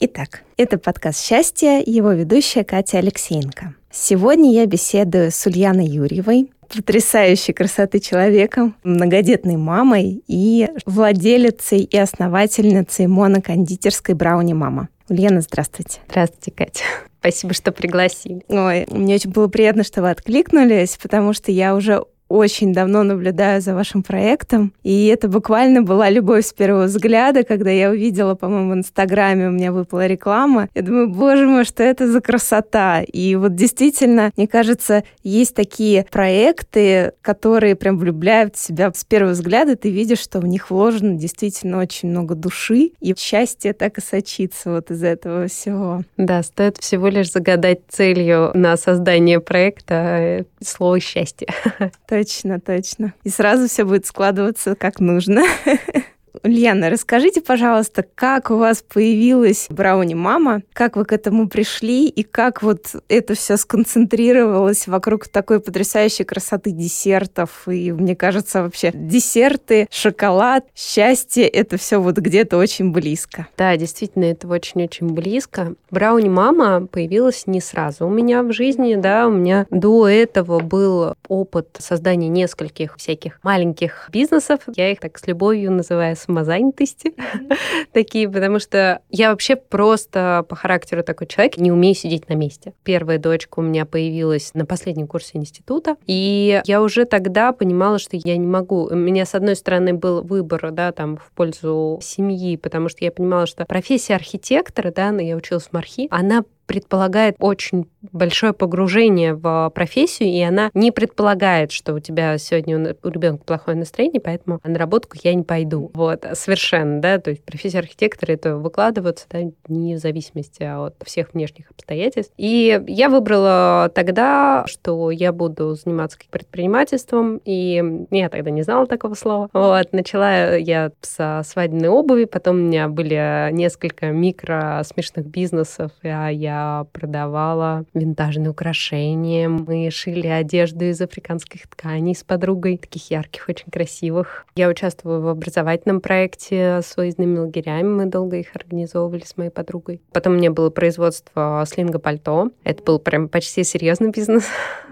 Итак, 0.00 0.42
это 0.56 0.78
подкаст 0.78 1.24
«Счастье», 1.24 1.82
его 1.84 2.12
ведущая 2.12 2.62
Катя 2.62 2.98
Алексеенко. 2.98 3.74
Сегодня 3.90 4.52
я 4.52 4.66
беседую 4.66 5.30
с 5.30 5.46
Ульяной 5.46 5.86
Юрьевой, 5.86 6.50
потрясающей 6.68 7.54
красоты 7.54 8.00
человеком, 8.00 8.74
многодетной 8.84 9.56
мамой 9.56 10.22
и 10.26 10.68
владелицей 10.86 11.80
и 11.80 11.96
основательницей 11.96 13.06
монокондитерской 13.06 14.14
«Брауни 14.14 14.52
Мама». 14.52 14.88
Ульяна, 15.08 15.40
здравствуйте. 15.40 16.00
Здравствуйте, 16.08 16.50
Катя. 16.50 16.84
Спасибо, 17.20 17.54
что 17.54 17.72
пригласили. 17.72 18.44
Ой, 18.48 18.86
мне 18.90 19.14
очень 19.14 19.30
было 19.30 19.48
приятно, 19.48 19.84
что 19.84 20.02
вы 20.02 20.10
откликнулись, 20.10 20.98
потому 21.00 21.32
что 21.32 21.52
я 21.52 21.74
уже 21.74 22.04
очень 22.28 22.72
давно 22.72 23.02
наблюдаю 23.02 23.60
за 23.60 23.74
вашим 23.74 24.02
проектом, 24.02 24.72
и 24.82 25.06
это 25.06 25.28
буквально 25.28 25.82
была 25.82 26.10
любовь 26.10 26.46
с 26.46 26.52
первого 26.52 26.84
взгляда, 26.84 27.44
когда 27.44 27.70
я 27.70 27.90
увидела, 27.90 28.34
по-моему, 28.34 28.72
в 28.72 28.74
Инстаграме 28.74 29.48
у 29.48 29.50
меня 29.50 29.72
выпала 29.72 30.06
реклама. 30.06 30.68
Я 30.74 30.82
думаю, 30.82 31.08
боже 31.08 31.46
мой, 31.46 31.64
что 31.64 31.82
это 31.82 32.10
за 32.10 32.20
красота! 32.20 33.02
И 33.02 33.36
вот 33.36 33.54
действительно, 33.54 34.32
мне 34.36 34.48
кажется, 34.48 35.04
есть 35.22 35.54
такие 35.54 36.06
проекты, 36.10 37.12
которые 37.22 37.76
прям 37.76 37.98
влюбляют 37.98 38.56
в 38.56 38.60
себя 38.60 38.92
с 38.94 39.04
первого 39.04 39.32
взгляда, 39.32 39.76
ты 39.76 39.90
видишь, 39.90 40.20
что 40.20 40.40
в 40.40 40.46
них 40.46 40.70
вложено 40.70 41.14
действительно 41.14 41.78
очень 41.78 42.08
много 42.08 42.34
души, 42.34 42.92
и 43.00 43.14
счастье 43.16 43.72
так 43.72 43.98
и 43.98 44.00
сочится 44.00 44.70
вот 44.70 44.90
из 44.90 45.02
этого 45.02 45.46
всего. 45.48 46.02
Да, 46.16 46.42
стоит 46.42 46.78
всего 46.78 47.08
лишь 47.08 47.30
загадать 47.30 47.80
целью 47.88 48.50
на 48.54 48.76
создание 48.76 49.40
проекта 49.40 49.94
э, 49.94 50.44
слово 50.62 51.00
«счастье». 51.00 51.48
Точно, 52.14 52.60
точно. 52.60 53.12
И 53.24 53.28
сразу 53.28 53.66
все 53.66 53.84
будет 53.84 54.06
складываться 54.06 54.76
как 54.76 55.00
нужно. 55.00 55.42
Ульяна, 56.42 56.90
расскажите, 56.90 57.40
пожалуйста, 57.40 58.04
как 58.14 58.50
у 58.50 58.56
вас 58.56 58.82
появилась 58.82 59.66
брауни 59.68 60.14
мама, 60.14 60.62
как 60.72 60.96
вы 60.96 61.04
к 61.04 61.12
этому 61.12 61.48
пришли 61.48 62.08
и 62.08 62.22
как 62.22 62.62
вот 62.62 62.96
это 63.08 63.34
все 63.34 63.56
сконцентрировалось 63.56 64.88
вокруг 64.88 65.28
такой 65.28 65.60
потрясающей 65.60 66.24
красоты 66.24 66.70
десертов. 66.72 67.68
И 67.68 67.92
мне 67.92 68.16
кажется, 68.16 68.62
вообще 68.62 68.90
десерты, 68.92 69.86
шоколад, 69.90 70.66
счастье— 70.74 71.46
это 71.48 71.76
все 71.76 72.00
вот 72.00 72.16
где-то 72.16 72.58
очень 72.58 72.90
близко. 72.90 73.46
Да, 73.56 73.76
действительно, 73.76 74.24
это 74.24 74.48
очень-очень 74.48 75.10
близко. 75.10 75.74
Брауни 75.90 76.28
мама 76.28 76.86
появилась 76.86 77.46
не 77.46 77.60
сразу 77.60 78.06
у 78.06 78.10
меня 78.10 78.42
в 78.42 78.52
жизни, 78.52 78.96
да, 78.96 79.28
у 79.28 79.30
меня 79.30 79.66
до 79.70 80.08
этого 80.08 80.60
был 80.60 81.14
опыт 81.28 81.68
создания 81.78 82.28
нескольких 82.28 82.96
всяких 82.96 83.38
маленьких 83.42 84.08
бизнесов. 84.10 84.60
Я 84.74 84.90
их 84.90 85.00
так 85.00 85.18
с 85.18 85.26
любовью 85.26 85.70
называю 85.70 86.16
самозанятости 86.24 87.14
такие, 87.92 88.28
потому 88.28 88.58
что 88.58 89.00
я 89.10 89.30
вообще 89.30 89.56
просто 89.56 90.44
по 90.48 90.56
характеру 90.56 91.02
такой 91.02 91.26
человек, 91.26 91.56
не 91.56 91.72
умею 91.72 91.94
сидеть 91.94 92.28
на 92.28 92.34
месте. 92.34 92.74
Первая 92.82 93.18
дочка 93.18 93.60
у 93.60 93.62
меня 93.62 93.84
появилась 93.86 94.52
на 94.54 94.66
последнем 94.66 95.06
курсе 95.06 95.38
института, 95.38 95.96
и 96.06 96.62
я 96.64 96.82
уже 96.82 97.04
тогда 97.04 97.52
понимала, 97.52 97.98
что 97.98 98.16
я 98.16 98.36
не 98.36 98.46
могу. 98.46 98.88
У 98.90 98.94
меня, 98.94 99.26
с 99.26 99.34
одной 99.34 99.56
стороны, 99.56 99.94
был 99.94 100.22
выбор, 100.22 100.70
да, 100.72 100.92
там, 100.92 101.16
в 101.16 101.30
пользу 101.32 101.98
семьи, 102.02 102.56
потому 102.56 102.88
что 102.88 103.04
я 103.04 103.12
понимала, 103.12 103.46
что 103.46 103.64
профессия 103.64 104.14
архитектора, 104.14 104.92
да, 104.94 105.10
я 105.10 105.36
училась 105.36 105.64
в 105.64 105.72
МАРХИ, 105.72 106.08
она 106.10 106.44
предполагает 106.66 107.36
очень 107.38 107.86
большое 108.12 108.52
погружение 108.52 109.34
в 109.34 109.70
профессию, 109.74 110.28
и 110.28 110.40
она 110.40 110.70
не 110.74 110.90
предполагает, 110.90 111.72
что 111.72 111.94
у 111.94 112.00
тебя 112.00 112.36
сегодня 112.38 112.96
у 113.02 113.08
ребенка 113.08 113.44
плохое 113.44 113.76
настроение, 113.76 114.20
поэтому 114.20 114.60
на 114.64 114.78
работу 114.78 115.08
я 115.22 115.34
не 115.34 115.42
пойду. 115.42 115.90
Вот, 115.94 116.24
совершенно, 116.34 117.00
да, 117.00 117.18
то 117.18 117.30
есть 117.30 117.44
профессия 117.44 117.78
архитектора 117.78 118.32
это 118.32 118.56
выкладываться, 118.56 119.26
да, 119.30 119.40
не 119.68 119.94
в 119.94 119.98
зависимости 119.98 120.62
от 120.62 120.94
всех 121.04 121.34
внешних 121.34 121.70
обстоятельств. 121.70 122.32
И 122.36 122.80
я 122.86 123.08
выбрала 123.08 123.90
тогда, 123.94 124.64
что 124.66 125.10
я 125.10 125.32
буду 125.32 125.74
заниматься 125.74 126.18
предпринимательством, 126.30 127.40
и 127.44 128.06
я 128.10 128.28
тогда 128.28 128.50
не 128.50 128.62
знала 128.62 128.86
такого 128.86 129.14
слова. 129.14 129.48
Вот, 129.52 129.92
начала 129.92 130.56
я 130.56 130.90
со 131.00 131.42
свадебной 131.44 131.88
обуви, 131.88 132.24
потом 132.24 132.56
у 132.56 132.60
меня 132.60 132.88
были 132.88 133.50
несколько 133.52 134.06
микро 134.06 134.82
смешных 134.84 135.26
бизнесов, 135.26 135.92
а 136.02 136.28
я 136.28 136.53
продавала 136.92 137.84
винтажные 137.94 138.50
украшения. 138.50 139.48
Мы 139.48 139.90
шили 139.90 140.26
одежду 140.26 140.84
из 140.84 141.00
африканских 141.00 141.68
тканей 141.68 142.14
с 142.14 142.22
подругой, 142.24 142.78
таких 142.78 143.10
ярких, 143.10 143.48
очень 143.48 143.70
красивых. 143.70 144.46
Я 144.54 144.68
участвовала 144.68 145.20
в 145.20 145.28
образовательном 145.28 146.00
проекте 146.00 146.80
с 146.82 146.96
выездными 146.96 147.38
лагерями. 147.38 147.88
Мы 147.88 148.06
долго 148.06 148.36
их 148.36 148.54
организовывали 148.54 149.24
с 149.24 149.36
моей 149.36 149.50
подругой. 149.50 150.00
Потом 150.12 150.34
у 150.34 150.36
меня 150.36 150.50
было 150.50 150.70
производство 150.70 151.64
слинга-пальто. 151.66 152.50
Это 152.64 152.82
был 152.82 152.98
прям 152.98 153.28
почти 153.28 153.64
серьезный 153.64 154.10
бизнес. 154.14 154.44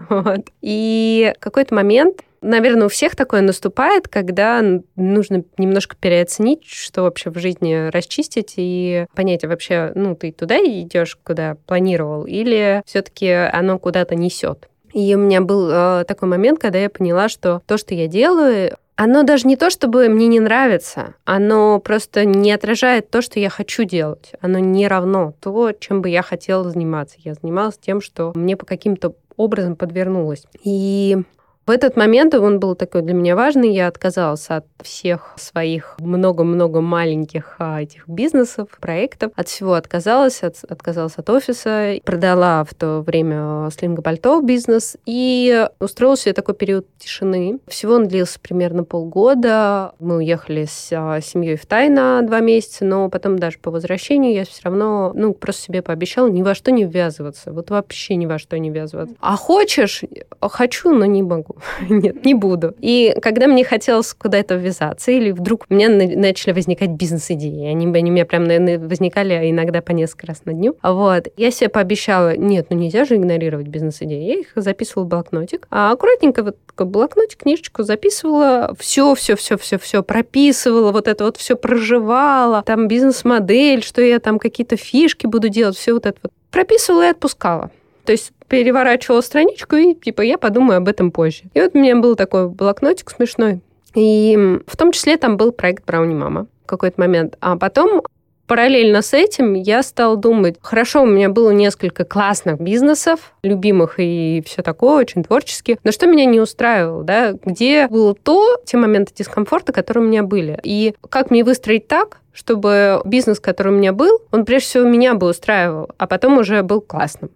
вот. 0.09 0.51
И 0.61 1.33
в 1.37 1.41
какой-то 1.41 1.75
момент 1.75 2.23
Наверное, 2.43 2.87
у 2.87 2.91
всех 2.91 3.15
такое 3.15 3.41
наступает, 3.41 4.09
когда 4.09 4.63
нужно 4.97 5.45
немножко 5.59 5.97
переоценить, 5.97 6.67
что 6.67 7.03
вообще 7.03 7.31
в 7.31 7.39
жизни 7.39 7.89
расчистить 7.91 8.55
и 8.57 9.07
понять, 9.15 9.45
вообще, 9.45 9.93
ну, 9.95 10.17
ты 10.17 10.33
туда 10.33 10.59
идешь, 10.59 11.17
куда 11.23 11.57
планировал, 11.67 12.25
или 12.25 12.83
все-таки 12.85 13.31
оно 13.31 13.79
куда-то 13.79 14.17
несет. 14.17 14.69
И 14.93 15.15
у 15.15 15.19
меня 15.19 15.41
был 15.41 15.71
э, 15.71 16.05
такой 16.05 16.29
момент, 16.29 16.59
когда 16.59 16.79
я 16.79 16.91
поняла, 16.91 17.29
что 17.29 17.63
то, 17.67 17.79
что 17.79 17.95
я 17.95 18.09
делаю, 18.09 18.77
оно 18.97 19.23
даже 19.23 19.49
не 19.49 19.57
то, 19.57 19.71
чтобы 19.71 20.09
мне 20.09 20.27
не 20.27 20.41
нравится, 20.41 21.15
оно 21.25 21.79
просто 21.81 22.25
не 22.25 22.53
отражает 22.53 23.11
то, 23.11 23.23
что 23.23 23.41
я 23.41 23.49
хочу 23.49 23.85
делать. 23.85 24.33
Оно 24.41 24.59
не 24.59 24.87
равно 24.87 25.35
то, 25.41 25.73
чем 25.73 26.03
бы 26.03 26.11
я 26.11 26.23
хотела 26.23 26.69
заниматься. 26.69 27.17
Я 27.19 27.35
занималась 27.35 27.79
тем, 27.79 28.01
что 28.01 28.33
мне 28.35 28.57
по 28.57 28.67
каким-то 28.67 29.15
образом 29.37 29.77
подвернулось. 29.77 30.45
И 30.63 31.19
в 31.65 31.71
этот 31.71 31.97
момент 31.97 32.35
он 32.35 32.59
был 32.59 32.75
такой 32.75 33.03
для 33.03 33.15
меня 33.15 33.37
важный. 33.37 33.73
Я 33.73 33.87
отказалась 33.87 34.49
от 34.49 34.67
всех 34.83 35.35
своих 35.37 35.97
много-много 36.01 36.81
маленьких 36.81 37.55
а, 37.59 37.83
этих 37.83 38.09
бизнесов, 38.09 38.69
проектов. 38.81 39.31
От 39.37 39.49
всего 39.49 39.75
отказалась, 39.75 40.43
от, 40.43 40.65
отказалась 40.69 41.15
от 41.19 41.31
офиса, 41.31 42.01
продала 42.05 42.65
в 42.65 42.75
то 42.75 43.01
время 43.01 43.71
слинго-пальто 43.71 44.41
бизнес 44.41 44.97
и 45.07 45.69
устроила 45.79 46.17
себе 46.17 46.33
такой 46.33 46.57
период 46.57 46.87
тишины. 46.99 47.61
Всего 47.69 47.95
он 47.95 48.09
длился 48.09 48.41
примерно 48.41 48.83
полгода. 48.83 49.93
Мы 50.01 50.17
уехали 50.17 50.65
с 50.65 50.89
а, 50.93 51.21
семьей 51.21 51.57
в 51.57 51.67
Тай 51.67 51.93
два 51.93 52.41
месяца, 52.41 52.85
но 52.85 53.09
потом 53.09 53.39
даже 53.39 53.59
по 53.59 53.71
возвращению 53.71 54.33
я 54.33 54.45
все 54.45 54.63
равно, 54.65 55.13
ну, 55.15 55.33
просто 55.33 55.63
себе 55.63 55.83
пообещала 55.83 56.29
ни 56.29 56.43
во 56.43 56.57
что 56.57 56.73
не 56.73 56.85
ввязываться. 56.85 57.53
Вот 57.53 57.71
вообще 57.71 58.17
ни 58.17 58.27
во 58.27 58.39
что 58.39 58.59
не 58.59 58.71
ввязываться. 58.71 59.15
А 59.21 59.37
хочешь? 59.37 60.03
Хочу, 60.41 60.93
но 60.93 61.05
не 61.05 61.23
могу 61.23 61.52
Нет, 61.89 62.25
не 62.25 62.35
буду. 62.35 62.75
И 62.81 63.15
когда 63.21 63.47
мне 63.47 63.65
хотелось 63.65 64.15
куда-то 64.15 64.55
ввязаться, 64.55 65.11
или 65.11 65.31
вдруг 65.31 65.67
у 65.69 65.75
меня 65.75 65.89
начали 65.89 66.53
возникать 66.53 66.91
бизнес-идеи, 66.91 67.67
они, 67.67 67.87
они 67.87 68.11
у 68.11 68.15
меня 68.15 68.27
прям 68.27 68.45
наверное, 68.45 68.79
возникали 68.79 69.51
иногда 69.51 69.83
по 69.83 69.93
несколько 69.93 70.27
раз 70.27 70.45
на 70.45 70.53
дню. 70.53 70.77
Вот. 70.83 71.29
Я 71.37 71.51
себе 71.51 71.69
пообещала, 71.69 72.37
нет, 72.37 72.67
ну 72.71 72.77
нельзя 72.77 73.05
же 73.05 73.17
игнорировать 73.17 73.69
бизнес-идеи. 73.69 74.23
Я 74.23 74.35
их 74.41 74.53
записывала 74.55 75.05
в 75.05 75.09
блокнотик. 75.09 75.67
А 75.71 75.93
аккуратненько 75.93 76.43
вот 76.43 76.57
такой 76.67 76.87
блокнотик, 76.87 77.41
книжечку 77.41 77.83
записывала, 77.83 78.75
все, 78.79 79.15
все, 79.15 79.37
все, 79.37 79.57
все, 79.57 79.79
все 79.79 80.03
прописывала, 80.03 80.93
вот 80.93 81.09
это 81.09 81.25
вот 81.25 81.37
все 81.37 81.57
проживала, 81.57 82.63
там 82.63 82.89
бизнес-модель, 82.89 83.83
что 83.83 84.03
я 84.03 84.19
там 84.19 84.39
какие-то 84.39 84.77
фишки 84.77 85.27
буду 85.27 85.49
делать, 85.49 85.77
все 85.77 85.93
вот 85.93 86.07
это 86.07 86.19
вот 86.23 86.33
прописывала 86.51 87.07
и 87.07 87.11
отпускала. 87.11 87.71
То 88.05 88.13
есть 88.13 88.33
переворачивала 88.49 89.21
страничку, 89.21 89.77
и 89.77 89.95
типа 89.95 90.23
я 90.23 90.39
подумаю 90.39 90.79
об 90.79 90.89
этом 90.89 91.11
позже. 91.11 91.45
И 91.55 91.61
вот 91.61 91.75
у 91.75 91.79
меня 91.79 91.97
был 91.97 92.17
такой 92.17 92.49
блокнотик 92.49 93.11
смешной. 93.11 93.61
И 93.95 94.59
в 94.67 94.77
том 94.77 94.93
числе 94.93 95.17
там 95.17 95.37
был 95.37 95.53
проект 95.53 95.85
Брауни 95.85 96.15
Мама 96.15 96.47
в 96.65 96.67
какой-то 96.67 97.01
момент. 97.01 97.37
А 97.41 97.57
потом 97.57 98.03
параллельно 98.47 99.01
с 99.03 99.15
этим 99.15 99.55
я 99.55 99.83
стала 99.83 100.17
думать, 100.17 100.57
хорошо, 100.61 101.03
у 101.03 101.07
меня 101.07 101.31
было 101.31 101.51
несколько 101.51 102.05
классных 102.05 102.61
бизнесов, 102.61 103.33
любимых 103.43 103.95
и 103.99 104.43
все 104.47 104.63
такое, 104.63 105.01
очень 105.01 105.25
творческих, 105.25 105.79
но 105.85 105.93
что 105.93 106.07
меня 106.07 106.27
не 106.27 106.41
устраивало, 106.41 107.03
да, 107.05 107.33
где 107.45 107.89
было 107.89 108.15
то, 108.15 108.59
те 108.67 108.77
моменты 108.77 109.13
дискомфорта, 109.17 109.73
которые 109.73 110.05
у 110.05 110.09
меня 110.09 110.23
были. 110.23 110.61
И 110.63 110.95
как 111.09 111.31
мне 111.31 111.45
выстроить 111.45 111.89
так, 111.89 112.21
чтобы 112.35 113.01
бизнес, 113.05 113.41
который 113.41 113.73
у 113.73 113.77
меня 113.77 113.95
был, 113.95 114.21
он 114.31 114.45
прежде 114.45 114.69
всего 114.69 114.85
меня 114.85 115.15
бы 115.15 115.29
устраивал, 115.29 115.89
а 115.97 116.07
потом 116.07 116.39
уже 116.39 116.63
был 116.63 116.81
классным. 116.83 117.31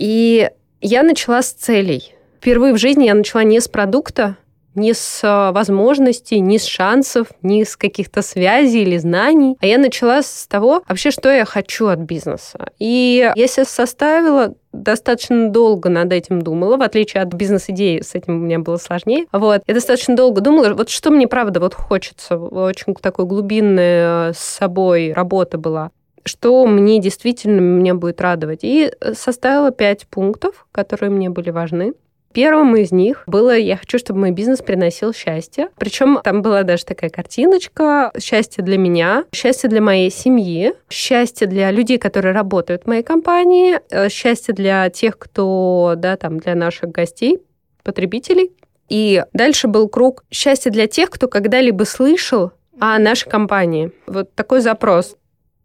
И 0.00 0.50
я 0.80 1.02
начала 1.02 1.42
с 1.42 1.52
целей. 1.52 2.14
Впервые 2.38 2.72
в 2.72 2.78
жизни 2.78 3.04
я 3.04 3.14
начала 3.14 3.42
не 3.42 3.60
с 3.60 3.68
продукта, 3.68 4.38
не 4.74 4.94
с 4.94 5.20
а, 5.22 5.52
возможностей, 5.52 6.40
не 6.40 6.58
с 6.58 6.64
шансов, 6.64 7.26
не 7.42 7.66
с 7.66 7.76
каких-то 7.76 8.22
связей 8.22 8.80
или 8.80 8.96
знаний. 8.96 9.58
А 9.60 9.66
я 9.66 9.76
начала 9.76 10.22
с 10.22 10.46
того, 10.46 10.82
вообще, 10.88 11.10
что 11.10 11.30
я 11.30 11.44
хочу 11.44 11.88
от 11.88 11.98
бизнеса. 11.98 12.70
И 12.78 13.30
я 13.34 13.46
себя 13.46 13.66
составила 13.66 14.54
достаточно 14.72 15.50
долго 15.50 15.90
над 15.90 16.10
этим 16.14 16.40
думала, 16.40 16.78
в 16.78 16.82
отличие 16.82 17.22
от 17.22 17.34
бизнес-идеи, 17.34 18.00
с 18.00 18.14
этим 18.14 18.36
у 18.36 18.44
меня 18.46 18.58
было 18.58 18.78
сложнее. 18.78 19.26
Вот. 19.32 19.60
Я 19.66 19.74
достаточно 19.74 20.16
долго 20.16 20.40
думала, 20.40 20.72
вот 20.72 20.88
что 20.88 21.10
мне 21.10 21.28
правда 21.28 21.60
вот 21.60 21.74
хочется. 21.74 22.38
Очень 22.38 22.94
такой 22.94 23.26
глубинная 23.26 24.32
с 24.32 24.38
собой 24.38 25.12
работа 25.12 25.58
была 25.58 25.90
что 26.24 26.66
мне 26.66 27.00
действительно 27.00 27.60
меня 27.60 27.94
будет 27.94 28.20
радовать. 28.20 28.60
И 28.62 28.92
составила 29.14 29.70
пять 29.70 30.06
пунктов, 30.06 30.66
которые 30.72 31.10
мне 31.10 31.30
были 31.30 31.50
важны. 31.50 31.94
Первым 32.32 32.76
из 32.76 32.92
них 32.92 33.24
было 33.26 33.56
«Я 33.56 33.76
хочу, 33.76 33.98
чтобы 33.98 34.20
мой 34.20 34.30
бизнес 34.30 34.60
приносил 34.60 35.12
счастье». 35.12 35.68
Причем 35.76 36.20
там 36.22 36.42
была 36.42 36.62
даже 36.62 36.84
такая 36.84 37.10
картиночка 37.10 38.12
«Счастье 38.20 38.62
для 38.62 38.78
меня», 38.78 39.24
«Счастье 39.34 39.68
для 39.68 39.80
моей 39.80 40.10
семьи», 40.10 40.74
«Счастье 40.88 41.48
для 41.48 41.72
людей, 41.72 41.98
которые 41.98 42.32
работают 42.32 42.84
в 42.84 42.86
моей 42.86 43.02
компании», 43.02 43.80
э, 43.90 44.08
«Счастье 44.08 44.54
для 44.54 44.88
тех, 44.90 45.18
кто, 45.18 45.94
да, 45.96 46.16
там, 46.16 46.38
для 46.38 46.54
наших 46.54 46.92
гостей, 46.92 47.40
потребителей». 47.82 48.52
И 48.88 49.24
дальше 49.32 49.66
был 49.66 49.88
круг 49.88 50.24
«Счастье 50.30 50.70
для 50.70 50.86
тех, 50.86 51.10
кто 51.10 51.26
когда-либо 51.26 51.82
слышал 51.82 52.52
о 52.78 52.96
нашей 53.00 53.28
компании». 53.28 53.90
Вот 54.06 54.32
такой 54.36 54.60
запрос. 54.60 55.16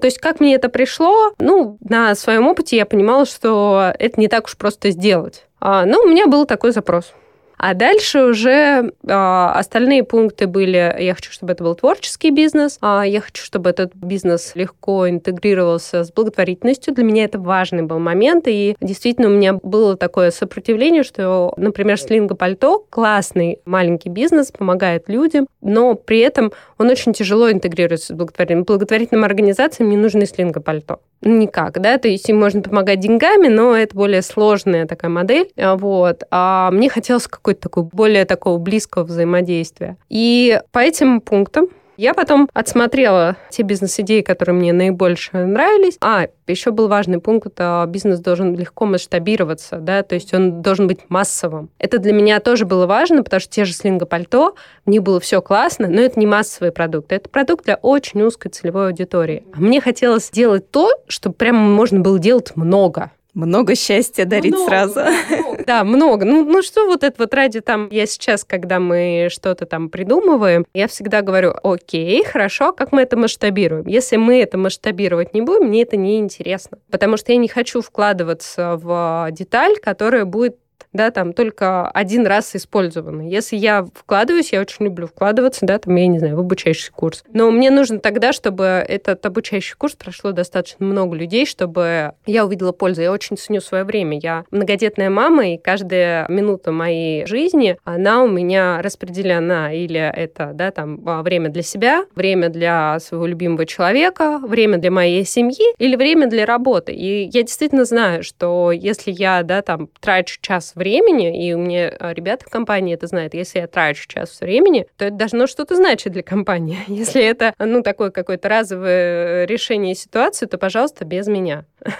То 0.05 0.07
есть 0.07 0.19
как 0.19 0.39
мне 0.39 0.53
это 0.53 0.69
пришло? 0.69 1.33
Ну, 1.39 1.79
на 1.81 2.13
своем 2.13 2.45
опыте 2.45 2.77
я 2.77 2.85
понимала, 2.85 3.25
что 3.25 3.91
это 3.97 4.19
не 4.19 4.27
так 4.27 4.45
уж 4.45 4.55
просто 4.55 4.91
сделать. 4.91 5.47
А, 5.59 5.83
ну, 5.83 5.97
у 6.03 6.07
меня 6.07 6.27
был 6.27 6.45
такой 6.45 6.73
запрос. 6.73 7.11
А 7.57 7.73
дальше 7.73 8.23
уже 8.23 8.91
а, 9.07 9.53
остальные 9.53 10.03
пункты 10.03 10.47
были, 10.47 10.95
я 10.99 11.15
хочу, 11.15 11.31
чтобы 11.31 11.53
это 11.53 11.63
был 11.63 11.75
творческий 11.75 12.31
бизнес, 12.31 12.77
а, 12.81 13.03
я 13.03 13.21
хочу, 13.21 13.43
чтобы 13.43 13.69
этот 13.69 13.95
бизнес 13.95 14.51
легко 14.55 15.09
интегрировался 15.09 16.03
с 16.03 16.11
благотворительностью. 16.11 16.93
Для 16.93 17.03
меня 17.03 17.25
это 17.25 17.39
важный 17.39 17.83
был 17.83 17.99
момент, 17.99 18.45
и 18.47 18.75
действительно 18.81 19.27
у 19.27 19.31
меня 19.31 19.53
было 19.53 19.95
такое 19.95 20.31
сопротивление, 20.31 21.03
что, 21.03 21.53
например, 21.57 21.99
Слинга 21.99 22.35
Пальто 22.35 22.85
классный 22.89 23.59
маленький 23.65 24.09
бизнес, 24.09 24.51
помогает 24.51 25.09
людям, 25.09 25.47
но 25.61 25.95
при 25.95 26.19
этом 26.19 26.51
он 26.77 26.89
очень 26.89 27.13
тяжело 27.13 27.51
интегрируется 27.51 28.13
с 28.13 28.15
благотворительным. 28.15 28.65
Благотворительным 28.65 29.23
организациям 29.23 29.89
не 29.89 29.97
нужны 29.97 30.25
Слинга 30.25 30.59
Пальто. 30.59 30.99
Никак, 31.21 31.79
да, 31.81 31.97
то 31.97 32.07
есть 32.07 32.29
им 32.29 32.39
можно 32.39 32.61
помогать 32.61 32.99
деньгами, 32.99 33.47
но 33.47 33.75
это 33.75 33.95
более 33.95 34.21
сложная 34.21 34.85
такая 34.85 35.09
модель, 35.09 35.49
вот. 35.55 36.23
А 36.29 36.69
мне 36.71 36.89
хотелось 36.89 37.27
какой-то 37.45 37.61
такой 37.61 37.83
более 37.83 38.25
такого 38.25 38.57
близкого 38.57 39.03
взаимодействия. 39.03 39.97
И 40.09 40.59
по 40.71 40.79
этим 40.79 41.21
пунктам 41.21 41.67
я 41.95 42.15
потом 42.15 42.49
отсмотрела 42.53 43.37
те 43.51 43.61
бизнес-идеи, 43.61 44.21
которые 44.21 44.55
мне 44.55 44.73
наибольше 44.73 45.45
нравились. 45.45 45.97
А, 46.01 46.27
еще 46.47 46.71
был 46.71 46.87
важный 46.87 47.19
пункт, 47.19 47.53
а 47.59 47.85
бизнес 47.85 48.19
должен 48.19 48.55
легко 48.55 48.85
масштабироваться, 48.85 49.77
да, 49.77 50.01
то 50.01 50.15
есть 50.15 50.33
он 50.33 50.63
должен 50.63 50.87
быть 50.87 51.01
массовым. 51.07 51.69
Это 51.77 51.99
для 51.99 52.13
меня 52.13 52.39
тоже 52.39 52.65
было 52.65 52.87
важно, 52.87 53.23
потому 53.23 53.39
что 53.39 53.51
те 53.51 53.63
же 53.63 53.73
слинго-пальто, 53.73 54.55
в 54.85 54.89
них 54.89 55.03
было 55.03 55.19
все 55.19 55.41
классно, 55.41 55.87
но 55.87 56.01
это 56.01 56.19
не 56.19 56.25
массовый 56.25 56.71
продукт, 56.71 57.11
это 57.11 57.29
продукт 57.29 57.65
для 57.65 57.75
очень 57.75 58.23
узкой 58.23 58.49
целевой 58.49 58.87
аудитории. 58.87 59.43
А 59.53 59.59
мне 59.61 59.79
хотелось 59.79 60.31
делать 60.31 60.69
то, 60.71 60.91
что 61.07 61.31
прямо 61.31 61.59
можно 61.59 61.99
было 61.99 62.17
делать 62.17 62.55
много. 62.55 63.11
Много 63.35 63.75
счастья 63.75 64.23
дарить 64.23 64.53
много, 64.53 64.69
сразу. 64.69 64.99
Много. 65.01 65.63
Да, 65.65 65.83
много. 65.83 66.25
Ну, 66.25 66.45
ну 66.45 66.61
что 66.61 66.85
вот 66.85 67.03
это 67.03 67.15
вот 67.17 67.33
ради 67.33 67.59
там... 67.59 67.89
Я 67.91 68.05
сейчас, 68.05 68.43
когда 68.43 68.79
мы 68.79 69.27
что-то 69.31 69.65
там 69.65 69.89
придумываем, 69.89 70.65
я 70.73 70.87
всегда 70.87 71.21
говорю, 71.21 71.53
окей, 71.63 72.23
хорошо, 72.23 72.71
как 72.71 72.91
мы 72.91 73.01
это 73.01 73.17
масштабируем? 73.17 73.87
Если 73.87 74.15
мы 74.15 74.41
это 74.41 74.57
масштабировать 74.57 75.33
не 75.33 75.41
будем, 75.41 75.67
мне 75.67 75.81
это 75.81 75.97
не 75.97 76.19
интересно. 76.19 76.77
Потому 76.89 77.17
что 77.17 77.33
я 77.33 77.37
не 77.37 77.47
хочу 77.47 77.81
вкладываться 77.81 78.77
в 78.77 79.27
деталь, 79.31 79.77
которая 79.81 80.25
будет 80.25 80.57
да, 80.95 81.11
там 81.11 81.33
только 81.33 81.87
один 81.89 82.25
раз 82.25 82.55
использованы. 82.55 83.23
Если 83.23 83.57
я 83.57 83.85
вкладываюсь, 83.93 84.53
я 84.53 84.61
очень 84.61 84.85
люблю 84.85 85.07
вкладываться, 85.07 85.65
да, 85.65 85.77
там, 85.77 85.95
я 85.95 86.07
не 86.07 86.19
знаю, 86.19 86.35
в 86.37 86.39
обучающий 86.39 86.91
курс. 86.91 87.23
Но 87.33 87.51
мне 87.51 87.69
нужно 87.69 87.99
тогда, 87.99 88.33
чтобы 88.33 88.63
этот 88.65 89.25
обучающий 89.25 89.75
курс 89.75 89.95
прошло 89.95 90.31
достаточно 90.31 90.85
много 90.85 91.15
людей, 91.15 91.45
чтобы 91.45 92.13
я 92.25 92.45
увидела 92.45 92.71
пользу. 92.71 93.01
Я 93.01 93.11
очень 93.11 93.37
ценю 93.37 93.61
свое 93.61 93.83
время. 93.83 94.17
Я 94.19 94.45
многодетная 94.51 95.09
мама, 95.09 95.49
и 95.49 95.57
каждая 95.57 96.25
минута 96.29 96.71
моей 96.71 97.25
жизни, 97.25 97.77
она 97.83 98.23
у 98.23 98.27
меня 98.27 98.81
распределена. 98.81 99.73
Или 99.73 99.99
это, 99.99 100.51
да, 100.53 100.71
там, 100.71 101.01
время 101.23 101.49
для 101.49 101.61
себя, 101.61 102.05
время 102.15 102.49
для 102.49 102.99
своего 102.99 103.25
любимого 103.25 103.65
человека, 103.65 104.39
время 104.41 104.77
для 104.77 104.91
моей 104.91 105.25
семьи 105.25 105.73
или 105.77 105.95
время 105.95 106.27
для 106.27 106.45
работы. 106.45 106.93
И 106.93 107.25
я 107.25 107.43
действительно 107.43 107.85
знаю, 107.85 108.23
что 108.23 108.71
если 108.71 109.11
я, 109.11 109.43
да, 109.43 109.61
там, 109.61 109.89
трачу 109.99 110.39
час 110.41 110.73
в 110.75 110.84
времени, 110.85 111.47
и 111.47 111.53
у 111.53 111.57
меня 111.57 111.91
а, 111.99 112.13
ребята 112.13 112.45
в 112.45 112.49
компании 112.49 112.93
это 112.93 113.07
знают, 113.07 113.33
если 113.33 113.57
я 113.57 113.67
трачу 113.67 114.07
час 114.07 114.39
времени, 114.39 114.85
то 114.97 115.05
это 115.05 115.15
должно 115.15 115.47
что-то 115.47 115.75
значить 115.75 116.13
для 116.13 116.21
компании. 116.21 116.77
Если 116.87 117.23
это, 117.23 117.53
ну, 117.57 117.81
такое 117.81 118.11
какое-то 118.11 118.47
разовое 118.49 119.43
э, 119.43 119.45
решение 119.47 119.95
ситуации, 119.95 120.45
то, 120.45 120.57
пожалуйста, 120.57 121.03
без 121.05 121.27
меня. 121.27 121.65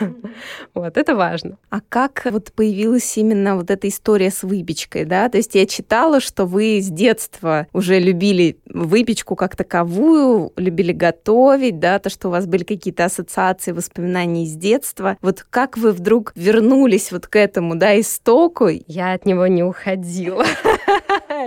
Вот, 0.73 0.97
это 0.97 1.15
важно. 1.15 1.57
А 1.69 1.79
как 1.87 2.25
вот 2.25 2.51
появилась 2.51 3.17
именно 3.17 3.55
вот 3.55 3.71
эта 3.71 3.87
история 3.87 4.29
с 4.29 4.43
выпечкой, 4.43 5.05
да? 5.05 5.29
То 5.29 5.37
есть 5.37 5.55
я 5.55 5.65
читала, 5.65 6.19
что 6.19 6.45
вы 6.45 6.79
с 6.81 6.89
детства 6.89 7.67
уже 7.71 7.99
любили 7.99 8.57
выпечку 8.65 9.35
как 9.35 9.55
таковую, 9.55 10.51
любили 10.57 10.91
готовить, 10.91 11.79
да, 11.79 11.99
то, 11.99 12.09
что 12.09 12.27
у 12.27 12.31
вас 12.31 12.45
были 12.45 12.63
какие-то 12.63 13.05
ассоциации, 13.05 13.71
воспоминания 13.71 14.43
из 14.43 14.53
детства. 14.55 15.17
Вот 15.21 15.45
как 15.49 15.77
вы 15.77 15.91
вдруг 15.91 16.33
вернулись 16.35 17.11
вот 17.11 17.27
к 17.27 17.37
этому, 17.37 17.75
да, 17.75 17.99
истоку? 17.99 18.69
Я 18.87 19.13
от 19.13 19.25
него 19.25 19.47
не 19.47 19.63
уходила. 19.63 20.45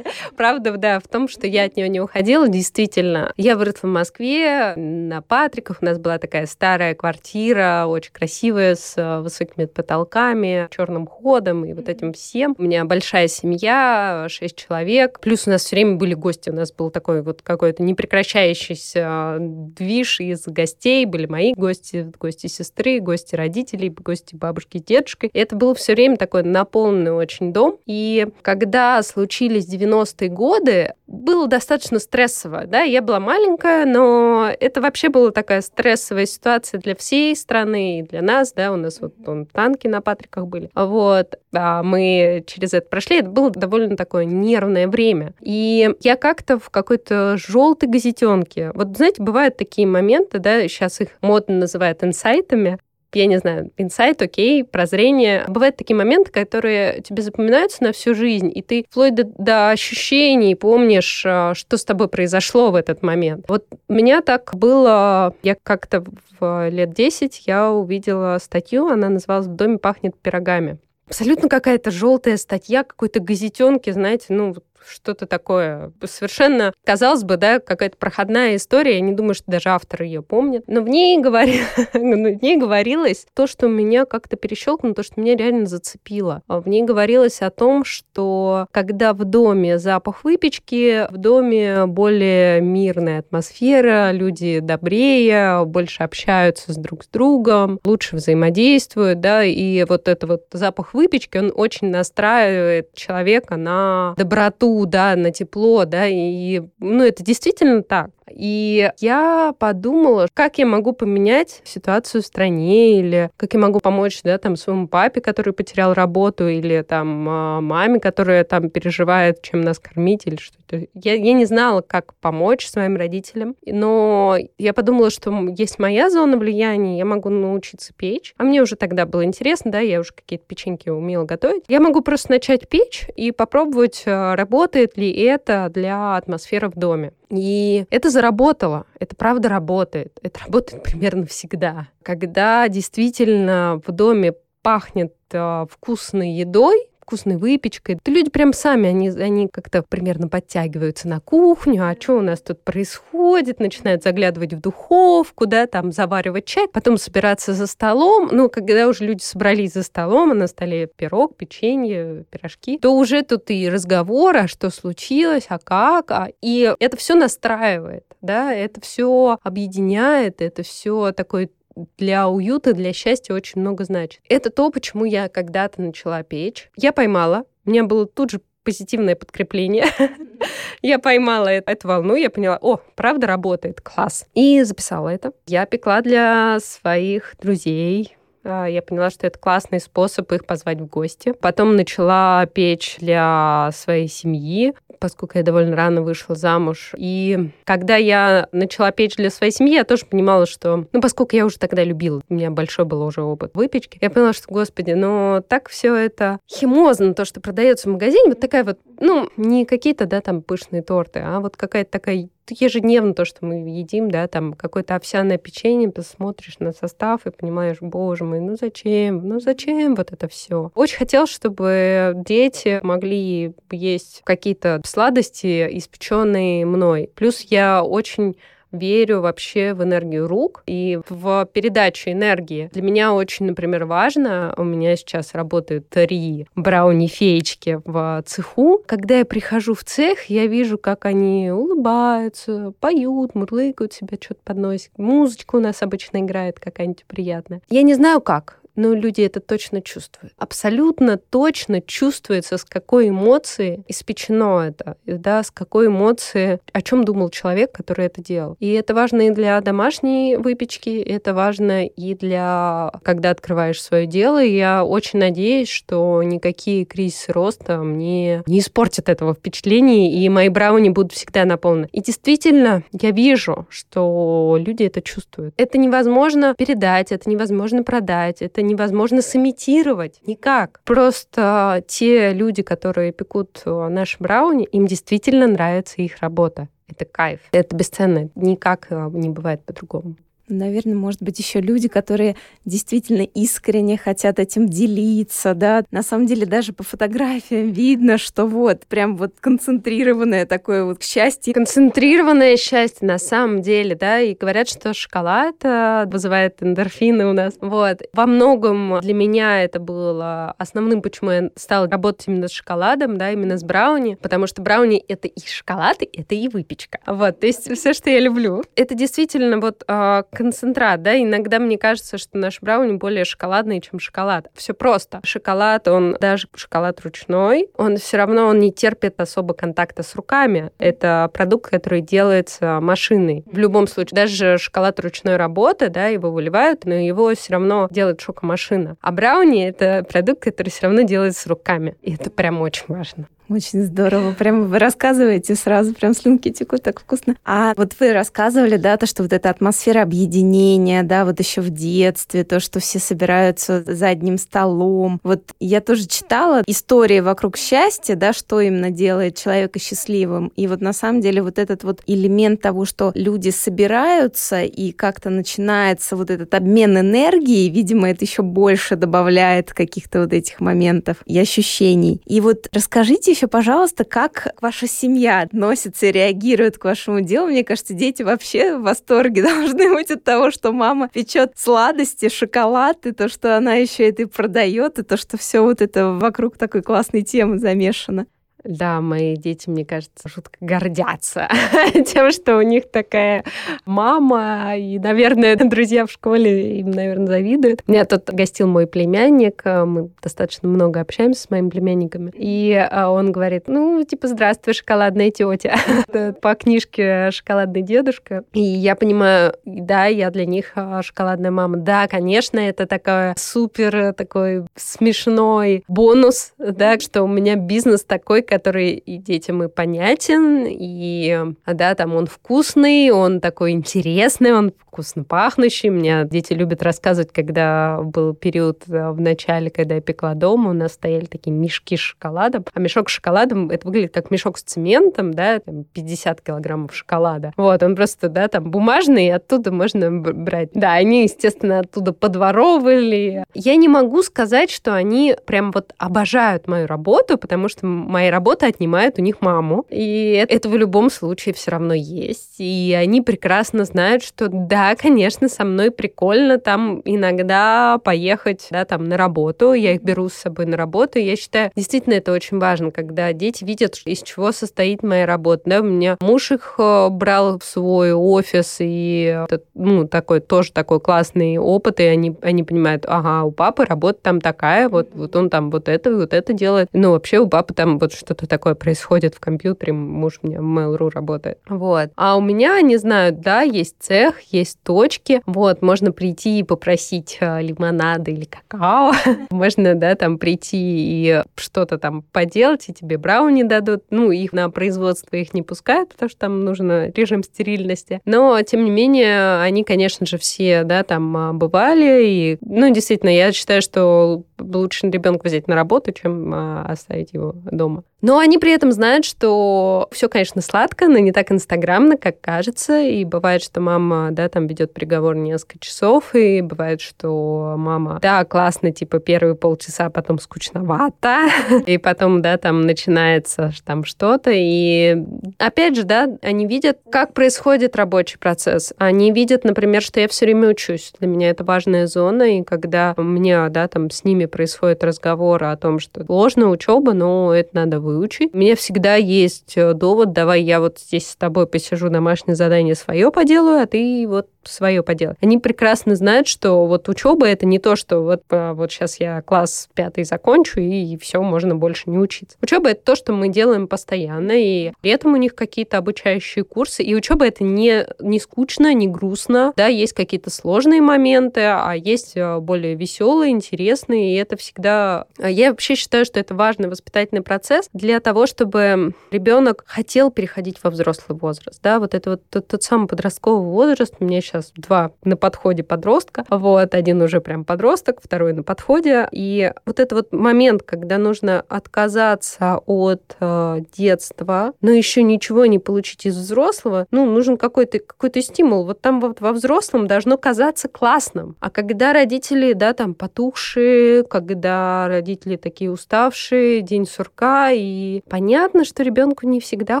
Правда, 0.36 0.76
да, 0.76 1.00
в 1.00 1.08
том, 1.08 1.28
что 1.28 1.46
я 1.46 1.64
от 1.64 1.76
него 1.76 1.88
не 1.88 2.00
уходила, 2.00 2.48
действительно. 2.48 3.32
Я 3.36 3.56
выросла 3.56 3.88
в 3.88 3.92
Москве, 3.92 4.74
на 4.76 5.22
Патриках. 5.22 5.78
У 5.80 5.84
нас 5.84 5.98
была 5.98 6.18
такая 6.18 6.46
старая 6.46 6.94
квартира, 6.94 7.84
очень 7.86 8.12
красивая, 8.12 8.74
с 8.74 8.94
э, 8.96 9.20
высокими 9.20 9.66
потолками, 9.66 10.68
черным 10.70 11.06
ходом 11.06 11.64
и 11.64 11.72
вот 11.72 11.88
этим 11.88 12.12
всем. 12.12 12.54
У 12.58 12.62
меня 12.62 12.84
большая 12.84 13.28
семья, 13.28 14.26
шесть 14.28 14.56
человек. 14.56 15.20
Плюс 15.20 15.46
у 15.46 15.50
нас 15.50 15.64
все 15.64 15.76
время 15.76 15.96
были 15.96 16.14
гости. 16.14 16.50
У 16.50 16.54
нас 16.54 16.72
был 16.72 16.90
такой 16.90 17.22
вот 17.22 17.42
какой-то 17.42 17.82
непрекращающийся 17.82 19.36
движ 19.40 20.20
из 20.20 20.44
гостей. 20.46 21.06
Были 21.06 21.26
мои 21.26 21.54
гости, 21.54 22.12
гости 22.18 22.46
сестры, 22.46 23.00
гости 23.00 23.34
родителей, 23.34 23.90
гости 23.90 24.34
бабушки, 24.34 24.78
дедушки. 24.78 25.30
И 25.32 25.38
это 25.38 25.56
был 25.56 25.74
все 25.74 25.94
время 25.94 26.16
такой 26.16 26.42
наполненный 26.42 27.12
очень 27.12 27.52
дом. 27.52 27.78
И 27.86 28.28
когда 28.42 29.02
случились 29.02 29.66
90-е 29.84 30.28
годы, 30.28 30.94
было 31.06 31.46
достаточно 31.46 31.98
стрессово. 31.98 32.64
Да? 32.66 32.82
Я 32.82 33.02
была 33.02 33.20
маленькая, 33.20 33.84
но 33.84 34.50
это 34.58 34.80
вообще 34.80 35.08
была 35.08 35.30
такая 35.30 35.60
стрессовая 35.60 36.26
ситуация 36.26 36.80
для 36.80 36.94
всей 36.94 37.34
страны 37.36 38.00
и 38.00 38.02
для 38.02 38.22
нас. 38.22 38.52
Да? 38.52 38.72
У 38.72 38.76
нас 38.76 39.00
вот 39.00 39.14
он, 39.26 39.46
танки 39.46 39.86
на 39.86 40.00
Патриках 40.00 40.46
были. 40.46 40.70
Вот. 40.74 41.38
А 41.52 41.82
мы 41.82 42.44
через 42.46 42.74
это 42.74 42.88
прошли. 42.88 43.18
Это 43.18 43.30
было 43.30 43.50
довольно 43.50 43.96
такое 43.96 44.24
нервное 44.24 44.88
время. 44.88 45.34
И 45.40 45.90
я 46.00 46.16
как-то 46.16 46.58
в 46.58 46.70
какой-то 46.70 47.36
желтой 47.36 47.88
газетенке. 47.88 48.72
Вот, 48.74 48.96
знаете, 48.96 49.22
бывают 49.22 49.56
такие 49.56 49.86
моменты, 49.86 50.38
да, 50.38 50.66
сейчас 50.68 51.00
их 51.00 51.08
модно 51.20 51.56
называют 51.56 52.02
инсайтами, 52.02 52.78
я 53.16 53.26
не 53.26 53.38
знаю, 53.38 53.70
инсайт, 53.76 54.22
окей, 54.22 54.64
прозрение. 54.64 55.44
Бывают 55.48 55.76
такие 55.76 55.96
моменты, 55.96 56.30
которые 56.30 57.00
тебе 57.02 57.22
запоминаются 57.22 57.82
на 57.82 57.92
всю 57.92 58.14
жизнь, 58.14 58.50
и 58.54 58.62
ты 58.62 58.84
вплоть 58.88 59.14
до, 59.14 59.24
до 59.24 59.70
ощущений 59.70 60.54
помнишь, 60.54 61.24
а, 61.26 61.54
что 61.54 61.76
с 61.76 61.84
тобой 61.84 62.08
произошло 62.08 62.70
в 62.70 62.74
этот 62.74 63.02
момент. 63.02 63.46
Вот 63.48 63.66
у 63.88 63.92
меня 63.92 64.20
так 64.20 64.54
было, 64.54 65.34
я 65.42 65.56
как-то 65.62 66.04
в 66.40 66.68
лет 66.68 66.92
10 66.92 67.46
я 67.46 67.70
увидела 67.70 68.38
статью, 68.40 68.88
она 68.88 69.08
называлась 69.08 69.46
«В 69.46 69.54
доме 69.54 69.78
пахнет 69.78 70.14
пирогами». 70.16 70.78
Абсолютно 71.06 71.48
какая-то 71.48 71.90
желтая 71.90 72.36
статья 72.38 72.82
какой-то 72.82 73.20
газетенки, 73.20 73.90
знаете, 73.90 74.26
ну, 74.30 74.54
что-то 74.88 75.26
такое 75.26 75.92
совершенно, 76.04 76.72
казалось 76.84 77.24
бы, 77.24 77.36
да, 77.36 77.60
какая-то 77.60 77.96
проходная 77.96 78.56
история. 78.56 78.94
Я 78.94 79.00
не 79.00 79.12
думаю, 79.12 79.34
что 79.34 79.50
даже 79.50 79.70
автор 79.70 80.02
ее 80.02 80.22
помнит. 80.22 80.64
Но 80.66 80.82
в 80.82 80.88
ней, 80.88 81.18
говори... 81.18 81.60
в 81.92 81.98
ней 81.98 82.56
говорилось 82.56 83.26
то, 83.34 83.46
что 83.46 83.68
меня 83.68 84.04
как-то 84.04 84.36
перещелкнуло, 84.36 84.94
то, 84.94 85.02
что 85.02 85.20
меня 85.20 85.36
реально 85.36 85.66
зацепило. 85.66 86.42
А 86.46 86.60
в 86.60 86.68
ней 86.68 86.82
говорилось 86.82 87.42
о 87.42 87.50
том, 87.50 87.84
что 87.84 88.66
когда 88.70 89.12
в 89.12 89.24
доме 89.24 89.78
запах 89.78 90.24
выпечки, 90.24 91.06
в 91.10 91.16
доме 91.16 91.86
более 91.86 92.60
мирная 92.60 93.20
атмосфера, 93.20 94.10
люди 94.12 94.60
добрее, 94.60 95.64
больше 95.66 96.02
общаются 96.02 96.72
с 96.72 96.76
друг 96.76 97.04
с 97.04 97.08
другом, 97.08 97.80
лучше 97.84 98.16
взаимодействуют, 98.16 99.20
да, 99.20 99.44
и 99.44 99.84
вот 99.84 100.08
это 100.08 100.26
вот 100.26 100.42
запах 100.52 100.94
выпечки, 100.94 101.38
он 101.38 101.52
очень 101.54 101.88
настраивает 101.88 102.94
человека 102.94 103.56
на 103.56 104.14
доброту, 104.16 104.73
да, 104.84 105.16
на 105.16 105.30
тепло, 105.30 105.84
да, 105.84 106.06
и, 106.06 106.62
ну, 106.78 107.02
это 107.04 107.22
действительно 107.22 107.82
так. 107.82 108.10
И 108.30 108.90
я 109.00 109.54
подумала, 109.58 110.28
как 110.32 110.58
я 110.58 110.66
могу 110.66 110.92
поменять 110.92 111.60
ситуацию 111.64 112.22
в 112.22 112.26
стране, 112.26 112.98
или 112.98 113.30
как 113.36 113.54
я 113.54 113.60
могу 113.60 113.80
помочь, 113.80 114.20
да, 114.22 114.38
там, 114.38 114.56
своему 114.56 114.88
папе, 114.88 115.20
который 115.20 115.52
потерял 115.52 115.94
работу, 115.94 116.48
или 116.48 116.82
там 116.82 117.28
а, 117.28 117.60
маме, 117.60 118.00
которая 118.00 118.44
там 118.44 118.70
переживает, 118.70 119.42
чем 119.42 119.60
нас 119.60 119.78
кормить, 119.78 120.26
или 120.26 120.36
что-то. 120.36 120.86
Я, 120.94 121.14
я 121.14 121.32
не 121.32 121.44
знала, 121.44 121.80
как 121.80 122.14
помочь 122.14 122.66
своим 122.66 122.96
родителям, 122.96 123.56
но 123.66 124.36
я 124.58 124.72
подумала, 124.72 125.10
что 125.10 125.48
есть 125.56 125.78
моя 125.78 126.10
зона 126.10 126.36
влияния, 126.36 126.98
я 126.98 127.04
могу 127.04 127.28
научиться 127.28 127.92
печь. 127.94 128.34
А 128.38 128.44
мне 128.44 128.62
уже 128.62 128.76
тогда 128.76 129.06
было 129.06 129.24
интересно, 129.24 129.70
да, 129.70 129.80
я 129.80 130.00
уже 130.00 130.12
какие-то 130.12 130.44
печеньки 130.46 130.88
умела 130.88 131.24
готовить. 131.24 131.64
Я 131.68 131.80
могу 131.80 132.00
просто 132.00 132.32
начать 132.32 132.68
печь 132.68 133.06
и 133.16 133.32
попробовать, 133.32 134.02
а, 134.06 134.36
работает 134.36 134.96
ли 134.96 135.10
это 135.12 135.70
для 135.72 136.16
атмосферы 136.16 136.68
в 136.68 136.74
доме. 136.74 137.12
И 137.30 137.86
это 137.90 138.10
заработало, 138.10 138.86
это 138.98 139.16
правда 139.16 139.48
работает, 139.48 140.18
это 140.22 140.40
работает 140.40 140.82
примерно 140.84 141.26
всегда. 141.26 141.88
Когда 142.02 142.68
действительно 142.68 143.80
в 143.86 143.92
доме 143.92 144.34
пахнет 144.62 145.14
э, 145.30 145.66
вкусной 145.70 146.30
едой, 146.30 146.88
вкусной 147.04 147.36
выпечкой. 147.36 147.98
То 148.02 148.10
люди 148.10 148.30
прям 148.30 148.52
сами, 148.52 148.88
они, 148.88 149.08
они 149.10 149.48
как-то 149.48 149.82
примерно 149.82 150.28
подтягиваются 150.28 151.06
на 151.08 151.20
кухню, 151.20 151.86
а 151.86 151.94
что 152.00 152.14
у 152.14 152.20
нас 152.22 152.40
тут 152.40 152.62
происходит, 152.62 153.60
начинают 153.60 154.02
заглядывать 154.02 154.54
в 154.54 154.60
духовку, 154.60 155.46
да, 155.46 155.66
там 155.66 155.92
заваривать 155.92 156.46
чай, 156.46 156.66
потом 156.72 156.96
собираться 156.96 157.52
за 157.52 157.66
столом. 157.66 158.30
Ну, 158.32 158.48
когда 158.48 158.88
уже 158.88 159.04
люди 159.04 159.22
собрались 159.22 159.74
за 159.74 159.82
столом, 159.82 160.32
а 160.32 160.34
на 160.34 160.46
столе 160.46 160.86
пирог, 160.86 161.36
печенье, 161.36 162.24
пирожки, 162.30 162.78
то 162.78 162.90
уже 162.90 163.22
тут 163.22 163.50
и 163.50 163.68
разговор, 163.68 164.36
а 164.36 164.48
что 164.48 164.70
случилось, 164.70 165.46
а 165.48 165.58
как, 165.58 166.10
а... 166.10 166.28
и 166.40 166.74
это 166.78 166.96
все 166.96 167.14
настраивает, 167.14 168.04
да, 168.22 168.52
это 168.54 168.80
все 168.80 169.38
объединяет, 169.42 170.40
это 170.40 170.62
все 170.62 171.12
такой 171.12 171.50
для 171.98 172.28
уюта, 172.28 172.72
для 172.72 172.92
счастья 172.92 173.34
очень 173.34 173.60
много 173.60 173.84
значит. 173.84 174.20
Это 174.28 174.50
то, 174.50 174.70
почему 174.70 175.04
я 175.04 175.28
когда-то 175.28 175.82
начала 175.82 176.22
печь. 176.22 176.70
Я 176.76 176.92
поймала, 176.92 177.44
у 177.64 177.70
меня 177.70 177.84
было 177.84 178.06
тут 178.06 178.30
же 178.30 178.40
позитивное 178.64 179.14
подкрепление. 179.14 179.86
я 180.82 180.98
поймала 180.98 181.48
эту 181.48 181.88
волну, 181.88 182.16
я 182.16 182.30
поняла, 182.30 182.58
о, 182.60 182.78
правда 182.96 183.26
работает, 183.26 183.80
класс. 183.80 184.26
И 184.34 184.62
записала 184.62 185.10
это. 185.10 185.32
Я 185.46 185.66
пекла 185.66 186.00
для 186.00 186.58
своих 186.60 187.34
друзей, 187.40 188.16
я 188.44 188.82
поняла, 188.82 189.10
что 189.10 189.26
это 189.26 189.38
классный 189.38 189.80
способ 189.80 190.30
их 190.32 190.46
позвать 190.46 190.80
в 190.80 190.86
гости. 190.86 191.34
Потом 191.40 191.76
начала 191.76 192.46
печь 192.46 192.96
для 193.00 193.70
своей 193.72 194.08
семьи, 194.08 194.74
поскольку 194.98 195.38
я 195.38 195.44
довольно 195.44 195.76
рано 195.76 196.02
вышла 196.02 196.34
замуж. 196.34 196.92
И 196.96 197.50
когда 197.64 197.96
я 197.96 198.48
начала 198.52 198.90
печь 198.90 199.16
для 199.16 199.30
своей 199.30 199.52
семьи, 199.52 199.74
я 199.74 199.84
тоже 199.84 200.06
понимала, 200.06 200.46
что, 200.46 200.86
ну, 200.92 201.00
поскольку 201.00 201.36
я 201.36 201.44
уже 201.44 201.58
тогда 201.58 201.84
любила, 201.84 202.22
у 202.28 202.34
меня 202.34 202.50
большой 202.50 202.84
был 202.84 203.02
уже 203.02 203.22
опыт 203.22 203.50
выпечки, 203.54 203.98
я 204.00 204.10
поняла, 204.10 204.32
что, 204.32 204.46
господи, 204.48 204.92
ну, 204.92 205.42
так 205.46 205.68
все 205.68 205.94
это 205.94 206.38
химозно, 206.50 207.14
то, 207.14 207.24
что 207.24 207.40
продается 207.40 207.88
в 207.88 207.92
магазине, 207.92 208.28
вот 208.28 208.40
такая 208.40 208.64
вот, 208.64 208.78
ну, 209.00 209.28
не 209.36 209.64
какие-то, 209.64 210.06
да, 210.06 210.20
там 210.20 210.42
пышные 210.42 210.82
торты, 210.82 211.20
а 211.20 211.40
вот 211.40 211.56
какая-то 211.56 211.90
такая 211.90 212.28
ежедневно 212.48 213.14
то, 213.14 213.24
что 213.24 213.44
мы 213.44 213.54
едим, 213.68 214.10
да, 214.10 214.26
там 214.28 214.52
какое-то 214.52 214.96
овсяное 214.96 215.38
печенье, 215.38 215.90
посмотришь 215.90 216.58
на 216.58 216.72
состав 216.72 217.26
и 217.26 217.30
понимаешь, 217.30 217.78
боже 217.80 218.24
мой, 218.24 218.40
ну 218.40 218.56
зачем, 218.60 219.26
ну 219.26 219.40
зачем 219.40 219.94
вот 219.94 220.12
это 220.12 220.28
все? 220.28 220.70
Очень 220.74 220.98
хотел, 220.98 221.26
чтобы 221.26 222.12
дети 222.26 222.80
могли 222.82 223.54
есть 223.70 224.22
какие-то 224.24 224.80
сладости, 224.84 225.66
испеченные 225.78 226.66
мной. 226.66 227.10
Плюс 227.14 227.40
я 227.42 227.82
очень 227.82 228.36
верю 228.74 229.20
вообще 229.20 229.74
в 229.74 229.82
энергию 229.82 230.26
рук 230.26 230.62
и 230.66 231.00
в 231.08 231.48
передачу 231.52 232.10
энергии. 232.10 232.70
Для 232.72 232.82
меня 232.82 233.14
очень, 233.14 233.46
например, 233.46 233.86
важно, 233.86 234.54
у 234.56 234.64
меня 234.64 234.96
сейчас 234.96 235.34
работают 235.34 235.88
три 235.88 236.46
брауни-феечки 236.54 237.80
в 237.84 238.22
цеху. 238.26 238.82
Когда 238.86 239.18
я 239.18 239.24
прихожу 239.24 239.74
в 239.74 239.84
цех, 239.84 240.24
я 240.24 240.46
вижу, 240.46 240.78
как 240.78 241.04
они 241.04 241.50
улыбаются, 241.50 242.72
поют, 242.80 243.34
мурлыкают 243.34 243.92
себя, 243.92 244.18
что-то 244.20 244.40
подносят. 244.44 244.90
Музычка 244.96 245.56
у 245.56 245.60
нас 245.60 245.82
обычно 245.82 246.18
играет 246.18 246.58
какая-нибудь 246.60 247.04
приятная. 247.06 247.62
Я 247.70 247.82
не 247.82 247.94
знаю 247.94 248.20
как, 248.20 248.60
но 248.76 248.94
люди 248.94 249.20
это 249.22 249.40
точно 249.40 249.80
чувствуют. 249.80 250.34
Абсолютно 250.38 251.16
точно 251.16 251.80
чувствуется, 251.80 252.58
с 252.58 252.64
какой 252.64 253.08
эмоцией 253.08 253.84
испечено 253.88 254.60
это, 254.60 254.96
да, 255.06 255.42
с 255.42 255.50
какой 255.50 255.86
эмоцией, 255.86 256.58
о 256.72 256.82
чем 256.82 257.04
думал 257.04 257.30
человек, 257.30 257.72
который 257.72 258.06
это 258.06 258.22
делал. 258.22 258.56
И 258.60 258.72
это 258.72 258.94
важно 258.94 259.28
и 259.28 259.30
для 259.30 259.60
домашней 259.60 260.36
выпечки, 260.36 261.00
это 261.00 261.34
важно 261.34 261.86
и 261.86 262.14
для, 262.14 262.92
когда 263.02 263.30
открываешь 263.30 263.82
свое 263.82 264.06
дело. 264.06 264.42
И 264.42 264.56
я 264.56 264.84
очень 264.84 265.18
надеюсь, 265.18 265.68
что 265.68 266.22
никакие 266.22 266.84
кризисы 266.84 267.32
роста 267.32 267.78
мне 267.78 268.42
не 268.46 268.58
испортят 268.58 269.08
этого 269.08 269.34
впечатления, 269.34 270.12
и 270.12 270.28
мои 270.28 270.48
брауни 270.48 270.88
будут 270.88 271.12
всегда 271.12 271.44
наполнены. 271.44 271.88
И 271.92 272.00
действительно, 272.00 272.82
я 272.92 273.10
вижу, 273.10 273.66
что 273.68 274.56
люди 274.58 274.84
это 274.84 275.00
чувствуют. 275.02 275.54
Это 275.56 275.78
невозможно 275.78 276.54
передать, 276.56 277.12
это 277.12 277.28
невозможно 277.30 277.82
продать, 277.82 278.42
это 278.42 278.62
невозможно 278.66 279.22
сымитировать 279.22 280.20
никак. 280.26 280.80
Просто 280.84 281.84
те 281.86 282.32
люди, 282.32 282.62
которые 282.62 283.12
пекут 283.12 283.62
э, 283.64 283.88
наши 283.88 284.16
брауни, 284.18 284.64
им 284.64 284.86
действительно 284.86 285.46
нравится 285.46 286.02
их 286.02 286.18
работа. 286.20 286.68
Это 286.88 287.04
кайф. 287.04 287.40
Это 287.52 287.74
бесценно. 287.74 288.30
Никак 288.34 288.88
э, 288.90 289.10
не 289.12 289.30
бывает 289.30 289.64
по-другому. 289.64 290.16
Наверное, 290.48 290.94
может 290.94 291.22
быть, 291.22 291.38
еще 291.38 291.60
люди, 291.60 291.88
которые 291.88 292.36
действительно 292.66 293.22
искренне 293.22 293.96
хотят 293.96 294.38
этим 294.38 294.68
делиться, 294.68 295.54
да. 295.54 295.84
На 295.90 296.02
самом 296.02 296.26
деле 296.26 296.44
даже 296.44 296.74
по 296.74 296.82
фотографиям 296.82 297.70
видно, 297.70 298.18
что 298.18 298.44
вот 298.44 298.84
прям 298.86 299.16
вот 299.16 299.32
концентрированное 299.40 300.44
такое 300.44 300.84
вот 300.84 301.02
счастье. 301.02 301.54
Концентрированное 301.54 302.56
счастье 302.58 303.06
на 303.06 303.18
самом 303.18 303.62
деле, 303.62 303.94
да, 303.94 304.20
и 304.20 304.34
говорят, 304.34 304.68
что 304.68 304.92
шоколад 304.92 305.56
э, 305.62 306.04
вызывает 306.06 306.62
эндорфины 306.62 307.26
у 307.26 307.32
нас. 307.32 307.54
Вот. 307.60 308.02
Во 308.12 308.26
многом 308.26 309.00
для 309.00 309.14
меня 309.14 309.62
это 309.64 309.80
было 309.80 310.54
основным, 310.58 311.00
почему 311.00 311.30
я 311.30 311.50
стала 311.56 311.88
работать 311.88 312.28
именно 312.28 312.48
с 312.48 312.52
шоколадом, 312.52 313.16
да, 313.16 313.32
именно 313.32 313.56
с 313.56 313.64
брауни, 313.64 314.18
потому 314.20 314.46
что 314.46 314.60
брауни— 314.60 315.02
это 315.08 315.26
и 315.26 315.46
шоколад, 315.46 316.02
это 316.02 316.34
и 316.34 316.48
выпечка. 316.48 316.98
Вот, 317.06 317.40
то 317.40 317.46
есть 317.46 317.74
все, 317.74 317.94
что 317.94 318.10
я 318.10 318.20
люблю. 318.20 318.62
Это 318.76 318.94
действительно 318.94 319.58
вот 319.58 319.84
а, 319.88 320.24
концентрат, 320.34 321.02
да, 321.02 321.16
иногда 321.20 321.58
мне 321.58 321.78
кажется, 321.78 322.18
что 322.18 322.36
наш 322.38 322.60
брауни 322.60 322.96
более 322.96 323.24
шоколадный, 323.24 323.80
чем 323.80 323.98
шоколад. 323.98 324.48
Все 324.54 324.74
просто. 324.74 325.20
Шоколад, 325.24 325.88
он 325.88 326.16
даже 326.20 326.48
шоколад 326.54 327.00
ручной, 327.02 327.68
он 327.76 327.96
все 327.96 328.16
равно 328.16 328.46
он 328.46 328.58
не 328.58 328.72
терпит 328.72 329.20
особо 329.20 329.54
контакта 329.54 330.02
с 330.02 330.14
руками. 330.14 330.70
Это 330.78 331.30
продукт, 331.32 331.70
который 331.70 332.00
делается 332.00 332.80
машиной. 332.80 333.44
В 333.46 333.58
любом 333.58 333.86
случае, 333.86 334.16
даже 334.16 334.58
шоколад 334.58 335.00
ручной 335.00 335.36
работы, 335.36 335.88
да, 335.88 336.08
его 336.08 336.30
выливают, 336.30 336.84
но 336.84 336.94
его 336.94 337.34
все 337.34 337.52
равно 337.54 337.88
делает 337.90 338.20
шокомашина. 338.20 338.96
А 339.00 339.12
брауни— 339.12 339.66
это 339.68 340.04
продукт, 340.10 340.42
который 340.42 340.70
все 340.70 340.86
равно 340.86 341.02
делается 341.02 341.48
руками. 341.48 341.96
И 342.02 342.14
это 342.14 342.30
прям 342.30 342.60
очень 342.60 342.84
важно. 342.88 343.28
Очень 343.50 343.84
здорово. 343.84 344.32
Прям 344.32 344.68
вы 344.68 344.78
рассказываете 344.78 345.54
сразу, 345.54 345.92
прям 345.92 346.14
слюнки 346.14 346.50
текут, 346.50 346.82
так 346.82 347.00
вкусно. 347.00 347.36
А 347.44 347.74
вот 347.76 347.94
вы 348.00 348.14
рассказывали, 348.14 348.76
да, 348.76 348.96
то, 348.96 349.06
что 349.06 349.22
вот 349.22 349.34
эта 349.34 349.50
атмосфера 349.50 350.00
объединения, 350.00 351.02
да, 351.02 351.26
вот 351.26 351.38
еще 351.40 351.60
в 351.60 351.68
детстве, 351.68 352.44
то, 352.44 352.58
что 352.58 352.80
все 352.80 352.98
собираются 352.98 353.84
за 353.86 354.08
одним 354.08 354.38
столом. 354.38 355.20
Вот 355.22 355.42
я 355.60 355.82
тоже 355.82 356.06
читала 356.06 356.62
истории 356.66 357.20
вокруг 357.20 357.58
счастья, 357.58 358.14
да, 358.14 358.32
что 358.32 358.60
именно 358.60 358.90
делает 358.90 359.36
человека 359.36 359.78
счастливым. 359.78 360.50
И 360.56 360.66
вот 360.66 360.80
на 360.80 360.94
самом 360.94 361.20
деле 361.20 361.42
вот 361.42 361.58
этот 361.58 361.84
вот 361.84 362.00
элемент 362.06 362.62
того, 362.62 362.86
что 362.86 363.12
люди 363.14 363.50
собираются 363.50 364.62
и 364.62 364.92
как-то 364.92 365.28
начинается 365.28 366.16
вот 366.16 366.30
этот 366.30 366.54
обмен 366.54 366.98
энергией, 366.98 367.68
видимо, 367.68 368.08
это 368.08 368.24
еще 368.24 368.42
больше 368.42 368.96
добавляет 368.96 369.74
каких-то 369.74 370.20
вот 370.20 370.32
этих 370.32 370.60
моментов 370.60 371.18
и 371.26 371.38
ощущений. 371.38 372.22
И 372.24 372.40
вот 372.40 372.68
расскажите 372.72 373.33
еще, 373.34 373.48
пожалуйста, 373.48 374.04
как 374.04 374.54
ваша 374.60 374.86
семья 374.86 375.40
относится 375.40 376.06
и 376.06 376.12
реагирует 376.12 376.78
к 376.78 376.84
вашему 376.84 377.20
делу. 377.20 377.48
Мне 377.48 377.64
кажется, 377.64 377.92
дети 377.92 378.22
вообще 378.22 378.76
в 378.76 378.82
восторге 378.82 379.42
должны 379.44 379.92
быть 379.92 380.10
от 380.10 380.22
того, 380.22 380.50
что 380.50 380.72
мама 380.72 381.08
печет 381.08 381.52
сладости, 381.56 382.28
шоколад, 382.28 383.06
и 383.06 383.12
то, 383.12 383.28
что 383.28 383.56
она 383.56 383.74
еще 383.74 384.08
это 384.08 384.22
и 384.22 384.26
продает, 384.26 384.98
и 384.98 385.02
то, 385.02 385.16
что 385.16 385.36
все 385.36 385.60
вот 385.60 385.82
это 385.82 386.12
вокруг 386.12 386.56
такой 386.56 386.82
классной 386.82 387.22
темы 387.22 387.58
замешано. 387.58 388.26
Да, 388.64 389.00
мои 389.00 389.36
дети, 389.36 389.68
мне 389.68 389.84
кажется, 389.84 390.28
жутко 390.28 390.56
гордятся 390.60 391.48
тем, 392.06 392.30
что 392.32 392.56
у 392.56 392.62
них 392.62 392.90
такая 392.90 393.44
мама, 393.84 394.76
и, 394.76 394.98
наверное, 394.98 395.56
друзья 395.56 396.06
в 396.06 396.10
школе 396.10 396.80
им, 396.80 396.90
наверное, 396.90 397.26
завидуют. 397.26 397.86
Меня 397.86 398.04
тут 398.04 398.30
гостил 398.30 398.66
мой 398.66 398.86
племянник, 398.86 399.62
э, 399.64 399.84
мы 399.84 400.10
достаточно 400.22 400.68
много 400.68 401.00
общаемся 401.00 401.42
с 401.42 401.50
моими 401.50 401.68
племянниками, 401.68 402.32
и 402.34 402.72
э, 402.72 403.04
он 403.04 403.32
говорит, 403.32 403.64
ну, 403.66 404.02
типа, 404.04 404.28
здравствуй, 404.28 404.74
шоколадная 404.74 405.30
тетя, 405.30 405.76
по 406.40 406.54
книжке 406.54 407.30
«Шоколадный 407.30 407.82
дедушка». 407.82 408.44
И 408.52 408.60
я 408.60 408.96
понимаю, 408.96 409.54
да, 409.64 410.06
я 410.06 410.30
для 410.30 410.46
них 410.46 410.72
э, 410.76 411.00
шоколадная 411.02 411.50
мама. 411.50 411.76
Да, 411.76 412.08
конечно, 412.08 412.58
это 412.58 412.86
такой 412.86 413.34
супер 413.36 414.14
такой 414.14 414.64
смешной 414.74 415.84
бонус, 415.88 416.52
да, 416.58 416.98
что 416.98 417.22
у 417.22 417.28
меня 417.28 417.56
бизнес 417.56 418.04
такой, 418.04 418.42
который 418.54 418.92
и 418.92 419.18
детям 419.18 419.62
и 419.64 419.68
понятен, 419.68 420.66
и, 420.68 421.54
да, 421.66 421.94
там 421.94 422.14
он 422.14 422.26
вкусный, 422.26 423.10
он 423.10 423.40
такой 423.40 423.72
интересный, 423.72 424.52
он 424.54 424.72
вкусно 424.94 425.24
пахнущий. 425.24 425.90
Мне 425.90 426.24
дети 426.24 426.52
любят 426.52 426.82
рассказывать, 426.82 427.32
когда 427.32 427.98
был 428.00 428.32
период 428.32 428.84
э, 428.88 429.10
в 429.10 429.20
начале, 429.20 429.68
когда 429.68 429.96
я 429.96 430.00
пекла 430.00 430.34
дома, 430.34 430.70
у 430.70 430.72
нас 430.72 430.92
стояли 430.92 431.24
такие 431.24 431.50
мешки 431.50 431.96
с 431.96 432.00
шоколадом. 432.00 432.64
А 432.72 432.78
мешок 432.78 433.10
с 433.10 433.14
шоколадом, 433.14 433.70
это 433.70 433.88
выглядит 433.88 434.14
как 434.14 434.30
мешок 434.30 434.56
с 434.56 434.62
цементом, 434.62 435.34
да, 435.34 435.58
там 435.58 435.82
50 435.82 436.40
килограммов 436.42 436.94
шоколада. 436.94 437.52
Вот, 437.56 437.82
он 437.82 437.96
просто, 437.96 438.28
да, 438.28 438.46
там 438.46 438.70
бумажный, 438.70 439.26
и 439.26 439.30
оттуда 439.30 439.72
можно 439.72 440.12
брать. 440.12 440.70
Да, 440.74 440.92
они, 440.92 441.24
естественно, 441.24 441.80
оттуда 441.80 442.12
подворовывали. 442.12 443.44
Я 443.52 443.74
не 443.74 443.88
могу 443.88 444.22
сказать, 444.22 444.70
что 444.70 444.94
они 444.94 445.34
прям 445.44 445.72
вот 445.72 445.92
обожают 445.98 446.68
мою 446.68 446.86
работу, 446.86 447.36
потому 447.36 447.68
что 447.68 447.84
моя 447.84 448.30
работа 448.30 448.43
отнимает 448.52 449.18
у 449.18 449.22
них 449.22 449.40
маму. 449.40 449.86
И 449.90 450.44
это 450.48 450.68
в 450.68 450.76
любом 450.76 451.10
случае 451.10 451.54
все 451.54 451.70
равно 451.72 451.94
есть. 451.94 452.54
И 452.58 452.96
они 452.98 453.20
прекрасно 453.22 453.84
знают, 453.84 454.22
что 454.22 454.48
да, 454.48 454.94
конечно, 454.94 455.48
со 455.48 455.64
мной 455.64 455.90
прикольно 455.90 456.58
там 456.58 457.02
иногда 457.04 457.98
поехать, 458.04 458.66
да, 458.70 458.84
там 458.84 459.04
на 459.04 459.16
работу. 459.16 459.72
Я 459.72 459.92
их 459.92 460.02
беру 460.02 460.28
с 460.28 460.34
собой 460.34 460.66
на 460.66 460.76
работу. 460.76 461.18
Я 461.18 461.36
считаю, 461.36 461.70
действительно 461.74 462.14
это 462.14 462.32
очень 462.32 462.58
важно, 462.58 462.90
когда 462.90 463.32
дети 463.32 463.64
видят, 463.64 463.96
из 464.04 464.22
чего 464.22 464.52
состоит 464.52 465.02
моя 465.02 465.26
работа. 465.26 465.62
Да, 465.66 465.80
у 465.80 465.84
меня 465.84 466.16
муж 466.20 466.52
их 466.52 466.74
э, 466.78 467.08
брал 467.10 467.58
в 467.58 467.64
свой 467.64 468.12
офис, 468.12 468.76
и 468.80 469.44
это, 469.48 469.62
ну, 469.74 470.06
такой 470.06 470.40
тоже 470.40 470.72
такой 470.72 471.00
классный 471.00 471.58
опыт, 471.58 472.00
и 472.00 472.04
они, 472.04 472.36
они 472.42 472.62
понимают, 472.62 473.04
ага, 473.06 473.44
у 473.44 473.50
папы 473.50 473.84
работа 473.84 474.18
там 474.22 474.40
такая, 474.40 474.88
вот, 474.88 475.08
вот 475.14 475.34
он 475.36 475.50
там 475.50 475.70
вот 475.70 475.88
это, 475.88 476.14
вот 476.14 476.32
это 476.32 476.52
делает. 476.52 476.88
Ну, 476.92 477.12
вообще 477.12 477.38
у 477.38 477.48
папы 477.48 477.74
там 477.74 477.98
вот 477.98 478.12
что-то 478.34 478.48
такое 478.48 478.74
происходит 478.74 479.34
в 479.34 479.40
компьютере, 479.40 479.92
муж 479.92 480.40
меня 480.42 480.60
в 480.60 480.64
Mail.ru 480.64 481.10
работает. 481.10 481.58
Вот. 481.68 482.10
А 482.16 482.36
у 482.36 482.40
меня, 482.40 482.80
не 482.80 482.96
знаю, 482.96 483.32
да, 483.32 483.62
есть 483.62 483.94
цех, 484.00 484.40
есть 484.52 484.80
точки. 484.82 485.40
Вот, 485.46 485.82
можно 485.82 486.10
прийти 486.10 486.58
и 486.58 486.62
попросить 486.64 487.38
э, 487.40 487.62
лимонада 487.62 488.32
или 488.32 488.44
какао. 488.44 489.12
Можно, 489.50 489.94
да, 489.94 490.14
там 490.16 490.38
прийти 490.38 490.78
и 490.78 491.42
что-то 491.54 491.98
там 491.98 492.22
поделать, 492.22 492.88
и 492.88 492.92
тебе 492.92 493.18
брауни 493.18 493.62
дадут. 493.62 494.02
Ну, 494.10 494.32
их 494.32 494.52
на 494.52 494.68
производство 494.70 495.36
их 495.36 495.54
не 495.54 495.62
пускают, 495.62 496.10
потому 496.10 496.28
что 496.28 496.38
там 496.40 496.64
нужен 496.64 497.12
режим 497.12 497.44
стерильности. 497.44 498.20
Но, 498.24 498.60
тем 498.62 498.84
не 498.84 498.90
менее, 498.90 499.60
они, 499.60 499.84
конечно 499.84 500.26
же, 500.26 500.38
все, 500.38 500.82
да, 500.82 501.04
там 501.04 501.36
а, 501.36 501.52
бывали. 501.52 502.24
И, 502.26 502.58
ну, 502.62 502.92
действительно, 502.92 503.30
я 503.30 503.52
считаю, 503.52 503.80
что 503.80 504.42
лучше 504.72 505.08
ребенка 505.08 505.46
взять 505.46 505.68
на 505.68 505.74
работу, 505.74 506.12
чем 506.12 506.52
а, 506.54 506.86
оставить 506.88 507.32
его 507.32 507.54
дома. 507.64 508.04
Но 508.24 508.38
они 508.38 508.56
при 508.56 508.72
этом 508.72 508.90
знают, 508.90 509.26
что 509.26 510.08
все, 510.10 510.30
конечно, 510.30 510.62
сладко, 510.62 511.08
но 511.08 511.18
не 511.18 511.30
так 511.30 511.52
инстаграмно, 511.52 512.16
как 512.16 512.40
кажется. 512.40 513.02
И 513.02 513.22
бывает, 513.22 513.62
что 513.62 513.82
мама, 513.82 514.30
да, 514.30 514.48
там 514.48 514.66
ведет 514.66 514.94
приговор 514.94 515.36
несколько 515.36 515.78
часов, 515.78 516.34
и 516.34 516.62
бывает, 516.62 517.02
что 517.02 517.74
мама, 517.76 518.20
да, 518.22 518.46
классно, 518.46 518.92
типа 518.92 519.18
первые 519.18 519.56
полчаса, 519.56 520.08
потом 520.08 520.38
скучновато, 520.38 521.48
и 521.86 521.98
потом, 521.98 522.40
да, 522.40 522.56
там 522.56 522.80
начинается 522.80 523.72
там 523.84 524.04
что-то. 524.04 524.50
И 524.54 525.22
опять 525.58 525.94
же, 525.94 526.04
да, 526.04 526.26
они 526.40 526.66
видят, 526.66 527.00
как 527.10 527.34
происходит 527.34 527.94
рабочий 527.94 528.38
процесс. 528.38 528.94
Они 528.96 529.32
видят, 529.32 529.64
например, 529.64 530.00
что 530.00 530.20
я 530.20 530.28
все 530.28 530.46
время 530.46 530.70
учусь. 530.70 531.12
Для 531.18 531.28
меня 531.28 531.50
это 531.50 531.62
важная 531.62 532.06
зона, 532.06 532.58
и 532.58 532.62
когда 532.62 533.12
мне, 533.18 533.68
да, 533.68 533.86
там 533.86 534.08
с 534.08 534.24
ними 534.24 534.46
происходит 534.54 535.02
разговор 535.02 535.64
о 535.64 535.76
том, 535.76 535.98
что 535.98 536.24
сложная 536.24 536.68
учеба, 536.68 537.12
но 537.12 537.52
это 537.52 537.70
надо 537.72 537.98
вы 538.00 538.14
выучить. 538.14 538.54
У 538.54 538.56
меня 538.56 538.76
всегда 538.76 539.16
есть 539.16 539.76
э, 539.76 539.94
довод, 539.94 540.32
давай 540.32 540.62
я 540.62 540.78
вот 540.78 541.00
здесь 541.00 541.30
с 541.30 541.36
тобой 541.36 541.66
посижу, 541.66 542.08
домашнее 542.08 542.54
задание 542.54 542.94
свое 542.94 543.32
поделаю, 543.32 543.82
а 543.82 543.86
ты 543.86 544.26
вот 544.28 544.48
свое 544.68 545.02
поделать. 545.02 545.36
Они 545.42 545.58
прекрасно 545.58 546.14
знают, 546.16 546.46
что 546.46 546.86
вот 546.86 547.08
учеба 547.08 547.46
это 547.46 547.66
не 547.66 547.78
то, 547.78 547.96
что 547.96 548.20
вот, 548.20 548.42
а, 548.50 548.74
вот 548.74 548.92
сейчас 548.92 549.20
я 549.20 549.42
класс 549.42 549.88
пятый 549.94 550.24
закончу, 550.24 550.80
и 550.80 551.16
все, 551.18 551.42
можно 551.42 551.74
больше 551.74 552.08
не 552.08 552.18
учиться. 552.18 552.56
Учеба 552.62 552.90
это 552.90 553.02
то, 553.04 553.16
что 553.16 553.32
мы 553.32 553.48
делаем 553.48 553.88
постоянно, 553.88 554.52
и 554.52 554.92
при 555.00 555.10
этом 555.10 555.34
у 555.34 555.36
них 555.36 555.54
какие-то 555.54 555.98
обучающие 555.98 556.64
курсы, 556.64 557.02
и 557.02 557.14
учеба 557.14 557.46
это 557.46 557.64
не, 557.64 558.06
не 558.20 558.40
скучно, 558.40 558.94
не 558.94 559.08
грустно, 559.08 559.72
да, 559.76 559.86
есть 559.86 560.12
какие-то 560.12 560.50
сложные 560.50 561.02
моменты, 561.02 561.60
а 561.62 561.92
есть 561.92 562.32
э, 562.36 562.58
более 562.58 562.94
веселые, 562.94 563.52
интересные, 563.52 564.34
и 564.34 564.36
это 564.44 564.56
всегда... 564.56 565.26
А 565.38 565.50
я 565.50 565.70
вообще 565.70 565.94
считаю, 565.94 566.24
что 566.24 566.38
это 566.38 566.54
важный 566.54 566.88
воспитательный 566.88 567.42
процесс 567.42 567.88
для 567.92 568.20
того, 568.20 568.46
чтобы 568.46 569.14
ребенок 569.30 569.84
хотел 569.86 570.30
переходить 570.30 570.78
во 570.82 570.90
взрослый 570.90 571.36
возраст, 571.38 571.80
да, 571.82 571.98
вот 571.98 572.14
это 572.14 572.30
вот 572.30 572.42
тот, 572.48 572.68
тот 572.68 572.82
самый 572.82 573.08
подростковый 573.08 573.66
возраст 573.66 574.14
у 574.20 574.24
меня 574.24 574.40
сейчас 574.40 574.72
два 574.76 575.10
на 575.24 575.36
подходе 575.36 575.82
подростка. 575.82 576.44
Вот, 576.48 576.94
один 576.94 577.22
уже 577.22 577.40
прям 577.40 577.64
подросток, 577.64 578.20
второй 578.22 578.52
на 578.52 578.62
подходе. 578.62 579.28
И 579.32 579.72
вот 579.86 580.00
этот 580.00 580.12
вот 580.12 580.32
момент, 580.32 580.82
когда 580.82 581.18
нужно 581.18 581.64
отказаться 581.68 582.80
от 582.86 583.36
э, 583.40 583.80
детства, 583.96 584.72
но 584.80 584.90
еще 584.90 585.22
ничего 585.22 585.66
не 585.66 585.78
получить 585.78 586.26
из 586.26 586.36
взрослого, 586.36 587.06
ну, 587.10 587.24
нужен 587.26 587.56
какой-то 587.56 587.98
какой 587.98 588.30
стимул. 588.42 588.84
Вот 588.84 589.00
там 589.00 589.20
вот 589.20 589.40
во 589.40 589.52
взрослом 589.52 590.06
должно 590.06 590.36
казаться 590.36 590.88
классным. 590.88 591.56
А 591.60 591.70
когда 591.70 592.12
родители, 592.12 592.72
да, 592.72 592.92
там 592.92 593.14
потухшие, 593.14 594.22
когда 594.34 595.06
родители 595.06 595.54
такие 595.54 595.92
уставшие, 595.92 596.82
день 596.82 597.06
сурка, 597.06 597.70
и 597.70 598.20
понятно, 598.28 598.84
что 598.84 599.04
ребенку 599.04 599.46
не 599.46 599.60
всегда 599.60 600.00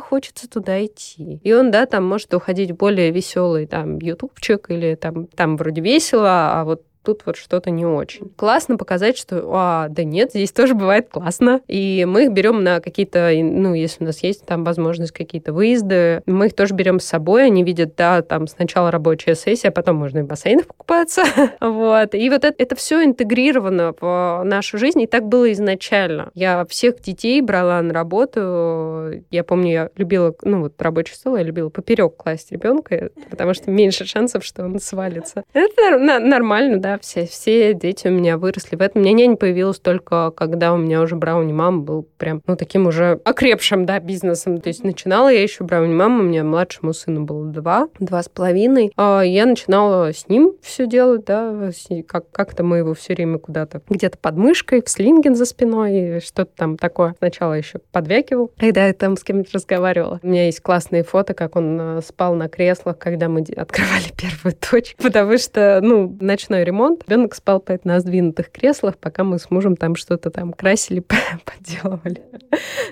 хочется 0.00 0.50
туда 0.50 0.84
идти. 0.84 1.38
И 1.44 1.52
он, 1.52 1.70
да, 1.70 1.86
там 1.86 2.04
может 2.04 2.34
уходить 2.34 2.72
в 2.72 2.76
более 2.76 3.12
веселый 3.12 3.66
там 3.66 3.98
ютубчик 3.98 4.70
или 4.70 4.96
там, 4.96 5.28
там 5.28 5.56
вроде 5.56 5.82
весело, 5.82 6.60
а 6.60 6.64
вот 6.64 6.82
тут 7.04 7.22
вот 7.26 7.36
что-то 7.36 7.70
не 7.70 7.86
очень. 7.86 8.30
Классно 8.36 8.76
показать, 8.76 9.16
что, 9.16 9.44
а, 9.52 9.88
да 9.88 10.04
нет, 10.04 10.30
здесь 10.30 10.52
тоже 10.52 10.74
бывает 10.74 11.08
классно. 11.10 11.60
И 11.68 12.04
мы 12.08 12.24
их 12.24 12.32
берем 12.32 12.64
на 12.64 12.80
какие-то, 12.80 13.30
ну, 13.34 13.74
если 13.74 14.02
у 14.02 14.06
нас 14.06 14.22
есть 14.22 14.44
там 14.46 14.64
возможность 14.64 15.12
какие-то 15.12 15.52
выезды, 15.52 16.22
мы 16.26 16.46
их 16.46 16.54
тоже 16.54 16.74
берем 16.74 16.98
с 16.98 17.04
собой, 17.04 17.46
они 17.46 17.62
видят, 17.62 17.94
да, 17.96 18.22
там 18.22 18.46
сначала 18.46 18.90
рабочая 18.90 19.34
сессия, 19.34 19.68
а 19.68 19.72
потом 19.72 19.96
можно 19.96 20.18
и 20.18 20.22
в 20.22 20.26
бассейнах 20.26 20.66
покупаться. 20.66 21.22
вот. 21.60 22.14
И 22.14 22.30
вот 22.30 22.44
это, 22.44 22.54
это 22.56 22.74
все 22.74 23.04
интегрировано 23.04 23.94
в 24.00 24.42
нашу 24.44 24.78
жизнь, 24.78 25.00
и 25.02 25.06
так 25.06 25.26
было 25.26 25.52
изначально. 25.52 26.30
Я 26.34 26.64
всех 26.66 27.00
детей 27.00 27.40
брала 27.42 27.82
на 27.82 27.92
работу. 27.92 29.22
Я 29.30 29.44
помню, 29.44 29.70
я 29.70 29.90
любила, 29.96 30.34
ну, 30.42 30.62
вот 30.62 30.80
рабочий 30.80 31.14
стол, 31.14 31.36
я 31.36 31.42
любила 31.42 31.68
поперек 31.68 32.16
класть 32.16 32.50
ребенка, 32.50 33.10
потому 33.30 33.54
что 33.54 33.70
меньше 33.70 34.06
шансов, 34.06 34.44
что 34.44 34.64
он 34.64 34.80
свалится. 34.80 35.44
Это 35.52 35.98
нормально, 35.98 36.78
да, 36.78 36.93
все, 36.98 37.26
все 37.26 37.74
дети 37.74 38.08
у 38.08 38.10
меня 38.10 38.38
выросли 38.38 38.76
в 38.76 38.80
этом. 38.80 39.02
Меня 39.02 39.12
няня 39.12 39.36
появилась 39.36 39.78
только, 39.78 40.30
когда 40.30 40.72
у 40.72 40.76
меня 40.76 41.00
уже 41.02 41.16
брауни 41.16 41.52
мама 41.52 41.78
был 41.80 42.08
прям, 42.18 42.42
ну, 42.46 42.56
таким 42.56 42.86
уже 42.86 43.20
окрепшим, 43.24 43.86
да, 43.86 44.00
бизнесом. 44.00 44.60
То 44.60 44.68
есть 44.68 44.84
начинала 44.84 45.28
я 45.28 45.42
еще 45.42 45.64
брауни 45.64 45.94
мама, 45.94 46.20
у 46.20 46.22
меня 46.24 46.44
младшему 46.44 46.92
сыну 46.92 47.24
было 47.24 47.46
два, 47.46 47.88
два 47.98 48.22
с 48.22 48.28
половиной. 48.28 48.92
А 48.96 49.22
я 49.22 49.46
начинала 49.46 50.12
с 50.12 50.28
ним 50.28 50.52
все 50.62 50.86
делать, 50.86 51.24
да, 51.24 51.70
как- 52.06 52.30
как-то 52.30 52.64
мы 52.64 52.78
его 52.78 52.94
все 52.94 53.14
время 53.14 53.38
куда-то 53.38 53.82
где-то 53.88 54.18
под 54.18 54.36
мышкой, 54.36 54.82
в 54.84 54.88
слинген 54.88 55.34
за 55.34 55.44
спиной, 55.44 56.20
что-то 56.20 56.50
там 56.56 56.76
такое. 56.76 57.14
Сначала 57.18 57.54
еще 57.54 57.78
подвякивал, 57.92 58.50
когда 58.58 58.86
я 58.86 58.92
там 58.92 59.16
с 59.16 59.24
кем-нибудь 59.24 59.52
разговаривала. 59.52 60.20
У 60.22 60.26
меня 60.26 60.46
есть 60.46 60.60
классные 60.60 61.02
фото, 61.02 61.34
как 61.34 61.56
он 61.56 61.78
э, 61.80 62.00
спал 62.06 62.34
на 62.34 62.48
креслах, 62.48 62.98
когда 62.98 63.28
мы 63.28 63.40
открывали 63.56 64.04
первую 64.16 64.54
точку, 64.54 65.02
потому 65.02 65.38
что, 65.38 65.80
ну, 65.82 66.16
ночной 66.20 66.64
ремонт 66.64 66.83
ремонт. 66.84 67.04
Ребенок 67.06 67.34
спал 67.34 67.58
опять 67.58 67.84
на 67.84 68.00
сдвинутых 68.00 68.50
креслах, 68.50 68.98
пока 68.98 69.24
мы 69.24 69.38
с 69.38 69.50
мужем 69.50 69.76
там 69.76 69.96
что-то 69.96 70.30
там 70.30 70.52
красили, 70.52 71.00
поделывали. 71.44 72.22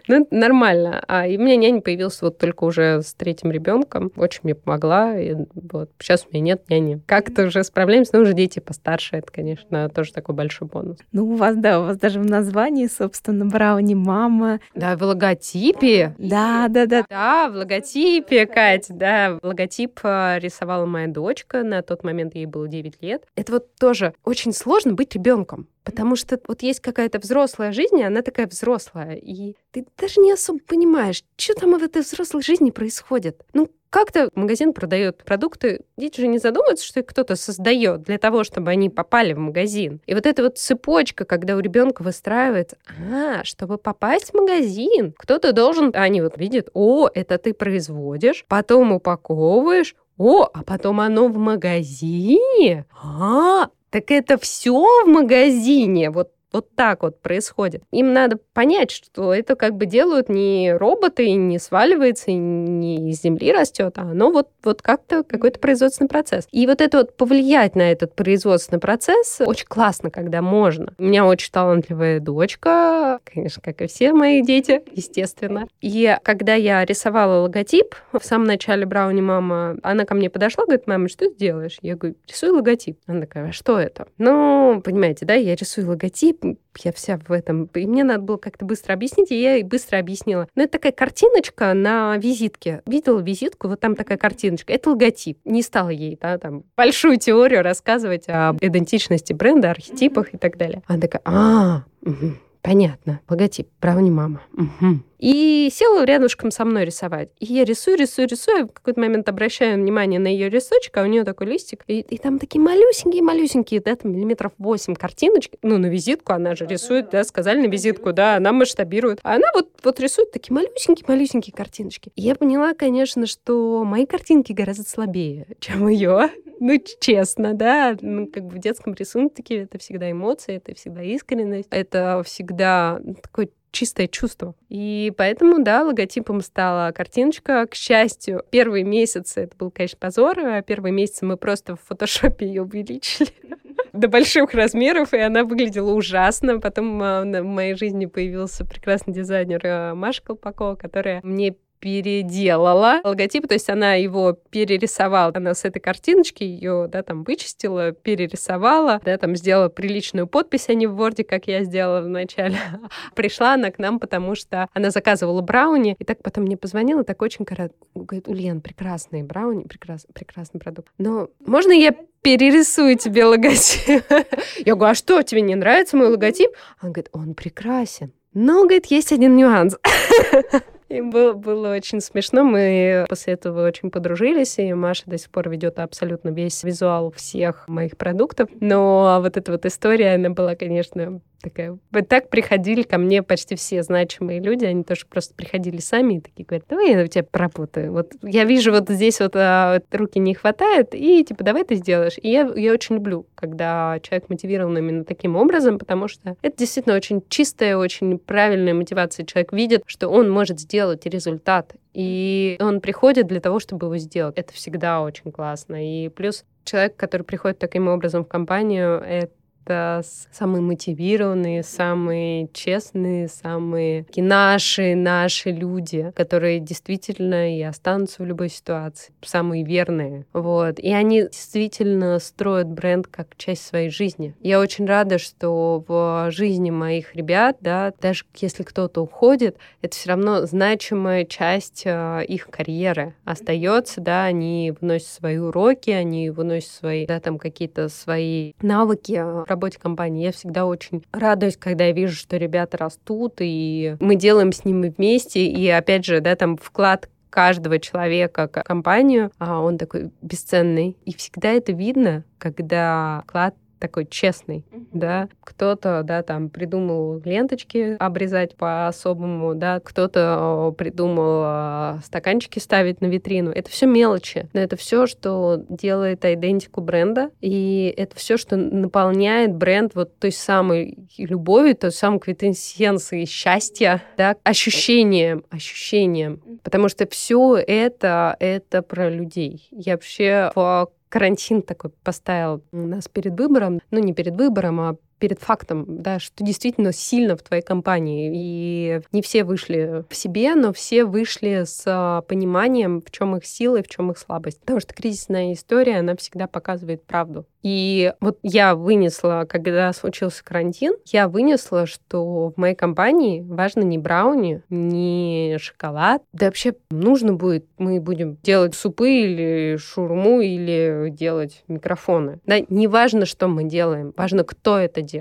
Ну, 0.09 0.27
нормально. 0.31 1.03
А 1.07 1.27
и 1.27 1.37
у 1.37 1.41
меня 1.41 1.57
няня 1.57 1.81
появилась 1.81 2.21
вот 2.23 2.39
только 2.39 2.65
уже 2.65 3.03
с 3.03 3.15
третьим 3.15 3.51
ребенком. 3.51 4.11
Очень 4.17 4.41
мне 4.45 4.55
помогла. 4.55 5.19
И 5.19 5.35
вот 5.55 5.91
сейчас 5.99 6.27
у 6.27 6.35
меня 6.35 6.55
нет 6.55 6.69
няни. 6.69 7.01
Как-то 7.07 7.47
уже 7.47 7.63
справляемся, 7.65 8.17
но 8.17 8.23
уже 8.23 8.35
дети 8.35 8.59
постарше. 8.59 9.17
Это, 9.17 9.31
конечно, 9.31 9.89
тоже 9.89 10.13
такой 10.13 10.35
большой 10.35 10.69
бонус. 10.69 10.99
Ну, 11.13 11.27
у 11.27 11.37
вас, 11.37 11.57
да, 11.57 11.81
у 11.81 11.85
вас 11.85 11.99
даже 11.99 12.21
в 12.21 12.27
названии, 12.27 12.87
собственно, 12.87 13.47
Брауни 13.47 13.95
мама. 13.95 14.61
Да, 14.75 14.97
в 14.97 15.03
логотипе. 15.03 16.15
Да, 16.19 16.67
да, 16.69 16.87
да. 16.87 17.05
Да, 17.09 17.51
в 17.51 17.57
логотипе, 17.57 18.47
Катя, 18.47 18.95
да. 18.95 19.39
Логотип 19.43 20.01
э, 20.03 20.39
рисовала 20.41 20.87
моя 20.87 21.09
дочка. 21.09 21.63
На 21.63 21.83
тот 21.83 22.05
момент 22.05 22.35
ей 22.35 22.47
было 22.47 22.69
9 22.69 23.03
лет. 23.03 23.25
Это 23.37 23.53
вот 23.53 23.67
тоже 23.83 24.15
очень 24.25 24.53
сложно 24.53 24.93
быть 24.93 25.13
ребенком. 25.17 25.67
Потому 25.83 26.15
что 26.15 26.39
вот 26.47 26.63
есть 26.63 26.79
какая-то 26.79 27.19
взрослая 27.19 27.73
жизнь, 27.73 27.99
и 27.99 28.05
она 28.05 28.23
такая 28.23 28.47
взрослая, 28.47 29.17
и 29.17 29.57
ты 29.73 29.85
даже 29.99 30.21
не 30.21 30.31
особо 30.31 30.61
понимаешь, 30.61 31.25
что 31.37 31.55
там 31.55 31.77
в 31.77 31.83
этой 31.83 32.03
взрослой 32.03 32.43
жизни 32.43 32.71
происходит. 32.71 33.43
Ну, 33.53 33.69
как-то 33.91 34.31
магазин 34.35 34.73
продает 34.73 35.25
продукты, 35.25 35.81
дети 35.99 36.21
же 36.21 36.27
не 36.29 36.39
задумываются, 36.39 36.87
что 36.87 37.01
их 37.01 37.07
кто-то 37.07 37.37
создает 37.37 38.03
для 38.03 38.19
того, 38.19 38.43
чтобы 38.43 38.71
они 38.71 38.89
попали 38.89 39.35
в 39.35 39.39
магазин. 39.39 40.01
И 40.07 40.15
вот 40.15 40.27
эта 40.27 40.45
вот 40.45 40.57
цепочка, 40.57 41.25
когда 41.25 41.57
у 41.57 41.61
ребенка 41.61 42.03
выстраивается, 42.03 42.79
а, 42.89 43.45
чтобы 43.45 43.77
попасть 43.77 44.31
в 44.31 44.35
магазин, 44.35 45.13
кто-то 45.19 45.53
должен, 45.53 45.91
они 45.93 46.23
вот 46.23 46.39
видят, 46.39 46.71
о, 46.73 47.11
это 47.13 47.37
ты 47.37 47.53
производишь, 47.53 48.47
потом 48.49 48.93
упаковываешь, 48.93 49.95
о, 50.19 50.49
а 50.53 50.63
потом 50.63 51.01
оно 51.01 51.29
в 51.29 51.37
магазине? 51.39 52.87
А, 53.03 53.69
так 53.91 54.11
это 54.11 54.39
все 54.39 54.73
в 55.05 55.09
магазине. 55.09 56.11
Вот 56.11 56.31
вот 56.53 56.75
так 56.75 57.03
вот 57.03 57.21
происходит. 57.21 57.83
Им 57.91 58.13
надо 58.13 58.39
понять, 58.53 58.91
что 58.91 59.35
это 59.35 59.57
как 59.57 59.77
бы 59.77 59.87
делают 59.87 60.29
не 60.29 60.73
роботы, 60.73 61.27
и 61.27 61.35
не 61.35 61.59
сваливается, 61.59 62.31
и 62.31 62.35
не 62.35 63.11
из 63.11 63.23
земли 63.23 63.53
растет, 63.53 63.95
а 63.97 64.03
оно 64.03 64.31
вот, 64.31 64.49
вот 64.65 64.83
как-то 64.83 65.23
какой-то 65.23 65.59
производственный 65.59 66.09
процесс. 66.09 66.47
И 66.51 66.67
вот 66.67 66.81
это 66.81 66.99
вот 66.99 67.17
повлиять 67.17 67.75
на 67.77 67.91
этот 67.91 68.15
производственный 68.15 68.81
процесс 68.81 69.41
очень 69.41 69.67
классно, 69.67 70.11
когда 70.11 70.43
можно. 70.43 70.95
У 70.99 71.05
меня 71.05 71.25
очень 71.27 71.51
талантливая 71.51 72.21
дочка, 72.21 73.21
конечно, 73.25 73.63
как 73.63 73.81
и 73.83 73.87
все 73.87 74.13
мои 74.13 74.43
дети, 74.43 74.83
естественно. 74.93 75.67
И 75.81 76.17
когда 76.23 76.55
я 76.55 76.85
рисовала 76.85 77.43
логотип 77.43 77.95
в 78.13 78.25
самом 78.25 78.47
начале 78.47 78.87
Брауни 78.87 79.21
мама, 79.21 79.77
она 79.83 80.05
ко 80.05 80.15
мне 80.15 80.31
подошла, 80.31 80.65
говорит, 80.65 80.87
мама, 80.87 81.09
что 81.09 81.29
ты 81.29 81.35
делаешь? 81.35 81.79
Я 81.83 81.97
говорю, 81.97 82.17
рисую 82.29 82.55
логотип. 82.55 82.99
Она 83.07 83.23
такая, 83.23 83.49
а 83.49 83.53
что 83.53 83.79
это? 83.79 84.07
Ну, 84.19 84.81
понимаете, 84.85 85.25
да, 85.25 85.35
я 85.35 85.55
рисую 85.55 85.89
логотип, 85.89 86.42
я 86.79 86.93
вся 86.93 87.19
в 87.19 87.33
этом. 87.33 87.65
И 87.75 87.87
мне 87.87 88.05
надо 88.05 88.23
было 88.23 88.37
как-то 88.37 88.65
быстро 88.65 88.93
объяснить, 88.93 89.31
и 89.31 89.41
я 89.41 89.55
ей 89.55 89.63
быстро 89.63 89.99
объяснила. 89.99 90.49
Но 90.55 90.63
это 90.63 90.73
такая 90.73 90.93
картиночка 90.93 91.73
на 91.75 92.17
визитке. 92.17 92.83
Видела 92.87 93.21
визитку, 93.21 93.69
вот 93.69 93.81
там 93.81 93.95
такая 93.95 94.19
картиночка. 94.19 94.73
Это 94.73 94.91
логотип. 94.91 95.39
Не 95.45 95.63
стала 95.63 95.91
ей 95.91 96.19
да, 96.21 96.39
там 96.39 96.65
большую 96.77 97.19
теорию 97.19 97.63
рассказывать 97.63 98.25
об 98.29 98.59
идентичности 98.61 99.33
бренда, 99.33 99.71
архетипах 99.71 100.35
и 100.35 100.37
так 100.37 100.57
далее. 100.57 100.83
Она 100.87 101.01
такая, 101.01 101.23
а, 101.25 101.85
угу. 102.03 102.35
Понятно. 102.63 103.21
Логотип. 103.29 103.69
Брауни 103.81 104.11
мама. 104.11 104.41
Угу. 104.53 105.01
И 105.23 105.71
села 105.73 106.05
рядышком 106.05 106.51
со 106.51 106.65
мной 106.65 106.85
рисовать. 106.85 107.29
И 107.39 107.45
я 107.47 107.65
рисую, 107.65 107.97
рисую, 107.97 108.27
рисую. 108.27 108.67
В 108.67 108.73
какой-то 108.73 108.99
момент 108.99 109.29
обращаю 109.29 109.77
внимание 109.77 110.19
на 110.19 110.27
ее 110.27 110.49
рисочек, 110.49 110.97
а 110.97 111.03
у 111.03 111.07
нее 111.07 111.23
такой 111.23 111.47
листик. 111.47 111.85
И, 111.87 112.01
и 112.01 112.19
там 112.19 112.41
такие 112.41 112.61
малюсенькие-малюсенькие, 112.61 113.81
да, 113.81 113.95
там 113.95 114.13
миллиметров 114.13 114.51
8 114.59 114.97
картиночки. 114.97 115.61
Ну, 115.63 115.79
на 115.79 115.87
визитку 115.87 116.33
она 116.33 116.57
же 116.57 116.67
рисует, 116.67 117.11
да, 117.11 117.23
сказали 117.23 117.65
на 117.65 117.71
визитку, 117.71 118.13
да, 118.13 118.35
она 118.35 118.53
масштабирует. 118.53 119.21
А 119.23 119.37
она 119.37 119.47
вот, 119.55 119.69
вот 119.85 120.01
рисует 120.01 120.33
такие 120.33 120.55
малюсенькие-малюсенькие 120.55 121.55
картиночки. 121.55 122.11
И 122.17 122.23
я 122.23 122.35
поняла, 122.35 122.75
конечно, 122.75 123.27
что 123.27 123.85
мои 123.85 124.07
картинки 124.07 124.53
гораздо 124.53 124.89
слабее, 124.89 125.47
чем 125.61 125.87
ее. 125.87 126.31
Ну, 126.59 126.81
честно, 126.99 127.55
да. 127.55 127.97
Ну, 128.01 128.27
как 128.27 128.43
бы 128.45 128.57
в 128.57 128.59
детском 128.59 128.95
рисунке 128.95 129.63
это 129.63 129.79
всегда 129.79 130.11
эмоции, 130.11 130.57
это 130.57 130.75
всегда 130.75 131.03
искренность, 131.03 131.69
это 131.71 132.23
всегда 132.25 133.01
такой 133.23 133.53
чистое 133.73 134.07
чувство. 134.07 134.55
И 134.69 135.13
поэтому, 135.17 135.63
да, 135.65 135.83
логотипом 135.83 136.41
стала 136.43 136.93
картиночка. 136.93 137.67
К 137.67 137.75
счастью, 137.75 138.45
первые 138.51 138.85
месяцы, 138.85 139.43
это 139.43 139.57
был, 139.57 139.71
конечно, 139.71 139.99
позор, 139.99 140.39
а 140.39 140.63
первые 140.63 140.93
месяцы 140.93 141.25
мы 141.25 141.37
просто 141.37 141.75
в 141.77 141.81
фотошопе 141.81 142.47
ее 142.47 142.63
увеличили 142.63 143.31
до 143.93 144.09
больших 144.09 144.55
размеров, 144.55 145.13
и 145.15 145.19
она 145.19 145.45
выглядела 145.45 145.93
ужасно. 145.93 146.61
Потом 146.61 147.03
а, 147.03 147.23
в 147.23 147.45
моей 147.45 147.75
жизни 147.75 148.07
появился 148.07 148.65
прекрасный 148.65 149.15
дизайнер 149.15 149.61
а, 149.65 149.95
Маша 149.95 150.23
Колпакова, 150.23 150.77
которая 150.77 151.21
мне 151.23 151.57
переделала 151.83 153.01
логотип, 153.03 153.49
то 153.49 153.55
есть 153.55 153.69
она 153.69 153.95
его 153.95 154.39
перерисовала, 154.51 155.33
она 155.35 155.53
с 155.53 155.65
этой 155.65 155.81
картиночки 155.81 156.45
ее, 156.45 156.87
да, 156.89 157.03
там 157.03 157.25
вычистила, 157.25 157.91
перерисовала, 157.91 159.01
да, 159.05 159.19
там 159.19 159.35
сделала 159.35 159.69
приличную 159.69 160.29
подпись, 160.29 160.69
а 160.69 160.75
не 160.75 160.87
в 160.87 160.95
Word, 160.95 161.25
как 161.25 161.49
я 161.49 161.65
сделала 161.65 162.01
вначале. 162.01 162.57
Пришла 163.17 163.55
она 163.55 163.73
к 163.73 163.81
нам, 163.81 163.99
потому 163.99 164.37
что 164.37 164.69
она 164.73 164.91
заказывала 164.91 165.43
брауни, 165.43 165.97
и 165.99 166.05
так 166.05 166.23
потом 166.23 166.45
мне 166.45 166.57
позвонила, 166.57 167.03
так 167.03 167.21
очень 167.21 167.45
коротко, 167.45 167.75
говорит, 167.97 168.29
Ульян, 168.29 168.61
прекрасные 168.61 169.25
брауни, 169.25 169.65
прекрас, 169.65 170.07
прекрасный 170.15 170.61
продукт. 170.61 170.89
Но 170.99 171.31
можно 171.45 171.73
я 171.73 171.97
перерисую 172.23 172.97
тебе 172.97 173.25
логотип? 173.25 174.05
Я 174.65 174.77
говорю, 174.77 174.93
а 174.93 174.95
что, 174.95 175.21
тебе 175.23 175.41
не 175.41 175.57
нравится 175.57 175.97
мой 175.97 176.07
логотип? 176.07 176.53
Он 176.81 176.93
говорит, 176.93 177.09
он 177.11 177.35
прекрасен. 177.35 178.13
Но, 178.35 178.63
говорит, 178.63 178.87
есть 178.87 179.11
один 179.11 179.37
нюанс. 179.37 179.77
И 180.93 181.01
было, 181.01 181.33
было 181.33 181.73
очень 181.73 182.03
смешно. 182.03 182.45
Мы 182.45 183.07
после 183.09 183.33
этого 183.33 183.67
очень 183.67 183.91
подружились, 183.91 184.59
и 184.59 184.75
Маша 184.75 185.05
до 185.07 185.17
сих 185.17 185.31
пор 185.31 185.49
ведет 185.49 185.79
абсолютно 185.79 186.29
весь 186.29 186.63
визуал 186.65 187.11
всех 187.13 187.67
моих 187.67 187.97
продуктов. 187.97 188.51
Но 188.61 189.19
вот 189.23 189.39
эта 189.39 189.53
вот 189.53 189.65
история, 189.65 190.17
она 190.17 190.29
была, 190.29 190.55
конечно, 190.55 191.23
такая. 191.43 191.79
Вот 191.91 192.09
так 192.09 192.31
приходили 192.31 192.83
ко 192.83 192.99
мне 192.99 193.23
почти 193.23 193.57
все 193.57 193.83
значимые 193.83 194.41
люди, 194.41 194.65
они 194.65 194.85
тоже 194.85 195.07
просто 195.07 195.35
приходили 195.35 195.79
сами 195.79 196.15
и 196.15 196.21
такие 196.21 196.45
говорят, 196.45 196.67
давай 196.69 196.93
я 196.93 197.03
у 197.03 197.07
тебя 197.07 197.25
поработаю. 197.25 197.93
Вот 197.93 198.13
я 198.23 198.45
вижу 198.45 198.73
вот 198.73 198.89
здесь 198.89 199.21
вот 199.21 199.33
а, 199.37 199.81
руки 199.91 200.19
не 200.19 200.35
хватает, 200.35 200.95
и 200.95 201.25
типа 201.25 201.45
давай 201.45 201.65
ты 201.65 201.75
сделаешь. 201.75 202.15
И 202.23 202.31
я, 202.31 202.51
я 202.55 202.73
очень 202.73 202.97
люблю, 202.97 203.27
когда 203.35 203.99
человек 204.03 204.29
мотивирован 204.29 204.77
именно 204.79 205.05
таким 205.05 205.37
образом, 205.37 205.79
потому 205.79 206.09
что 206.09 206.37
это 206.43 206.57
действительно 206.57 206.97
очень 206.97 207.23
чистая, 207.29 207.77
очень 207.77 208.19
правильная 208.19 208.75
мотивация. 208.75 209.27
Человек 209.27 209.53
видит, 209.53 209.83
что 209.87 210.09
он 210.09 210.31
может 210.31 210.61
сделать 210.61 211.07
результат, 211.07 211.75
и 211.95 212.57
он 212.61 212.81
приходит 212.81 213.27
для 213.27 213.41
того, 213.41 213.59
чтобы 213.59 213.87
его 213.87 213.97
сделать. 213.99 214.39
Это 214.39 214.53
всегда 214.55 215.03
очень 215.03 215.31
классно. 215.31 215.77
И 215.85 216.09
плюс 216.09 216.45
человек, 216.65 216.97
который 216.97 217.23
приходит 217.23 217.59
таким 217.59 217.89
образом 217.89 218.25
в 218.25 218.29
компанию, 218.29 219.01
это 219.01 219.33
это 219.65 220.03
самые 220.33 220.63
мотивированные, 220.63 221.63
самые 221.63 222.49
честные, 222.53 223.29
самые 223.29 224.07
наши, 224.17 224.95
наши 224.95 225.51
люди, 225.51 226.13
которые 226.15 226.61
действительно 226.61 227.57
и 227.57 227.63
останутся 227.63 228.23
в 228.23 228.27
любой 228.27 228.49
ситуации, 228.49 229.13
самые 229.23 229.65
верные. 229.65 230.27
Вот. 230.33 230.79
И 230.79 230.93
они 230.93 231.23
действительно 231.23 232.19
строят 232.19 232.69
бренд 232.69 233.07
как 233.07 233.37
часть 233.37 233.67
своей 233.67 233.91
жизни. 233.91 234.35
Я 234.41 234.61
очень 234.61 234.87
рада, 234.87 235.19
что 235.19 235.85
в 235.87 236.31
жизни 236.31 236.71
моих 236.71 237.15
ребят, 237.15 237.59
да, 237.61 237.93
даже 238.01 238.25
если 238.37 238.63
кто-то 238.63 239.01
уходит, 239.03 239.57
это 239.81 239.97
все 239.97 240.11
равно 240.11 240.47
значимая 240.47 241.25
часть 241.25 241.83
э, 241.85 242.25
их 242.27 242.49
карьеры 242.49 243.15
остается, 243.25 244.01
да, 244.01 244.25
они 244.25 244.73
вносят 244.81 245.09
свои 245.09 245.39
уроки, 245.39 245.91
они 245.91 246.31
выносят 246.31 246.71
свои, 246.71 247.07
да, 247.07 247.21
там 247.21 247.39
какие-то 247.39 247.89
свои 247.89 248.53
навыки 248.63 249.23
в 249.23 249.52
работе 249.53 249.79
компании. 249.79 250.25
Я 250.25 250.33
всегда 250.33 250.67
очень 250.67 251.05
радуюсь, 251.13 251.57
когда 251.57 251.85
я 251.85 251.93
вижу, 251.93 252.17
что 252.17 252.37
ребята 252.37 252.77
растут, 252.79 253.37
и 253.41 253.97
мы 254.01 254.17
делаем 254.17 254.53
с 254.53 254.65
ними 254.65 254.93
вместе, 254.97 255.45
и 255.45 255.69
опять 255.69 256.05
же, 256.05 256.21
да, 256.21 256.35
там 256.37 256.57
вклад 256.57 257.09
каждого 257.31 257.79
человека 257.79 258.49
в 258.53 258.63
компанию, 258.63 259.33
а 259.39 259.61
он 259.61 259.79
такой 259.79 260.11
бесценный. 260.21 260.99
И 261.07 261.17
всегда 261.17 261.51
это 261.51 261.73
видно, 261.73 262.25
когда 262.39 263.23
вклад 263.27 263.55
такой 263.83 264.07
честный, 264.07 264.65
mm-hmm. 264.71 264.87
да. 264.93 265.29
Кто-то, 265.43 266.03
да, 266.05 266.23
там 266.23 266.49
придумал 266.49 267.21
ленточки 267.25 267.97
обрезать 267.99 268.55
по-особому, 268.57 269.57
да, 269.57 269.81
кто-то 269.81 270.73
придумал 270.79 272.01
стаканчики 272.05 272.61
ставить 272.61 273.01
на 273.01 273.07
витрину. 273.07 273.51
Это 273.51 273.69
все 273.71 273.87
мелочи, 273.87 274.49
но 274.53 274.61
это 274.61 274.77
все, 274.77 275.09
что 275.09 275.65
делает 275.69 276.25
идентику 276.25 276.81
бренда, 276.81 277.31
и 277.41 277.93
это 277.97 278.15
все, 278.17 278.37
что 278.37 278.57
наполняет 278.57 279.53
бренд 279.53 279.97
вот 279.97 280.17
той 280.19 280.31
самой 280.31 280.97
любовью, 281.19 281.75
той 281.75 281.91
самой 281.91 282.21
квинтэссенцией 282.21 283.27
счастья, 283.27 284.01
да, 284.17 284.37
ощущением, 284.45 285.45
ощущением. 285.51 286.41
Потому 286.63 286.89
что 286.89 287.09
все 287.09 287.57
это, 287.57 288.37
это 288.39 288.83
про 288.83 289.11
людей. 289.11 289.67
Я 289.73 289.95
вообще 289.95 290.53
в 290.55 290.89
карантин 291.13 291.61
такой 291.61 291.91
поставил 292.03 292.65
нас 292.73 293.07
перед 293.07 293.39
выбором, 293.39 293.81
ну 293.91 293.99
не 293.99 294.15
перед 294.15 294.35
выбором, 294.35 294.81
а 294.81 294.97
перед 295.23 295.39
фактом, 295.39 295.85
да, 295.87 296.19
что 296.19 296.43
действительно 296.43 296.93
сильно 296.93 297.37
в 297.37 297.43
твоей 297.45 297.63
компании. 297.63 298.33
И 298.35 299.01
не 299.13 299.23
все 299.23 299.45
вышли 299.45 300.05
в 300.11 300.17
себе, 300.17 300.57
но 300.57 300.73
все 300.73 301.05
вышли 301.05 301.63
с 301.65 301.85
а, 301.87 302.23
пониманием, 302.23 303.01
в 303.01 303.13
чем 303.13 303.37
их 303.37 303.47
сила 303.47 303.77
и 303.77 303.85
в 303.85 303.89
чем 303.89 304.11
их 304.11 304.19
слабость. 304.19 304.59
Потому 304.59 304.81
что 304.81 304.93
кризисная 304.95 305.53
история, 305.53 306.01
она 306.01 306.17
всегда 306.17 306.49
показывает 306.49 307.05
правду. 307.05 307.47
И 307.63 308.13
вот 308.21 308.41
я 308.43 308.75
вынесла, 308.75 309.47
когда 309.49 309.93
случился 309.93 310.43
карантин, 310.43 310.95
я 311.07 311.29
вынесла, 311.29 311.87
что 311.87 312.49
в 312.51 312.57
моей 312.57 312.75
компании 312.75 313.43
важно 313.43 313.83
не 313.83 313.99
брауни, 313.99 314.63
не 314.69 315.57
шоколад. 315.61 316.23
Да 316.33 316.47
вообще 316.47 316.75
нужно 316.91 317.35
будет, 317.35 317.67
мы 317.79 318.01
будем 318.01 318.39
делать 318.43 318.75
супы 318.75 319.09
или 319.09 319.77
шурму, 319.77 320.41
или 320.41 321.11
делать 321.11 321.63
микрофоны. 321.69 322.41
Да, 322.45 322.57
не 322.69 322.89
важно, 322.89 323.25
что 323.25 323.47
мы 323.47 323.63
делаем, 323.63 324.13
важно, 324.17 324.43
кто 324.43 324.79
это 324.79 325.01
делает. 325.01 325.12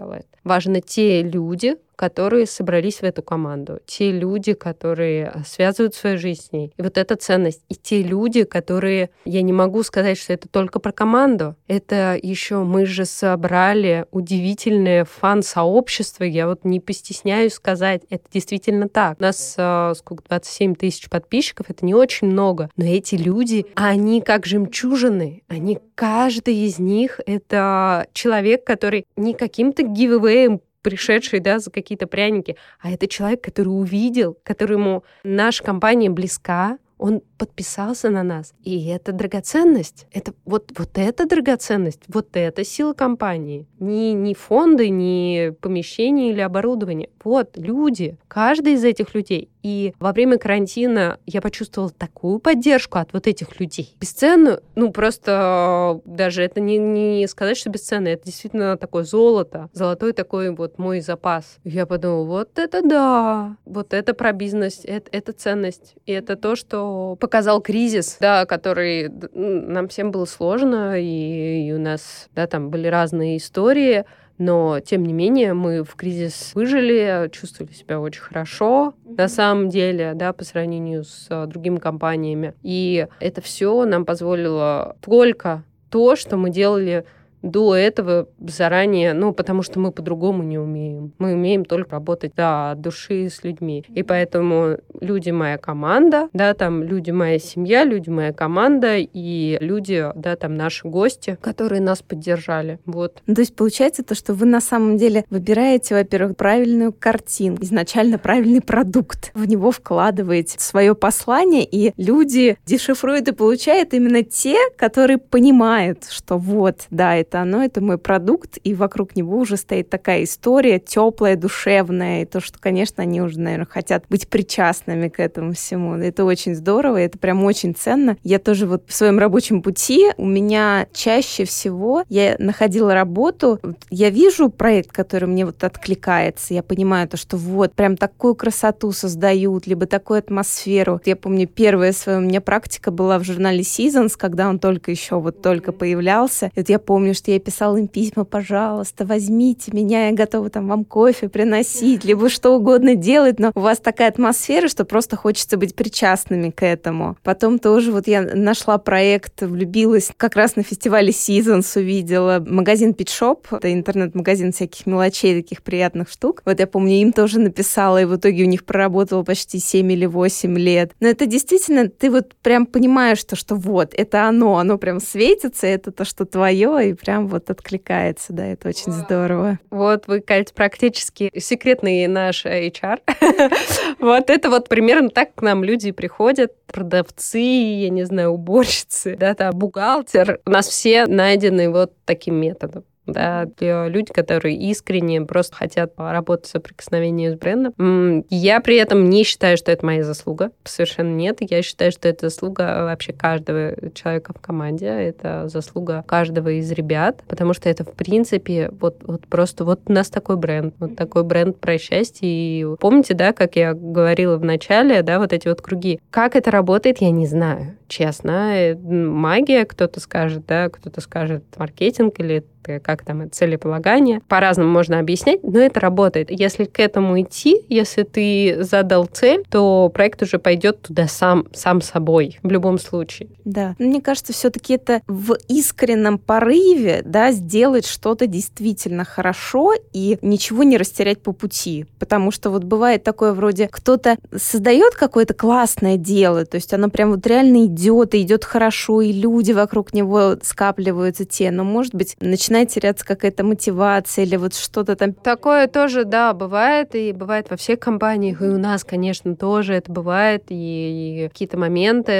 Важно 0.43 0.81
те 0.81 1.23
люди, 1.23 1.75
которые 2.01 2.47
собрались 2.47 3.01
в 3.01 3.03
эту 3.03 3.21
команду, 3.21 3.79
те 3.85 4.11
люди, 4.11 4.53
которые 4.53 5.43
связывают 5.45 5.93
свою 5.93 6.17
жизнь 6.17 6.41
с 6.41 6.51
ней. 6.51 6.73
И 6.75 6.81
вот 6.81 6.97
эта 6.97 7.15
ценность. 7.15 7.61
И 7.69 7.75
те 7.75 8.01
люди, 8.01 8.43
которые... 8.43 9.11
Я 9.23 9.43
не 9.43 9.53
могу 9.53 9.83
сказать, 9.83 10.17
что 10.17 10.33
это 10.33 10.47
только 10.47 10.79
про 10.79 10.91
команду. 10.91 11.55
Это 11.67 12.17
еще 12.19 12.63
мы 12.63 12.87
же 12.87 13.05
собрали 13.05 14.07
удивительное 14.09 15.05
фан-сообщество. 15.05 16.23
Я 16.23 16.47
вот 16.47 16.65
не 16.65 16.79
постесняюсь 16.79 17.53
сказать, 17.53 18.01
это 18.09 18.23
действительно 18.33 18.89
так. 18.89 19.19
У 19.19 19.21
нас 19.21 19.53
э, 19.55 19.93
сколько, 19.95 20.23
27 20.27 20.73
тысяч 20.73 21.07
подписчиков, 21.07 21.67
это 21.69 21.85
не 21.85 21.93
очень 21.93 22.29
много. 22.29 22.71
Но 22.77 22.85
эти 22.85 23.13
люди, 23.13 23.67
они 23.75 24.21
как 24.21 24.47
жемчужины. 24.47 25.43
Они, 25.47 25.77
каждый 25.93 26.55
из 26.65 26.79
них, 26.79 27.19
это 27.27 28.07
человек, 28.13 28.65
который 28.65 29.05
не 29.15 29.35
каким-то 29.35 29.83
гивэвэем 29.83 30.61
пришедший, 30.81 31.39
да, 31.39 31.59
за 31.59 31.71
какие-то 31.71 32.07
пряники, 32.07 32.57
а 32.79 32.91
это 32.91 33.07
человек, 33.07 33.41
который 33.43 33.69
увидел, 33.69 34.37
которому 34.43 35.03
наша 35.23 35.63
компания 35.63 36.09
близка, 36.09 36.77
он 37.01 37.23
подписался 37.39 38.11
на 38.11 38.21
нас. 38.21 38.53
И 38.63 38.87
это 38.87 39.11
драгоценность. 39.11 40.05
Это 40.11 40.33
вот, 40.45 40.71
вот 40.77 40.99
это 40.99 41.25
драгоценность, 41.25 42.01
вот 42.07 42.27
это 42.33 42.63
сила 42.63 42.93
компании. 42.93 43.65
Не, 43.79 44.13
не 44.13 44.35
фонды, 44.35 44.89
не 44.89 45.51
помещения 45.61 46.29
или 46.29 46.41
оборудование. 46.41 47.09
Вот 47.23 47.57
люди, 47.57 48.17
каждый 48.27 48.73
из 48.73 48.83
этих 48.83 49.15
людей. 49.15 49.49
И 49.63 49.93
во 49.99 50.11
время 50.11 50.37
карантина 50.37 51.19
я 51.25 51.41
почувствовала 51.41 51.91
такую 51.91 52.39
поддержку 52.39 52.97
от 52.97 53.13
вот 53.13 53.27
этих 53.27 53.59
людей. 53.59 53.95
Бесценную, 53.99 54.61
ну 54.75 54.91
просто 54.91 56.01
даже 56.05 56.43
это 56.43 56.59
не, 56.59 56.77
не 56.77 57.27
сказать, 57.27 57.57
что 57.57 57.69
бесценно, 57.69 58.07
это 58.07 58.25
действительно 58.25 58.77
такое 58.77 59.03
золото, 59.03 59.69
золотой 59.73 60.13
такой 60.13 60.49
вот 60.51 60.77
мой 60.77 61.01
запас. 61.01 61.57
Я 61.63 61.85
подумала, 61.85 62.25
вот 62.25 62.59
это 62.59 62.81
да, 62.81 63.55
вот 63.65 63.93
это 63.93 64.13
про 64.13 64.31
бизнес, 64.31 64.81
это, 64.83 65.09
это 65.11 65.33
ценность. 65.33 65.95
И 66.05 66.11
это 66.11 66.35
то, 66.35 66.55
что 66.55 67.15
показал 67.19 67.61
кризис, 67.61 68.17
да, 68.19 68.45
который 68.45 69.09
нам 69.33 69.87
всем 69.87 70.11
было 70.11 70.25
сложно, 70.25 70.99
и, 70.99 71.67
и 71.67 71.71
у 71.73 71.79
нас, 71.79 72.29
да, 72.33 72.47
там 72.47 72.69
были 72.69 72.87
разные 72.87 73.37
истории, 73.37 74.05
но, 74.37 74.79
тем 74.79 75.05
не 75.05 75.13
менее, 75.13 75.53
мы 75.53 75.83
в 75.83 75.95
кризис 75.95 76.51
выжили, 76.55 77.29
чувствовали 77.31 77.73
себя 77.73 77.99
очень 77.99 78.21
хорошо, 78.21 78.93
на 79.05 79.27
самом 79.27 79.69
деле, 79.69 80.13
да, 80.15 80.33
по 80.33 80.43
сравнению 80.43 81.03
с 81.03 81.27
а, 81.29 81.45
другими 81.45 81.77
компаниями. 81.77 82.53
И 82.63 83.07
это 83.19 83.41
все 83.41 83.85
нам 83.85 84.05
позволило 84.05 84.95
только 85.01 85.63
то, 85.89 86.15
что 86.15 86.37
мы 86.37 86.49
делали 86.49 87.05
до 87.41 87.75
этого 87.75 88.27
заранее, 88.39 89.13
ну, 89.13 89.33
потому 89.33 89.61
что 89.61 89.79
мы 89.79 89.91
по-другому 89.91 90.43
не 90.43 90.57
умеем. 90.57 91.13
Мы 91.17 91.33
умеем 91.33 91.65
только 91.65 91.91
работать, 91.91 92.33
да, 92.35 92.71
от 92.71 92.81
души 92.81 93.29
с 93.29 93.43
людьми. 93.43 93.83
И 93.89 94.03
поэтому 94.03 94.77
люди 94.99 95.31
моя 95.31 95.57
команда, 95.57 96.29
да, 96.33 96.53
там 96.53 96.83
люди 96.83 97.11
моя 97.11 97.39
семья, 97.39 97.83
люди 97.83 98.09
моя 98.09 98.33
команда 98.33 98.97
и 98.97 99.57
люди, 99.59 100.05
да, 100.15 100.35
там 100.35 100.55
наши 100.55 100.87
гости, 100.87 101.37
которые 101.41 101.81
нас 101.81 102.01
поддержали. 102.01 102.79
Вот. 102.85 103.21
Ну, 103.25 103.35
то 103.35 103.41
есть 103.41 103.55
получается 103.55 104.03
то, 104.03 104.15
что 104.15 104.33
вы 104.33 104.45
на 104.45 104.61
самом 104.61 104.97
деле 104.97 105.25
выбираете, 105.29 105.95
во-первых, 105.95 106.37
правильную 106.37 106.93
картину, 106.93 107.57
изначально 107.61 108.17
правильный 108.17 108.61
продукт, 108.61 109.31
в 109.33 109.47
него 109.47 109.71
вкладываете 109.71 110.59
свое 110.59 110.95
послание, 110.95 111.65
и 111.65 111.93
люди 111.97 112.57
дешифруют 112.65 113.27
и 113.27 113.31
получают 113.31 113.93
именно 113.93 114.23
те, 114.23 114.57
которые 114.77 115.17
понимают, 115.17 116.05
что 116.09 116.37
вот, 116.37 116.81
да, 116.89 117.15
это 117.15 117.30
это 117.31 117.41
оно, 117.41 117.63
это 117.63 117.81
мой 117.81 117.97
продукт, 117.97 118.57
и 118.61 118.73
вокруг 118.73 119.15
него 119.15 119.37
уже 119.37 119.55
стоит 119.55 119.89
такая 119.89 120.25
история 120.25 120.79
теплая, 120.79 121.37
душевная, 121.37 122.23
и 122.23 122.25
то, 122.25 122.41
что, 122.41 122.59
конечно, 122.59 123.03
они 123.03 123.21
уже, 123.21 123.39
наверное, 123.39 123.65
хотят 123.65 124.03
быть 124.09 124.27
причастными 124.27 125.07
к 125.07 125.19
этому 125.19 125.53
всему. 125.53 125.95
Это 125.95 126.25
очень 126.25 126.55
здорово, 126.55 126.97
это 126.97 127.17
прям 127.17 127.43
очень 127.45 127.73
ценно. 127.73 128.17
Я 128.23 128.39
тоже 128.39 128.67
вот 128.67 128.83
в 128.87 128.93
своем 128.93 129.17
рабочем 129.17 129.61
пути 129.61 130.07
у 130.17 130.25
меня 130.25 130.87
чаще 130.91 131.45
всего 131.45 132.03
я 132.09 132.35
находила 132.37 132.93
работу, 132.93 133.59
я 133.89 134.09
вижу 134.09 134.49
проект, 134.49 134.91
который 134.91 135.29
мне 135.29 135.45
вот 135.45 135.63
откликается, 135.63 136.53
я 136.53 136.63
понимаю 136.63 137.07
то, 137.07 137.15
что 137.15 137.37
вот 137.37 137.73
прям 137.73 137.95
такую 137.95 138.35
красоту 138.35 138.91
создают, 138.91 139.67
либо 139.67 139.85
такую 139.85 140.19
атмосферу. 140.19 140.99
Я 141.05 141.15
помню, 141.15 141.47
первая 141.47 141.93
своя 141.93 142.17
у 142.17 142.21
меня 142.21 142.41
практика 142.41 142.91
была 142.91 143.19
в 143.19 143.23
журнале 143.23 143.61
Seasons, 143.61 144.15
когда 144.17 144.49
он 144.49 144.59
только 144.59 144.91
еще 144.91 145.19
вот 145.19 145.41
только 145.41 145.71
появлялся. 145.71 146.51
И 146.55 146.59
вот 146.59 146.69
я 146.69 146.79
помню, 146.79 147.13
что 147.21 147.29
я 147.29 147.39
писала 147.39 147.77
им 147.77 147.87
письма, 147.87 148.25
пожалуйста, 148.25 149.05
возьмите 149.05 149.71
меня, 149.71 150.07
я 150.07 150.11
готова 150.11 150.49
там 150.49 150.67
вам 150.67 150.83
кофе 150.83 151.29
приносить, 151.29 152.03
либо 152.03 152.29
что 152.29 152.55
угодно 152.55 152.95
делать, 152.95 153.39
но 153.39 153.51
у 153.53 153.59
вас 153.59 153.77
такая 153.77 154.09
атмосфера, 154.09 154.67
что 154.67 154.85
просто 154.85 155.15
хочется 155.15 155.55
быть 155.55 155.75
причастными 155.75 156.49
к 156.49 156.65
этому. 156.65 157.17
Потом 157.21 157.59
тоже 157.59 157.91
вот 157.91 158.07
я 158.07 158.23
нашла 158.23 158.79
проект, 158.79 159.43
влюбилась 159.43 160.11
как 160.17 160.35
раз 160.35 160.55
на 160.55 160.63
фестивале 160.63 161.11
Seasons, 161.11 161.79
увидела 161.79 162.43
магазин 162.43 162.91
Pit 162.91 163.09
Shop, 163.09 163.45
это 163.51 163.71
интернет-магазин 163.71 164.51
всяких 164.51 164.87
мелочей, 164.87 165.43
таких 165.43 165.61
приятных 165.61 166.09
штук. 166.09 166.41
Вот 166.45 166.59
я 166.59 166.65
помню, 166.65 166.95
им 166.95 167.13
тоже 167.13 167.39
написала, 167.39 168.01
и 168.01 168.05
в 168.05 168.15
итоге 168.15 168.45
у 168.45 168.47
них 168.47 168.65
проработала 168.65 169.21
почти 169.21 169.59
7 169.59 169.91
или 169.91 170.07
8 170.07 170.57
лет. 170.57 170.93
Но 170.99 171.07
это 171.07 171.27
действительно, 171.27 171.87
ты 171.87 172.09
вот 172.09 172.33
прям 172.41 172.65
понимаешь, 172.65 173.19
что, 173.19 173.35
что 173.35 173.53
вот, 173.53 173.93
это 173.95 174.27
оно, 174.27 174.57
оно 174.57 174.79
прям 174.79 174.99
светится, 174.99 175.67
это 175.67 175.91
то, 175.91 176.03
что 176.03 176.25
твое, 176.25 176.89
и 176.89 176.93
прям 176.93 177.10
прям 177.11 177.27
вот 177.27 177.49
откликается, 177.49 178.31
да, 178.31 178.45
это 178.45 178.69
очень 178.69 178.93
здорово. 178.93 179.59
Вот 179.69 180.07
вы, 180.07 180.21
Кать, 180.21 180.53
практически 180.53 181.29
секретный 181.37 182.07
наш 182.07 182.45
HR. 182.45 182.99
Вот 183.99 184.29
это 184.29 184.49
вот 184.49 184.69
примерно 184.69 185.09
так 185.09 185.35
к 185.35 185.41
нам 185.41 185.63
люди 185.63 185.91
приходят, 185.91 186.53
продавцы, 186.65 187.37
я 187.37 187.89
не 187.89 188.03
знаю, 188.03 188.31
уборщицы, 188.31 189.15
да, 189.15 189.35
там, 189.35 189.53
бухгалтер. 189.53 190.39
У 190.45 190.49
нас 190.49 190.67
все 190.67 191.05
найдены 191.05 191.69
вот 191.69 191.93
таким 192.05 192.35
методом 192.35 192.83
да, 193.07 193.45
для 193.57 193.87
люди, 193.87 194.13
которые 194.13 194.55
искренне 194.55 195.21
просто 195.21 195.55
хотят 195.55 195.93
работать 195.97 196.47
в 196.47 196.51
соприкосновении 196.51 197.29
с 197.29 197.35
брендом. 197.35 198.25
Я 198.29 198.59
при 198.61 198.77
этом 198.77 199.09
не 199.09 199.23
считаю, 199.23 199.57
что 199.57 199.71
это 199.71 199.85
моя 199.85 200.03
заслуга. 200.03 200.51
Совершенно 200.63 201.13
нет. 201.15 201.37
Я 201.41 201.61
считаю, 201.61 201.91
что 201.91 202.07
это 202.07 202.29
заслуга 202.29 202.83
вообще 202.83 203.13
каждого 203.13 203.75
человека 203.93 204.33
в 204.33 204.41
команде. 204.41 204.87
Это 204.87 205.47
заслуга 205.47 206.03
каждого 206.07 206.49
из 206.49 206.71
ребят, 206.71 207.23
потому 207.27 207.53
что 207.53 207.69
это, 207.69 207.83
в 207.83 207.93
принципе, 207.93 208.69
вот, 208.79 208.97
вот 209.03 209.27
просто 209.27 209.65
вот 209.65 209.81
у 209.87 209.91
нас 209.91 210.09
такой 210.09 210.37
бренд. 210.37 210.75
Вот 210.79 210.95
такой 210.95 211.23
бренд 211.23 211.59
про 211.59 211.77
счастье. 211.77 212.21
И 212.23 212.65
помните, 212.79 213.13
да, 213.13 213.33
как 213.33 213.55
я 213.55 213.73
говорила 213.73 214.37
в 214.37 214.45
начале, 214.45 215.01
да, 215.01 215.19
вот 215.19 215.33
эти 215.33 215.47
вот 215.47 215.61
круги. 215.61 215.99
Как 216.09 216.35
это 216.35 216.51
работает, 216.51 216.99
я 216.99 217.11
не 217.11 217.25
знаю, 217.25 217.77
честно. 217.87 218.55
Э, 218.55 218.75
магия, 218.75 219.65
кто-то 219.65 219.99
скажет, 219.99 220.45
да, 220.45 220.69
кто-то 220.69 221.01
скажет 221.01 221.43
маркетинг 221.57 222.19
или 222.19 222.43
как 222.61 223.03
там 223.03 223.31
целеполагание. 223.31 224.21
По-разному 224.27 224.69
можно 224.69 224.99
объяснять, 224.99 225.43
но 225.43 225.59
это 225.59 225.79
работает. 225.79 226.31
Если 226.31 226.65
к 226.65 226.79
этому 226.79 227.21
идти, 227.21 227.61
если 227.69 228.03
ты 228.03 228.57
задал 228.63 229.05
цель, 229.05 229.43
то 229.49 229.89
проект 229.93 230.21
уже 230.21 230.39
пойдет 230.39 230.81
туда 230.81 231.07
сам, 231.07 231.47
сам 231.53 231.81
собой 231.81 232.39
в 232.43 232.49
любом 232.49 232.77
случае. 232.77 233.29
Да. 233.45 233.75
Мне 233.79 234.01
кажется, 234.01 234.33
все-таки 234.33 234.73
это 234.75 235.01
в 235.07 235.35
искреннем 235.47 236.17
порыве, 236.17 237.01
да, 237.03 237.31
сделать 237.31 237.85
что-то 237.85 238.27
действительно 238.27 239.03
хорошо 239.03 239.73
и 239.93 240.17
ничего 240.21 240.63
не 240.63 240.77
растерять 240.77 241.21
по 241.21 241.31
пути. 241.31 241.85
Потому 241.99 242.31
что 242.31 242.49
вот 242.49 242.63
бывает 242.63 243.03
такое 243.03 243.33
вроде, 243.33 243.67
кто-то 243.67 244.17
создает 244.35 244.95
какое-то 244.95 245.33
классное 245.33 245.97
дело, 245.97 246.45
то 246.45 246.55
есть 246.55 246.73
оно 246.73 246.89
прям 246.89 247.11
вот 247.11 247.25
реально 247.25 247.65
идет, 247.65 248.13
и 248.15 248.21
идет 248.21 248.45
хорошо, 248.45 249.01
и 249.01 249.11
люди 249.11 249.51
вокруг 249.51 249.93
него 249.93 250.35
скапливаются 250.41 251.25
те, 251.25 251.51
но, 251.51 251.63
может 251.63 251.95
быть, 251.95 252.15
начинает 252.19 252.50
начинает 252.51 252.69
теряться 252.69 253.05
какая-то 253.05 253.43
мотивация 253.45 254.25
или 254.25 254.35
вот 254.35 254.53
что-то 254.53 254.95
там. 254.95 255.13
Такое 255.13 255.67
тоже, 255.67 256.03
да, 256.03 256.33
бывает, 256.33 256.93
и 256.95 257.13
бывает 257.13 257.49
во 257.49 257.55
всех 257.55 257.79
компаниях, 257.79 258.41
и 258.41 258.45
у 258.45 258.57
нас, 258.57 258.83
конечно, 258.83 259.35
тоже 259.35 259.75
это 259.75 259.91
бывает, 259.91 260.43
и, 260.49 261.23
и 261.25 261.29
какие-то 261.29 261.57
моменты 261.57 262.11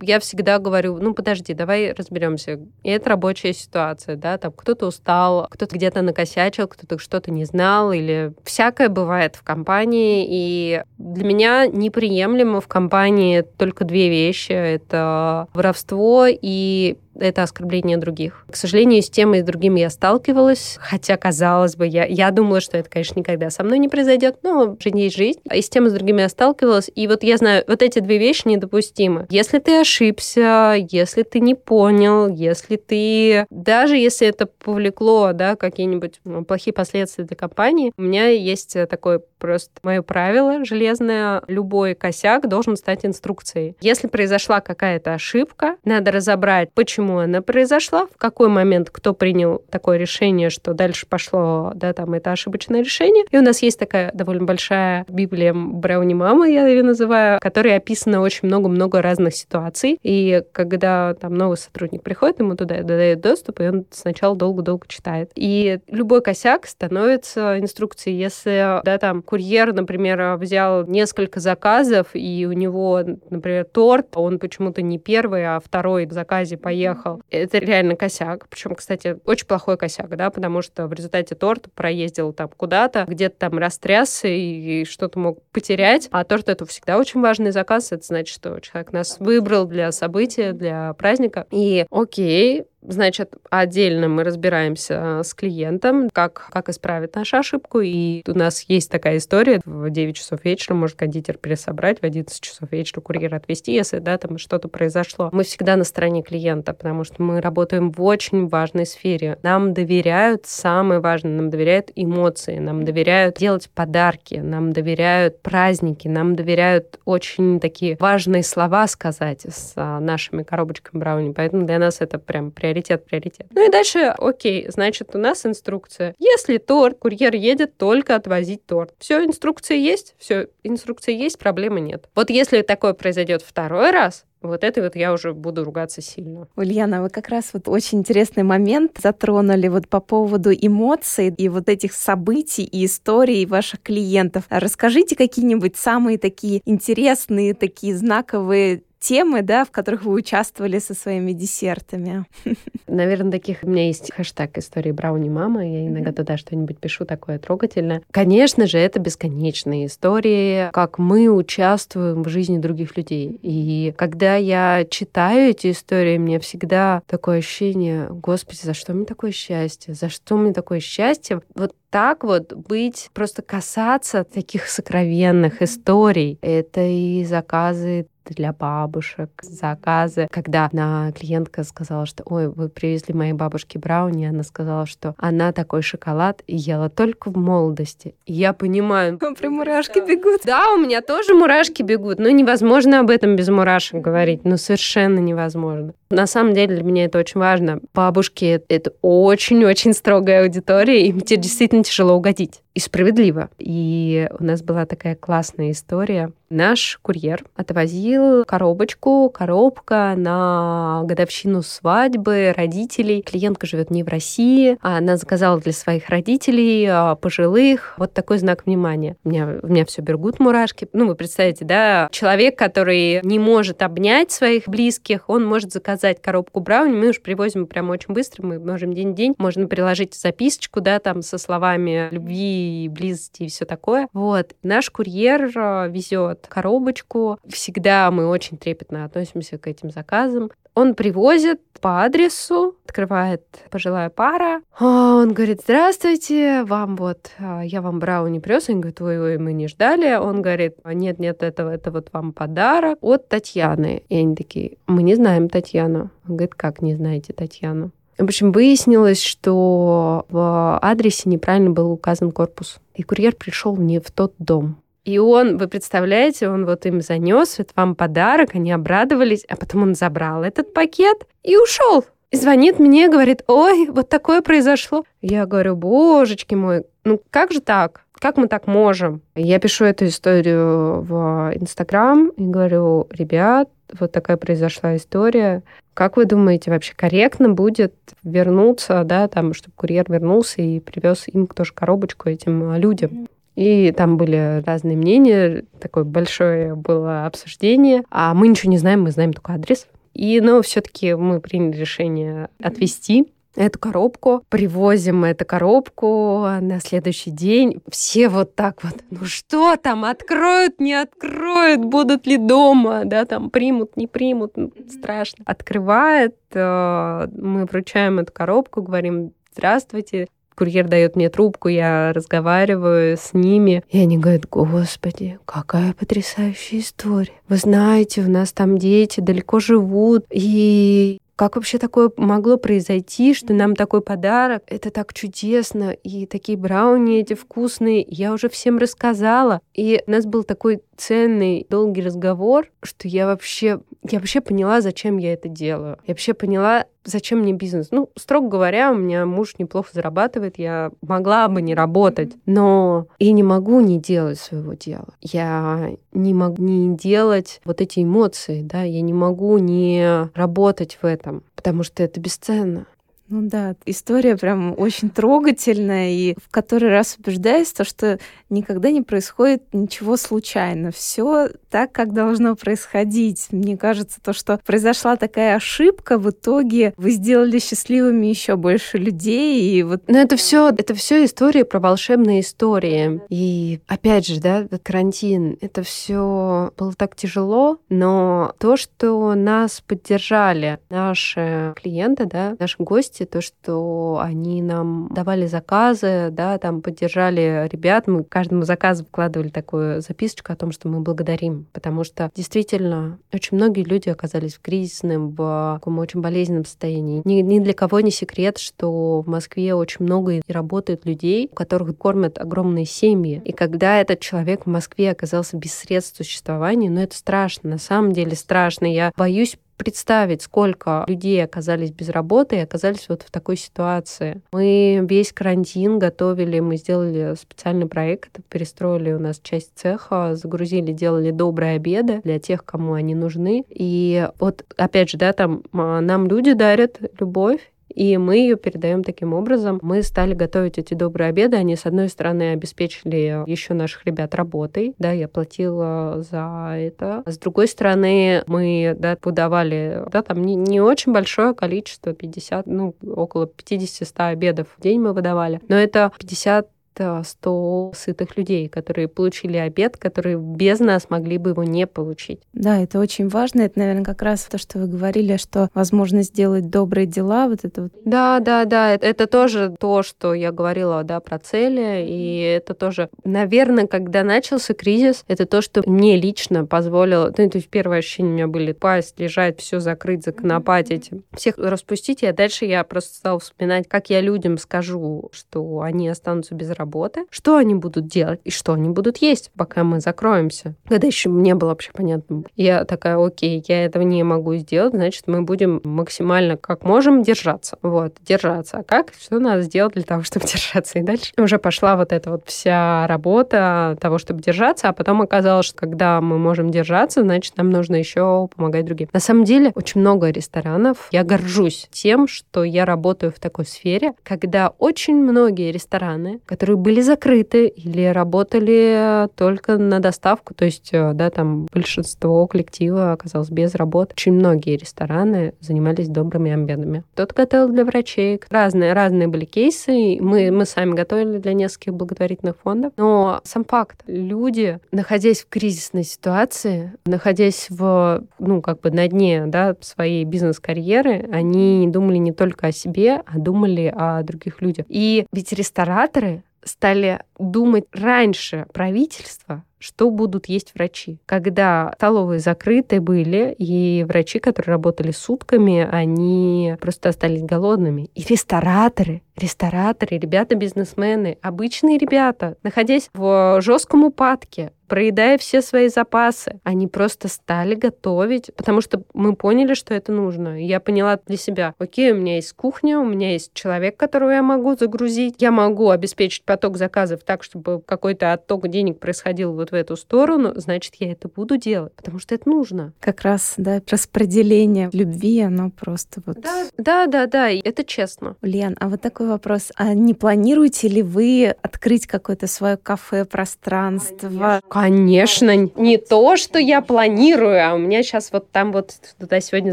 я 0.00 0.18
всегда 0.18 0.58
говорю, 0.58 0.98
ну 0.98 1.14
подожди, 1.14 1.54
давай 1.54 1.92
разберемся. 1.92 2.58
И 2.82 2.90
это 2.90 3.10
рабочая 3.10 3.52
ситуация, 3.52 4.16
да, 4.16 4.38
там 4.38 4.50
кто-то 4.50 4.86
устал, 4.86 5.46
кто-то 5.50 5.76
где-то 5.76 6.02
накосячил, 6.02 6.66
кто-то 6.66 6.98
что-то 6.98 7.30
не 7.30 7.44
знал, 7.44 7.92
или 7.92 8.32
всякое 8.42 8.88
бывает 8.88 9.36
в 9.36 9.42
компании. 9.44 10.26
И 10.28 10.82
для 10.98 11.24
меня 11.24 11.66
неприемлемо 11.66 12.60
в 12.60 12.66
компании 12.66 13.42
только 13.42 13.84
две 13.84 14.08
вещи. 14.08 14.52
Это 14.52 15.46
воровство 15.54 16.26
и 16.28 16.96
это 17.18 17.42
оскорбление 17.42 17.96
других. 17.96 18.44
К 18.50 18.56
сожалению, 18.56 19.02
с 19.02 19.10
тем 19.10 19.34
и 19.34 19.40
с 19.40 19.44
другим 19.44 19.74
я 19.76 19.90
сталкивалась, 19.90 20.78
хотя, 20.80 21.16
казалось 21.16 21.76
бы, 21.76 21.86
я, 21.86 22.04
я 22.04 22.30
думала, 22.30 22.60
что 22.60 22.78
это, 22.78 22.88
конечно, 22.88 23.18
никогда 23.18 23.50
со 23.50 23.62
мной 23.64 23.78
не 23.78 23.88
произойдет, 23.88 24.38
но 24.42 24.76
жизнь 24.78 25.00
есть 25.00 25.16
жизнь. 25.16 25.40
И 25.52 25.62
с 25.62 25.68
тем 25.68 25.86
и 25.86 25.90
с 25.90 25.92
другим 25.92 26.18
я 26.18 26.28
сталкивалась, 26.28 26.90
и 26.94 27.06
вот 27.06 27.22
я 27.22 27.36
знаю, 27.36 27.64
вот 27.66 27.82
эти 27.82 27.98
две 27.98 28.18
вещи 28.18 28.48
недопустимы. 28.48 29.26
Если 29.30 29.58
ты 29.58 29.80
ошибся, 29.80 30.74
если 30.90 31.22
ты 31.22 31.40
не 31.40 31.54
понял, 31.54 32.28
если 32.28 32.76
ты... 32.76 33.46
Даже 33.50 33.96
если 33.96 34.28
это 34.28 34.46
повлекло, 34.46 35.32
да, 35.32 35.56
какие-нибудь 35.56 36.20
ну, 36.24 36.44
плохие 36.44 36.72
последствия 36.72 37.24
для 37.24 37.36
компании, 37.36 37.92
у 37.96 38.02
меня 38.02 38.28
есть 38.28 38.76
такое 38.88 39.20
просто 39.38 39.70
мое 39.82 40.02
правило 40.02 40.64
железное. 40.64 41.42
Любой 41.48 41.94
косяк 41.94 42.48
должен 42.48 42.76
стать 42.76 43.04
инструкцией. 43.04 43.76
Если 43.80 44.06
произошла 44.06 44.60
какая-то 44.60 45.12
ошибка, 45.14 45.76
надо 45.84 46.12
разобрать, 46.12 46.70
почему 46.72 47.03
почему 47.04 47.18
она 47.18 47.42
произошла, 47.42 48.06
в 48.06 48.16
какой 48.16 48.48
момент 48.48 48.88
кто 48.90 49.12
принял 49.12 49.62
такое 49.70 49.98
решение, 49.98 50.48
что 50.48 50.72
дальше 50.72 51.06
пошло, 51.06 51.72
да, 51.74 51.92
там, 51.92 52.14
это 52.14 52.32
ошибочное 52.32 52.80
решение. 52.80 53.24
И 53.30 53.36
у 53.36 53.42
нас 53.42 53.62
есть 53.62 53.78
такая 53.78 54.10
довольно 54.14 54.44
большая 54.44 55.04
Библия 55.08 55.52
Брауни 55.54 56.14
Мама, 56.14 56.48
я 56.48 56.66
ее 56.66 56.82
называю, 56.82 57.38
в 57.38 57.40
которой 57.40 57.76
описано 57.76 58.20
очень 58.20 58.48
много-много 58.48 59.02
разных 59.02 59.34
ситуаций. 59.34 59.98
И 60.02 60.42
когда 60.52 61.14
там 61.14 61.34
новый 61.34 61.58
сотрудник 61.58 62.02
приходит, 62.02 62.40
ему 62.40 62.56
туда 62.56 62.82
дает 62.82 63.20
доступ, 63.20 63.60
и 63.60 63.68
он 63.68 63.84
сначала 63.90 64.34
долго-долго 64.34 64.86
читает. 64.88 65.30
И 65.34 65.80
любой 65.88 66.22
косяк 66.22 66.66
становится 66.66 67.58
инструкцией. 67.58 68.16
Если, 68.16 68.80
да, 68.84 68.98
там, 68.98 69.22
курьер, 69.22 69.74
например, 69.74 70.36
взял 70.36 70.86
несколько 70.86 71.40
заказов, 71.40 72.08
и 72.14 72.46
у 72.48 72.52
него, 72.52 73.02
например, 73.28 73.64
торт, 73.64 74.16
он 74.16 74.38
почему-то 74.38 74.80
не 74.80 74.98
первый, 74.98 75.44
а 75.44 75.60
второй 75.60 76.06
в 76.06 76.12
заказе 76.12 76.56
поехал 76.56 76.93
уехал. 76.94 77.22
Это 77.30 77.58
реально 77.58 77.96
косяк. 77.96 78.48
Причем, 78.48 78.74
кстати, 78.74 79.18
очень 79.24 79.46
плохой 79.46 79.76
косяк, 79.76 80.08
да, 80.16 80.30
потому 80.30 80.62
что 80.62 80.86
в 80.86 80.92
результате 80.92 81.34
торт 81.34 81.72
проездил 81.72 82.32
там 82.32 82.48
куда-то, 82.48 83.04
где-то 83.06 83.36
там 83.36 83.58
растрясся 83.58 84.28
и 84.28 84.84
что-то 84.84 85.18
мог 85.18 85.42
потерять. 85.52 86.08
А 86.10 86.24
торт— 86.24 86.48
это 86.50 86.66
всегда 86.66 86.98
очень 86.98 87.20
важный 87.20 87.50
заказ. 87.50 87.92
Это 87.92 88.04
значит, 88.04 88.34
что 88.34 88.60
человек 88.60 88.92
нас 88.92 89.18
выбрал 89.20 89.66
для 89.66 89.92
события, 89.92 90.52
для 90.52 90.92
праздника. 90.94 91.46
И 91.50 91.86
окей, 91.90 92.64
Значит, 92.86 93.32
отдельно 93.50 94.08
мы 94.08 94.24
разбираемся 94.24 95.22
с 95.24 95.32
клиентом, 95.32 96.10
как, 96.12 96.48
как 96.50 96.68
исправить 96.68 97.14
нашу 97.14 97.38
ошибку. 97.38 97.80
И 97.80 98.22
у 98.26 98.38
нас 98.38 98.64
есть 98.68 98.90
такая 98.90 99.16
история. 99.16 99.60
В 99.64 99.88
9 99.88 100.16
часов 100.16 100.44
вечера 100.44 100.74
может 100.74 100.96
кондитер 100.96 101.38
пересобрать, 101.38 102.00
в 102.00 102.04
11 102.04 102.40
часов 102.40 102.70
вечера 102.70 103.00
курьер 103.00 103.34
отвезти, 103.34 103.72
если 103.72 103.98
да, 103.98 104.18
там 104.18 104.36
что-то 104.36 104.68
произошло. 104.68 105.30
Мы 105.32 105.44
всегда 105.44 105.76
на 105.76 105.84
стороне 105.84 106.22
клиента, 106.22 106.74
потому 106.74 107.04
что 107.04 107.22
мы 107.22 107.40
работаем 107.40 107.90
в 107.90 108.02
очень 108.02 108.48
важной 108.48 108.84
сфере. 108.84 109.38
Нам 109.42 109.72
доверяют, 109.72 110.44
самое 110.46 111.00
важное, 111.00 111.32
нам 111.32 111.50
доверяют 111.50 111.90
эмоции, 111.94 112.58
нам 112.58 112.84
доверяют 112.84 113.38
делать 113.38 113.70
подарки, 113.74 114.34
нам 114.34 114.72
доверяют 114.72 115.40
праздники, 115.40 116.06
нам 116.06 116.36
доверяют 116.36 117.00
очень 117.06 117.60
такие 117.60 117.96
важные 117.98 118.42
слова 118.42 118.86
сказать 118.88 119.46
с 119.46 119.72
а, 119.76 120.00
нашими 120.00 120.42
коробочками 120.42 121.00
брауни. 121.00 121.32
Поэтому 121.32 121.64
для 121.64 121.78
нас 121.78 122.00
это 122.00 122.18
прям 122.18 122.50
приоритет 122.50 122.73
приоритет, 122.74 123.04
приоритет. 123.04 123.46
Ну 123.54 123.66
и 123.66 123.70
дальше, 123.70 124.14
окей, 124.18 124.66
значит, 124.68 125.14
у 125.14 125.18
нас 125.18 125.46
инструкция. 125.46 126.14
Если 126.18 126.58
торт, 126.58 126.98
курьер 126.98 127.34
едет 127.34 127.76
только 127.76 128.16
отвозить 128.16 128.66
торт. 128.66 128.94
Все, 128.98 129.24
инструкция 129.24 129.76
есть, 129.76 130.14
все, 130.18 130.48
инструкция 130.64 131.14
есть, 131.14 131.38
проблемы 131.38 131.80
нет. 131.80 132.08
Вот 132.14 132.30
если 132.30 132.62
такое 132.62 132.94
произойдет 132.94 133.42
второй 133.42 133.90
раз, 133.90 134.24
вот 134.42 134.62
это 134.62 134.82
вот 134.82 134.94
я 134.94 135.12
уже 135.12 135.32
буду 135.32 135.64
ругаться 135.64 136.02
сильно. 136.02 136.48
Ульяна, 136.56 137.02
вы 137.02 137.08
как 137.08 137.28
раз 137.28 137.50
вот 137.54 137.66
очень 137.68 138.00
интересный 138.00 138.42
момент 138.42 138.98
затронули 139.02 139.68
вот 139.68 139.88
по 139.88 140.00
поводу 140.00 140.52
эмоций 140.52 141.32
и 141.34 141.48
вот 141.48 141.68
этих 141.70 141.94
событий 141.94 142.64
и 142.64 142.84
историй 142.84 143.46
ваших 143.46 143.80
клиентов. 143.80 144.44
Расскажите 144.50 145.16
какие-нибудь 145.16 145.76
самые 145.76 146.18
такие 146.18 146.60
интересные, 146.66 147.54
такие 147.54 147.96
знаковые 147.96 148.82
темы, 149.04 149.42
да, 149.42 149.64
в 149.66 149.70
которых 149.70 150.04
вы 150.04 150.14
участвовали 150.14 150.78
со 150.78 150.94
своими 150.94 151.32
десертами? 151.32 152.24
Наверное, 152.86 153.32
таких 153.32 153.58
у 153.62 153.68
меня 153.68 153.86
есть 153.86 154.10
хэштег 154.10 154.56
истории 154.58 154.92
брауни 154.92 155.28
мама. 155.28 155.66
Я 155.66 155.86
иногда 155.86 156.12
туда 156.12 156.38
что-нибудь 156.38 156.78
пишу 156.78 157.04
такое 157.04 157.38
трогательное. 157.38 158.02
Конечно 158.10 158.66
же, 158.66 158.78
это 158.78 159.00
бесконечные 159.00 159.86
истории, 159.86 160.70
как 160.72 160.98
мы 160.98 161.28
участвуем 161.28 162.22
в 162.22 162.28
жизни 162.28 162.58
других 162.58 162.96
людей. 162.96 163.38
И 163.42 163.92
когда 163.96 164.36
я 164.36 164.86
читаю 164.88 165.50
эти 165.50 165.70
истории, 165.72 166.16
мне 166.16 166.40
всегда 166.40 167.02
такое 167.06 167.38
ощущение, 167.38 168.08
господи, 168.08 168.60
за 168.62 168.72
что 168.72 168.94
мне 168.94 169.04
такое 169.04 169.32
счастье? 169.32 169.92
За 169.92 170.08
что 170.08 170.36
мне 170.36 170.54
такое 170.54 170.80
счастье? 170.80 171.42
Вот 171.54 171.74
так 171.94 172.24
вот 172.24 172.52
быть, 172.52 173.08
просто 173.14 173.40
касаться 173.42 174.24
таких 174.24 174.68
сокровенных 174.68 175.62
историй. 175.62 176.40
Это 176.42 176.80
и 176.80 177.24
заказы 177.24 178.08
для 178.24 178.52
бабушек, 178.52 179.30
заказы. 179.42 180.26
Когда 180.32 180.64
одна 180.64 181.12
клиентка 181.12 181.62
сказала, 181.62 182.06
что 182.06 182.24
«Ой, 182.26 182.48
вы 182.48 182.68
привезли 182.68 183.14
моей 183.14 183.32
бабушке 183.32 183.78
брауни», 183.78 184.26
она 184.26 184.42
сказала, 184.42 184.86
что 184.86 185.14
она 185.18 185.52
такой 185.52 185.82
шоколад 185.82 186.42
ела 186.48 186.88
только 186.88 187.30
в 187.30 187.36
молодости. 187.36 188.16
И 188.26 188.32
я 188.32 188.54
понимаю... 188.54 189.18
Прям 189.38 189.52
мурашки 189.52 190.00
бегут. 190.00 190.40
Да, 190.44 190.72
у 190.72 190.78
меня 190.78 191.00
тоже 191.00 191.34
мурашки 191.34 191.82
бегут, 191.82 192.18
но 192.18 192.28
невозможно 192.30 193.00
об 193.00 193.10
этом 193.10 193.36
без 193.36 193.48
мурашек 193.48 194.00
говорить, 194.00 194.44
ну 194.44 194.56
совершенно 194.56 195.20
невозможно. 195.20 195.92
На 196.14 196.28
самом 196.28 196.54
деле 196.54 196.76
для 196.76 196.84
меня 196.84 197.06
это 197.06 197.18
очень 197.18 197.40
важно. 197.40 197.80
Бабушки— 197.92 198.62
это 198.68 198.92
очень-очень 199.02 199.92
строгая 199.92 200.44
аудитория, 200.44 201.08
им 201.08 201.18
действительно 201.18 201.82
тяжело 201.82 202.14
угодить. 202.14 202.63
И 202.74 202.80
справедливо. 202.80 203.50
И 203.58 204.28
у 204.36 204.42
нас 204.42 204.62
была 204.62 204.84
такая 204.84 205.14
классная 205.14 205.70
история. 205.70 206.32
Наш 206.50 206.98
курьер 207.02 207.44
отвозил 207.56 208.44
коробочку, 208.44 209.30
коробка 209.30 210.14
на 210.16 211.02
годовщину 211.04 211.62
свадьбы 211.62 212.52
родителей. 212.56 213.22
Клиентка 213.22 213.66
живет 213.66 213.90
не 213.90 214.02
в 214.02 214.08
России, 214.08 214.76
а 214.82 214.98
она 214.98 215.16
заказала 215.16 215.60
для 215.60 215.72
своих 215.72 216.08
родителей, 216.08 216.86
а, 216.88 217.14
пожилых, 217.14 217.94
вот 217.96 218.12
такой 218.12 218.38
знак 218.38 218.66
внимания. 218.66 219.16
У 219.24 219.30
меня, 219.30 219.58
у 219.62 219.66
меня 219.66 219.84
все 219.84 220.02
бергут 220.02 220.38
мурашки. 220.38 220.88
Ну, 220.92 221.06
вы 221.06 221.14
представляете, 221.14 221.64
да, 221.64 222.08
человек, 222.10 222.58
который 222.58 223.20
не 223.22 223.38
может 223.38 223.82
обнять 223.82 224.30
своих 224.30 224.68
близких, 224.68 225.28
он 225.28 225.44
может 225.44 225.72
заказать 225.72 226.20
коробку 226.20 226.60
брауни, 226.60 226.92
мы 226.92 227.08
уж 227.08 227.20
привозим 227.20 227.66
прямо 227.66 227.92
очень 227.92 228.14
быстро, 228.14 228.44
мы 228.44 228.58
можем 228.58 228.92
день-день, 228.92 229.34
можно 229.38 229.66
приложить 229.66 230.14
записочку, 230.14 230.80
да, 230.80 230.98
там 230.98 231.22
со 231.22 231.38
словами 231.38 232.08
любви 232.12 232.63
и 232.64 232.88
близости 232.88 233.44
и 233.44 233.48
все 233.48 233.64
такое. 233.64 234.08
Вот. 234.12 234.54
Наш 234.62 234.90
курьер 234.90 235.50
э, 235.56 235.88
везет 235.90 236.46
коробочку. 236.48 237.38
Всегда 237.48 238.10
мы 238.10 238.26
очень 238.26 238.58
трепетно 238.58 239.04
относимся 239.04 239.58
к 239.58 239.66
этим 239.66 239.90
заказам. 239.90 240.50
Он 240.74 240.94
привозит 240.94 241.60
по 241.80 242.02
адресу, 242.02 242.76
открывает 242.84 243.44
пожилая 243.70 244.10
пара. 244.10 244.62
А, 244.78 245.16
он 245.16 245.32
говорит, 245.32 245.60
здравствуйте, 245.62 246.64
вам 246.64 246.96
вот, 246.96 247.30
а, 247.38 247.62
я 247.62 247.80
вам 247.80 248.00
брауни 248.00 248.40
привез. 248.40 248.68
Он 248.68 248.80
говорит, 248.80 249.00
ой, 249.00 249.20
ой, 249.20 249.38
мы 249.38 249.52
не 249.52 249.68
ждали. 249.68 250.16
Он 250.16 250.42
говорит, 250.42 250.78
нет, 250.84 251.20
нет, 251.20 251.42
это, 251.42 251.64
это 251.64 251.92
вот 251.92 252.08
вам 252.12 252.32
подарок 252.32 252.98
от 253.02 253.28
Татьяны. 253.28 254.02
И 254.08 254.16
они 254.16 254.34
такие, 254.34 254.78
мы 254.86 255.02
не 255.02 255.14
знаем 255.14 255.48
Татьяну. 255.48 256.10
Он 256.26 256.36
говорит, 256.36 256.54
как 256.54 256.82
не 256.82 256.94
знаете 256.96 257.32
Татьяну? 257.32 257.92
В 258.18 258.24
общем, 258.24 258.52
выяснилось, 258.52 259.22
что 259.22 260.26
в 260.28 260.78
адресе 260.80 261.28
неправильно 261.28 261.70
был 261.70 261.90
указан 261.90 262.30
корпус. 262.30 262.78
И 262.94 263.02
курьер 263.02 263.34
пришел 263.34 263.76
не 263.76 263.98
в 263.98 264.10
тот 264.10 264.34
дом. 264.38 264.76
И 265.04 265.18
он, 265.18 265.58
вы 265.58 265.68
представляете, 265.68 266.48
он 266.48 266.64
вот 266.64 266.86
им 266.86 267.02
занес, 267.02 267.58
это 267.58 267.72
вам 267.76 267.94
подарок, 267.94 268.54
они 268.54 268.72
обрадовались, 268.72 269.44
а 269.48 269.56
потом 269.56 269.82
он 269.82 269.94
забрал 269.94 270.42
этот 270.42 270.72
пакет 270.72 271.26
и 271.42 271.56
ушел. 271.56 272.04
И 272.30 272.36
звонит 272.36 272.78
мне, 272.78 273.08
говорит, 273.08 273.44
ой, 273.46 273.86
вот 273.90 274.08
такое 274.08 274.40
произошло. 274.40 275.04
Я 275.20 275.46
говорю, 275.46 275.76
божечки 275.76 276.54
мой, 276.54 276.84
ну 277.04 277.20
как 277.30 277.52
же 277.52 277.60
так? 277.60 278.04
Как 278.14 278.38
мы 278.38 278.48
так 278.48 278.66
можем? 278.66 279.20
Я 279.34 279.58
пишу 279.58 279.84
эту 279.84 280.06
историю 280.06 281.02
в 281.02 281.52
Инстаграм 281.54 282.28
и 282.28 282.42
говорю, 282.42 283.06
ребят, 283.10 283.68
вот 283.98 284.12
такая 284.12 284.36
произошла 284.36 284.96
история. 284.96 285.62
Как 285.94 286.16
вы 286.16 286.24
думаете, 286.24 286.70
вообще 286.70 286.92
корректно 286.94 287.50
будет 287.50 287.94
вернуться, 288.22 289.02
да, 289.04 289.28
там, 289.28 289.54
чтобы 289.54 289.74
курьер 289.76 290.04
вернулся 290.08 290.60
и 290.62 290.80
привез 290.80 291.24
им 291.28 291.46
тоже 291.46 291.72
коробочку 291.72 292.28
этим 292.28 292.74
людям? 292.76 293.28
И 293.54 293.92
там 293.92 294.16
были 294.16 294.62
разные 294.66 294.96
мнения, 294.96 295.64
такое 295.78 296.04
большое 296.04 296.74
было 296.74 297.26
обсуждение. 297.26 298.02
А 298.10 298.34
мы 298.34 298.48
ничего 298.48 298.70
не 298.70 298.78
знаем, 298.78 299.02
мы 299.02 299.12
знаем 299.12 299.32
только 299.32 299.52
адрес. 299.52 299.86
И, 300.12 300.40
но 300.40 300.62
все-таки 300.62 301.14
мы 301.14 301.40
приняли 301.40 301.76
решение 301.76 302.48
отвезти 302.62 303.26
эту 303.56 303.78
коробку, 303.78 304.44
привозим 304.48 305.24
эту 305.24 305.44
коробку 305.44 306.46
на 306.60 306.80
следующий 306.80 307.30
день. 307.30 307.80
Все 307.88 308.28
вот 308.28 308.54
так 308.54 308.82
вот, 308.82 308.94
ну 309.10 309.24
что 309.24 309.76
там, 309.76 310.04
откроют, 310.04 310.80
не 310.80 310.94
откроют, 310.94 311.84
будут 311.84 312.26
ли 312.26 312.36
дома, 312.36 313.02
да, 313.04 313.24
там 313.24 313.50
примут, 313.50 313.96
не 313.96 314.06
примут, 314.06 314.52
ну, 314.56 314.72
страшно. 314.90 315.44
Открывает, 315.46 316.36
э, 316.52 317.28
мы 317.36 317.66
вручаем 317.66 318.18
эту 318.18 318.32
коробку, 318.32 318.82
говорим, 318.82 319.32
здравствуйте, 319.52 320.28
курьер 320.54 320.88
дает 320.88 321.16
мне 321.16 321.28
трубку, 321.28 321.68
я 321.68 322.12
разговариваю 322.12 323.16
с 323.16 323.34
ними, 323.34 323.82
и 323.88 323.98
они 323.98 324.18
говорят, 324.18 324.46
господи, 324.48 325.38
какая 325.44 325.92
потрясающая 325.92 326.80
история. 326.80 327.32
Вы 327.48 327.56
знаете, 327.56 328.22
у 328.22 328.30
нас 328.30 328.52
там 328.52 328.78
дети 328.78 329.20
далеко 329.20 329.60
живут, 329.60 330.24
и 330.30 331.18
как 331.36 331.56
вообще 331.56 331.78
такое 331.78 332.10
могло 332.16 332.56
произойти, 332.56 333.34
что 333.34 333.52
нам 333.52 333.74
такой 333.74 334.00
подарок? 334.00 334.62
Это 334.66 334.90
так 334.90 335.12
чудесно. 335.12 335.90
И 335.90 336.26
такие 336.26 336.56
брауни 336.56 337.18
эти 337.18 337.34
вкусные. 337.34 338.04
Я 338.08 338.32
уже 338.32 338.48
всем 338.48 338.78
рассказала. 338.78 339.60
И 339.74 340.02
у 340.06 340.10
нас 340.10 340.26
был 340.26 340.44
такой 340.44 340.82
ценный, 340.96 341.66
долгий 341.68 342.02
разговор, 342.02 342.70
что 342.82 343.08
я 343.08 343.26
вообще, 343.26 343.80
я 344.08 344.18
вообще 344.20 344.40
поняла, 344.40 344.80
зачем 344.80 345.18
я 345.18 345.32
это 345.32 345.48
делаю. 345.48 345.98
Я 346.06 346.12
вообще 346.12 346.34
поняла, 346.34 346.86
зачем 347.04 347.40
мне 347.40 347.52
бизнес. 347.52 347.88
Ну, 347.90 348.10
строго 348.16 348.48
говоря, 348.48 348.92
у 348.92 348.96
меня 348.96 349.26
муж 349.26 349.54
неплохо 349.58 349.90
зарабатывает, 349.92 350.58
я 350.58 350.90
могла 351.02 351.48
бы 351.48 351.62
не 351.62 351.74
работать, 351.74 352.32
но 352.46 353.06
я 353.18 353.32
не 353.32 353.42
могу 353.42 353.80
не 353.80 353.98
делать 353.98 354.38
своего 354.38 354.74
дела. 354.74 355.14
Я 355.20 355.92
не 356.12 356.34
могу 356.34 356.62
не 356.62 356.96
делать 356.96 357.60
вот 357.64 357.80
эти 357.80 358.02
эмоции, 358.02 358.62
да, 358.62 358.82
я 358.82 359.00
не 359.00 359.12
могу 359.12 359.58
не 359.58 360.28
работать 360.34 360.98
в 361.00 361.06
этом, 361.06 361.42
потому 361.54 361.82
что 361.82 362.02
это 362.02 362.20
бесценно. 362.20 362.86
Ну 363.28 363.48
да, 363.48 363.74
история 363.86 364.36
прям 364.36 364.74
очень 364.76 365.08
трогательная, 365.08 366.10
и 366.10 366.34
в 366.34 366.50
который 366.50 366.90
раз 366.90 367.16
убеждаюсь, 367.18 367.72
то, 367.72 367.84
что 367.84 368.18
никогда 368.50 368.90
не 368.90 369.02
происходит 369.02 369.62
ничего 369.72 370.16
случайно. 370.16 370.90
Все 370.92 371.48
так, 371.70 371.90
как 371.90 372.12
должно 372.12 372.54
происходить. 372.54 373.48
Мне 373.50 373.76
кажется, 373.76 374.20
то, 374.22 374.32
что 374.32 374.60
произошла 374.64 375.16
такая 375.16 375.56
ошибка, 375.56 376.18
в 376.18 376.30
итоге 376.30 376.92
вы 376.96 377.10
сделали 377.10 377.58
счастливыми 377.58 378.26
еще 378.26 378.56
больше 378.56 378.98
людей. 378.98 379.78
И 379.78 379.82
вот... 379.82 380.02
Но 380.06 380.18
это 380.18 380.36
все, 380.36 380.68
это 380.68 380.94
все 380.94 381.24
история 381.24 381.64
про 381.64 381.80
волшебные 381.80 382.40
истории. 382.40 383.20
И 383.30 383.80
опять 383.88 384.26
же, 384.26 384.40
да, 384.40 384.68
карантин, 384.82 385.56
это 385.60 385.82
все 385.82 386.72
было 386.76 386.92
так 386.92 387.16
тяжело, 387.16 387.78
но 387.88 388.54
то, 388.58 388.76
что 388.76 389.34
нас 389.34 389.80
поддержали 389.80 390.78
наши 390.90 391.72
клиенты, 391.76 392.26
да, 392.26 392.54
наши 392.58 392.76
гости, 392.78 393.23
гости, 393.24 393.30
то, 393.30 393.40
что 393.40 394.20
они 394.22 394.62
нам 394.62 395.08
давали 395.10 395.46
заказы, 395.46 396.28
да, 396.30 396.58
там 396.58 396.82
поддержали 396.82 397.68
ребят, 397.70 398.06
мы 398.06 398.24
каждому 398.24 398.62
заказу 398.62 399.04
вкладывали 399.04 399.48
такую 399.48 400.00
записочку 400.00 400.52
о 400.52 400.56
том, 400.56 400.72
что 400.72 400.88
мы 400.88 401.00
благодарим, 401.00 401.66
потому 401.72 402.04
что 402.04 402.30
действительно 402.34 403.18
очень 403.32 403.56
многие 403.56 403.82
люди 403.82 404.08
оказались 404.08 404.54
в 404.54 404.60
кризисном, 404.60 405.30
в 405.30 405.78
таком 405.78 405.98
очень 405.98 406.20
болезненном 406.20 406.64
состоянии. 406.64 407.22
Ни, 407.24 407.42
ни 407.42 407.58
для 407.58 407.74
кого 407.74 408.00
не 408.00 408.10
секрет, 408.10 408.58
что 408.58 409.20
в 409.20 409.28
Москве 409.28 409.74
очень 409.74 410.04
много 410.04 410.32
и 410.34 410.42
работают 410.48 411.06
людей, 411.06 411.48
у 411.50 411.54
которых 411.54 411.96
кормят 411.96 412.38
огромные 412.38 412.84
семьи. 412.84 413.42
И 413.44 413.52
когда 413.52 414.00
этот 414.00 414.20
человек 414.20 414.64
в 414.64 414.70
Москве 414.70 415.10
оказался 415.10 415.56
без 415.56 415.74
средств 415.74 416.16
существования, 416.16 416.90
ну 416.90 417.00
это 417.00 417.16
страшно, 417.16 417.70
на 417.70 417.78
самом 417.78 418.12
деле 418.12 418.36
страшно. 418.36 418.86
Я 418.86 419.12
боюсь 419.16 419.56
представить, 419.76 420.42
сколько 420.42 421.04
людей 421.06 421.42
оказались 421.42 421.90
без 421.90 422.08
работы 422.08 422.56
и 422.56 422.60
оказались 422.60 423.08
вот 423.08 423.22
в 423.22 423.30
такой 423.30 423.56
ситуации. 423.56 424.42
Мы 424.52 425.04
весь 425.08 425.32
карантин 425.32 425.98
готовили, 425.98 426.60
мы 426.60 426.76
сделали 426.76 427.34
специальный 427.34 427.86
проект, 427.86 428.38
перестроили 428.48 429.12
у 429.12 429.18
нас 429.18 429.40
часть 429.42 429.72
цеха, 429.74 430.36
загрузили, 430.36 430.92
делали 430.92 431.30
добрые 431.30 431.76
обеды 431.76 432.20
для 432.24 432.38
тех, 432.38 432.64
кому 432.64 432.94
они 432.94 433.14
нужны. 433.14 433.64
И 433.68 434.28
вот, 434.38 434.64
опять 434.76 435.10
же, 435.10 435.18
да, 435.18 435.32
там 435.32 435.62
а, 435.72 436.00
нам 436.00 436.26
люди 436.26 436.52
дарят 436.52 437.00
любовь, 437.18 437.60
и 437.94 438.16
мы 438.18 438.36
ее 438.36 438.56
передаем 438.56 439.02
таким 439.04 439.32
образом. 439.32 439.78
Мы 439.82 440.02
стали 440.02 440.34
готовить 440.34 440.78
эти 440.78 440.94
добрые 440.94 441.28
обеды. 441.28 441.56
Они, 441.56 441.76
с 441.76 441.86
одной 441.86 442.08
стороны, 442.08 442.52
обеспечили 442.52 443.44
еще 443.46 443.74
наших 443.74 444.04
ребят 444.04 444.34
работой. 444.34 444.94
Да, 444.98 445.12
я 445.12 445.28
платила 445.28 446.22
за 446.30 446.74
это. 446.76 447.22
С 447.26 447.38
другой 447.38 447.68
стороны, 447.68 448.42
мы 448.46 448.94
да, 448.98 449.16
выдавали, 449.22 450.02
да, 450.10 450.22
там 450.22 450.42
не, 450.42 450.54
не 450.54 450.80
очень 450.80 451.12
большое 451.12 451.54
количество, 451.54 452.12
50, 452.12 452.66
ну, 452.66 452.94
около 453.02 453.46
50-100 453.46 454.30
обедов 454.30 454.68
в 454.76 454.82
день 454.82 455.00
мы 455.00 455.12
выдавали. 455.12 455.60
Но 455.68 455.76
это 455.76 456.12
50 456.18 456.68
100 456.98 457.92
сытых 457.94 458.36
людей, 458.36 458.68
которые 458.68 459.08
получили 459.08 459.56
обед, 459.56 459.96
которые 459.96 460.38
без 460.38 460.80
нас 460.80 461.10
могли 461.10 461.38
бы 461.38 461.50
его 461.50 461.64
не 461.64 461.86
получить. 461.86 462.40
Да, 462.52 462.80
это 462.80 462.98
очень 462.98 463.28
важно. 463.28 463.62
Это, 463.62 463.78
наверное, 463.78 464.04
как 464.04 464.22
раз 464.22 464.44
то, 464.44 464.58
что 464.58 464.78
вы 464.78 464.86
говорили, 464.86 465.36
что 465.36 465.68
возможность 465.74 466.30
сделать 466.30 466.70
добрые 466.70 467.06
дела, 467.06 467.48
вот 467.48 467.64
это 467.64 467.82
вот. 467.82 467.92
Да, 468.04 468.40
да, 468.40 468.64
да. 468.64 468.92
Это, 468.94 469.06
это 469.06 469.26
тоже 469.26 469.74
то, 469.78 470.02
что 470.02 470.34
я 470.34 470.52
говорила, 470.52 471.02
да, 471.04 471.20
про 471.20 471.38
цели. 471.38 472.06
И 472.08 472.40
это 472.40 472.74
тоже, 472.74 473.08
наверное, 473.24 473.86
когда 473.86 474.22
начался 474.22 474.74
кризис, 474.74 475.24
это 475.28 475.46
то, 475.46 475.62
что 475.62 475.82
мне 475.86 476.16
лично 476.16 476.66
позволило, 476.66 477.32
ну, 477.36 477.50
то 477.50 477.58
есть 477.58 477.68
первые 477.68 477.98
ощущения 477.98 478.30
у 478.30 478.32
меня 478.32 478.46
были 478.46 478.72
пасть, 478.72 479.18
лежать, 479.18 479.60
все 479.60 479.80
закрыть, 479.80 480.24
законопатить, 480.24 481.10
всех 481.32 481.58
распустить, 481.58 482.22
и 482.22 482.32
дальше 482.32 482.64
я 482.64 482.84
просто 482.84 483.14
стала 483.14 483.38
вспоминать, 483.38 483.88
как 483.88 484.10
я 484.10 484.20
людям 484.20 484.58
скажу, 484.58 485.30
что 485.32 485.80
они 485.80 486.08
останутся 486.08 486.54
без 486.54 486.70
работы, 486.70 486.83
работы, 486.84 487.24
что 487.30 487.56
они 487.56 487.74
будут 487.74 488.06
делать 488.06 488.40
и 488.44 488.50
что 488.50 488.74
они 488.74 488.90
будут 488.90 489.16
есть, 489.18 489.50
пока 489.56 489.84
мы 489.84 490.00
закроемся. 490.00 490.74
Когда 490.86 491.06
еще 491.06 491.30
не 491.30 491.54
было 491.54 491.70
вообще 491.70 491.90
понятно. 491.92 492.44
Я 492.56 492.84
такая, 492.84 493.16
окей, 493.16 493.64
я 493.66 493.86
этого 493.86 494.02
не 494.02 494.22
могу 494.22 494.54
сделать, 494.56 494.92
значит, 494.92 495.26
мы 495.26 495.42
будем 495.42 495.80
максимально 495.82 496.58
как 496.58 496.84
можем 496.84 497.22
держаться. 497.22 497.78
Вот, 497.80 498.16
держаться. 498.20 498.78
А 498.78 498.82
как? 498.82 499.12
Что 499.18 499.38
надо 499.38 499.62
сделать 499.62 499.94
для 499.94 500.02
того, 500.02 500.22
чтобы 500.28 500.46
держаться? 500.46 500.98
И 500.98 501.02
дальше 501.02 501.32
уже 501.38 501.58
пошла 501.58 501.96
вот 501.96 502.12
эта 502.12 502.30
вот 502.30 502.42
вся 502.46 503.06
работа 503.06 503.96
того, 504.00 504.18
чтобы 504.18 504.42
держаться, 504.42 504.88
а 504.90 504.92
потом 504.92 505.22
оказалось, 505.22 505.66
что 505.66 505.78
когда 505.78 506.20
мы 506.20 506.38
можем 506.38 506.70
держаться, 506.70 507.22
значит, 507.22 507.56
нам 507.56 507.70
нужно 507.70 507.96
еще 507.96 508.48
помогать 508.54 508.84
другим. 508.84 509.08
На 509.12 509.20
самом 509.20 509.44
деле, 509.44 509.72
очень 509.74 510.02
много 510.02 510.28
ресторанов. 510.28 511.08
Я 511.12 511.24
горжусь 511.24 511.88
тем, 511.90 512.28
что 512.28 512.62
я 512.62 512.84
работаю 512.84 513.32
в 513.32 513.40
такой 513.40 513.64
сфере, 513.64 514.12
когда 514.22 514.72
очень 514.78 515.16
многие 515.16 515.72
рестораны, 515.72 516.40
которые 516.44 516.73
которые 516.74 516.76
были 516.76 517.00
закрыты 517.00 517.68
или 517.68 518.06
работали 518.06 519.28
только 519.36 519.78
на 519.78 520.00
доставку, 520.00 520.54
то 520.54 520.64
есть, 520.64 520.90
э, 520.92 521.12
да, 521.14 521.30
там 521.30 521.66
большинство 521.72 522.46
коллектива 522.46 523.12
оказалось 523.12 523.50
без 523.50 523.74
работы. 523.74 524.12
Очень 524.12 524.32
многие 524.34 524.76
рестораны 524.76 525.54
занимались 525.60 526.08
добрыми 526.08 526.52
обедами. 526.52 527.04
Кто-то 527.14 527.34
готовил 527.34 527.68
для 527.68 527.84
врачей, 527.84 528.40
разные, 528.50 528.92
разные 528.92 529.28
были 529.28 529.44
кейсы. 529.44 530.18
Мы, 530.20 530.50
мы 530.50 530.64
сами 530.64 530.94
готовили 530.94 531.38
для 531.38 531.54
нескольких 531.54 531.94
благотворительных 531.94 532.56
фондов. 532.62 532.92
Но 532.96 533.40
сам 533.44 533.64
факт, 533.64 534.02
люди, 534.06 534.78
находясь 534.92 535.42
в 535.42 535.48
кризисной 535.48 536.04
ситуации, 536.04 536.92
находясь 537.06 537.66
в, 537.70 538.24
ну, 538.38 538.62
как 538.62 538.80
бы 538.80 538.90
на 538.90 539.08
дне, 539.08 539.44
да, 539.46 539.76
своей 539.80 540.24
бизнес-карьеры, 540.24 541.28
они 541.32 541.88
думали 541.88 542.18
не 542.18 542.32
только 542.32 542.68
о 542.68 542.72
себе, 542.72 543.22
а 543.26 543.38
думали 543.38 543.92
о 543.94 544.22
других 544.22 544.60
людях. 544.60 544.86
И 544.88 545.26
ведь 545.32 545.52
рестораторы, 545.52 546.42
стали 546.64 547.22
думать 547.38 547.84
раньше 547.92 548.66
правительства, 548.72 549.64
что 549.84 550.10
будут 550.10 550.46
есть 550.46 550.72
врачи. 550.74 551.18
Когда 551.26 551.92
столовые 551.96 552.38
закрыты 552.40 553.02
были, 553.02 553.54
и 553.58 554.04
врачи, 554.08 554.38
которые 554.38 554.72
работали 554.72 555.10
сутками, 555.10 555.86
они 555.90 556.74
просто 556.80 557.10
остались 557.10 557.42
голодными. 557.42 558.08
И 558.14 558.22
рестораторы, 558.22 559.20
рестораторы, 559.36 560.18
ребята-бизнесмены, 560.18 561.36
обычные 561.42 561.98
ребята, 561.98 562.56
находясь 562.62 563.10
в 563.12 563.60
жестком 563.60 564.04
упадке, 564.04 564.72
проедая 564.86 565.38
все 565.38 565.62
свои 565.62 565.88
запасы, 565.88 566.60
они 566.62 566.86
просто 566.86 567.28
стали 567.28 567.74
готовить, 567.74 568.50
потому 568.56 568.80
что 568.80 569.02
мы 569.12 569.34
поняли, 569.34 569.74
что 569.74 569.94
это 569.94 570.12
нужно. 570.12 570.62
Я 570.62 570.80
поняла 570.80 571.18
для 571.26 571.36
себя, 571.36 571.74
окей, 571.78 572.12
у 572.12 572.16
меня 572.16 572.36
есть 572.36 572.52
кухня, 572.52 572.98
у 572.98 573.04
меня 573.04 573.32
есть 573.32 573.52
человек, 573.54 573.96
которого 573.96 574.30
я 574.30 574.42
могу 574.42 574.76
загрузить, 574.76 575.36
я 575.38 575.50
могу 575.50 575.90
обеспечить 575.90 576.44
поток 576.44 576.76
заказов 576.76 577.24
так, 577.24 577.42
чтобы 577.42 577.80
какой-то 577.80 578.32
отток 578.32 578.68
денег 578.68 579.00
происходил 579.00 579.52
вот 579.52 579.72
в 579.74 579.76
эту 579.76 579.96
сторону, 579.96 580.52
значит, 580.54 580.94
я 581.00 581.10
это 581.10 581.26
буду 581.26 581.56
делать, 581.56 581.92
потому 581.94 582.20
что 582.20 582.34
это 582.34 582.48
нужно. 582.48 582.92
Как 583.00 583.22
раз, 583.22 583.54
да, 583.56 583.82
распределение 583.90 584.88
любви, 584.92 585.40
оно 585.40 585.70
просто 585.70 586.22
вот... 586.24 586.40
Да, 586.40 586.66
да, 586.78 587.06
да, 587.06 587.26
да 587.26 587.50
это 587.50 587.82
честно. 587.82 588.36
Лен, 588.40 588.76
а 588.78 588.88
вот 588.88 589.00
такой 589.00 589.26
вопрос. 589.26 589.72
А 589.74 589.94
не 589.94 590.14
планируете 590.14 590.86
ли 590.86 591.02
вы 591.02 591.56
открыть 591.60 592.06
какое-то 592.06 592.46
свое 592.46 592.76
кафе, 592.76 593.24
пространство? 593.24 594.60
Конечно. 594.68 595.56
Не 595.56 595.98
то, 595.98 596.36
что 596.36 596.60
я 596.60 596.80
планирую, 596.80 597.68
а 597.68 597.74
у 597.74 597.78
меня 597.78 598.04
сейчас 598.04 598.30
вот 598.32 598.52
там 598.52 598.70
вот 598.70 598.94
туда 599.18 599.40
сегодня 599.40 599.72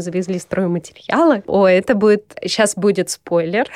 завезли 0.00 0.40
стройматериалы. 0.40 1.44
О, 1.46 1.66
это 1.68 1.94
будет... 1.94 2.36
Сейчас 2.42 2.74
будет 2.74 3.08
спойлер, 3.08 3.70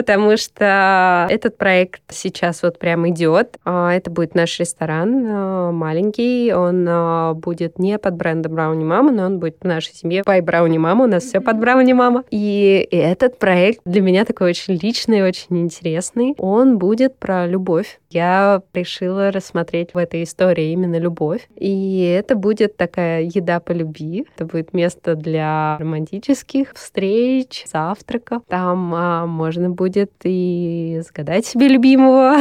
потому 0.00 0.38
что 0.38 1.26
этот 1.28 1.58
проект 1.58 2.00
сейчас 2.08 2.62
вот 2.62 2.78
прям 2.78 3.06
идет. 3.10 3.58
А, 3.66 3.92
это 3.92 4.10
будет 4.10 4.34
наш 4.34 4.58
ресторан 4.58 5.26
а, 5.28 5.72
маленький. 5.72 6.54
Он 6.54 6.86
а, 6.88 7.34
будет 7.34 7.78
не 7.78 7.98
под 7.98 8.14
брендом 8.14 8.54
Брауни 8.54 8.82
Мама, 8.82 9.12
но 9.12 9.26
он 9.26 9.38
будет 9.38 9.58
в 9.60 9.66
нашей 9.66 9.92
семье. 9.92 10.22
Пай 10.24 10.40
Брауни 10.40 10.78
Мама, 10.78 11.04
у 11.04 11.06
нас 11.06 11.24
все 11.24 11.42
под 11.42 11.58
Брауни 11.58 11.92
Мама. 11.92 12.24
И 12.30 12.88
этот 12.90 13.38
проект 13.38 13.82
для 13.84 14.00
меня 14.00 14.24
такой 14.24 14.48
очень 14.48 14.78
личный, 14.82 15.22
очень 15.22 15.58
интересный. 15.58 16.34
Он 16.38 16.78
будет 16.78 17.18
про 17.18 17.46
любовь. 17.46 18.00
Я 18.08 18.62
решила 18.72 19.30
рассмотреть 19.30 19.92
в 19.92 19.98
этой 19.98 20.22
истории 20.22 20.72
именно 20.72 20.98
любовь. 20.98 21.46
И 21.56 22.00
это 22.18 22.36
будет 22.36 22.78
такая 22.78 23.22
еда 23.22 23.60
по 23.60 23.72
любви. 23.72 24.26
Это 24.34 24.46
будет 24.46 24.72
место 24.72 25.14
для 25.14 25.76
романтических 25.78 26.72
встреч, 26.72 27.66
завтраков. 27.70 28.42
Там 28.48 28.94
а, 28.94 29.26
можно 29.26 29.68
будет 29.68 29.89
и 30.24 31.00
загадать 31.04 31.46
себе 31.46 31.68
любимого, 31.68 32.36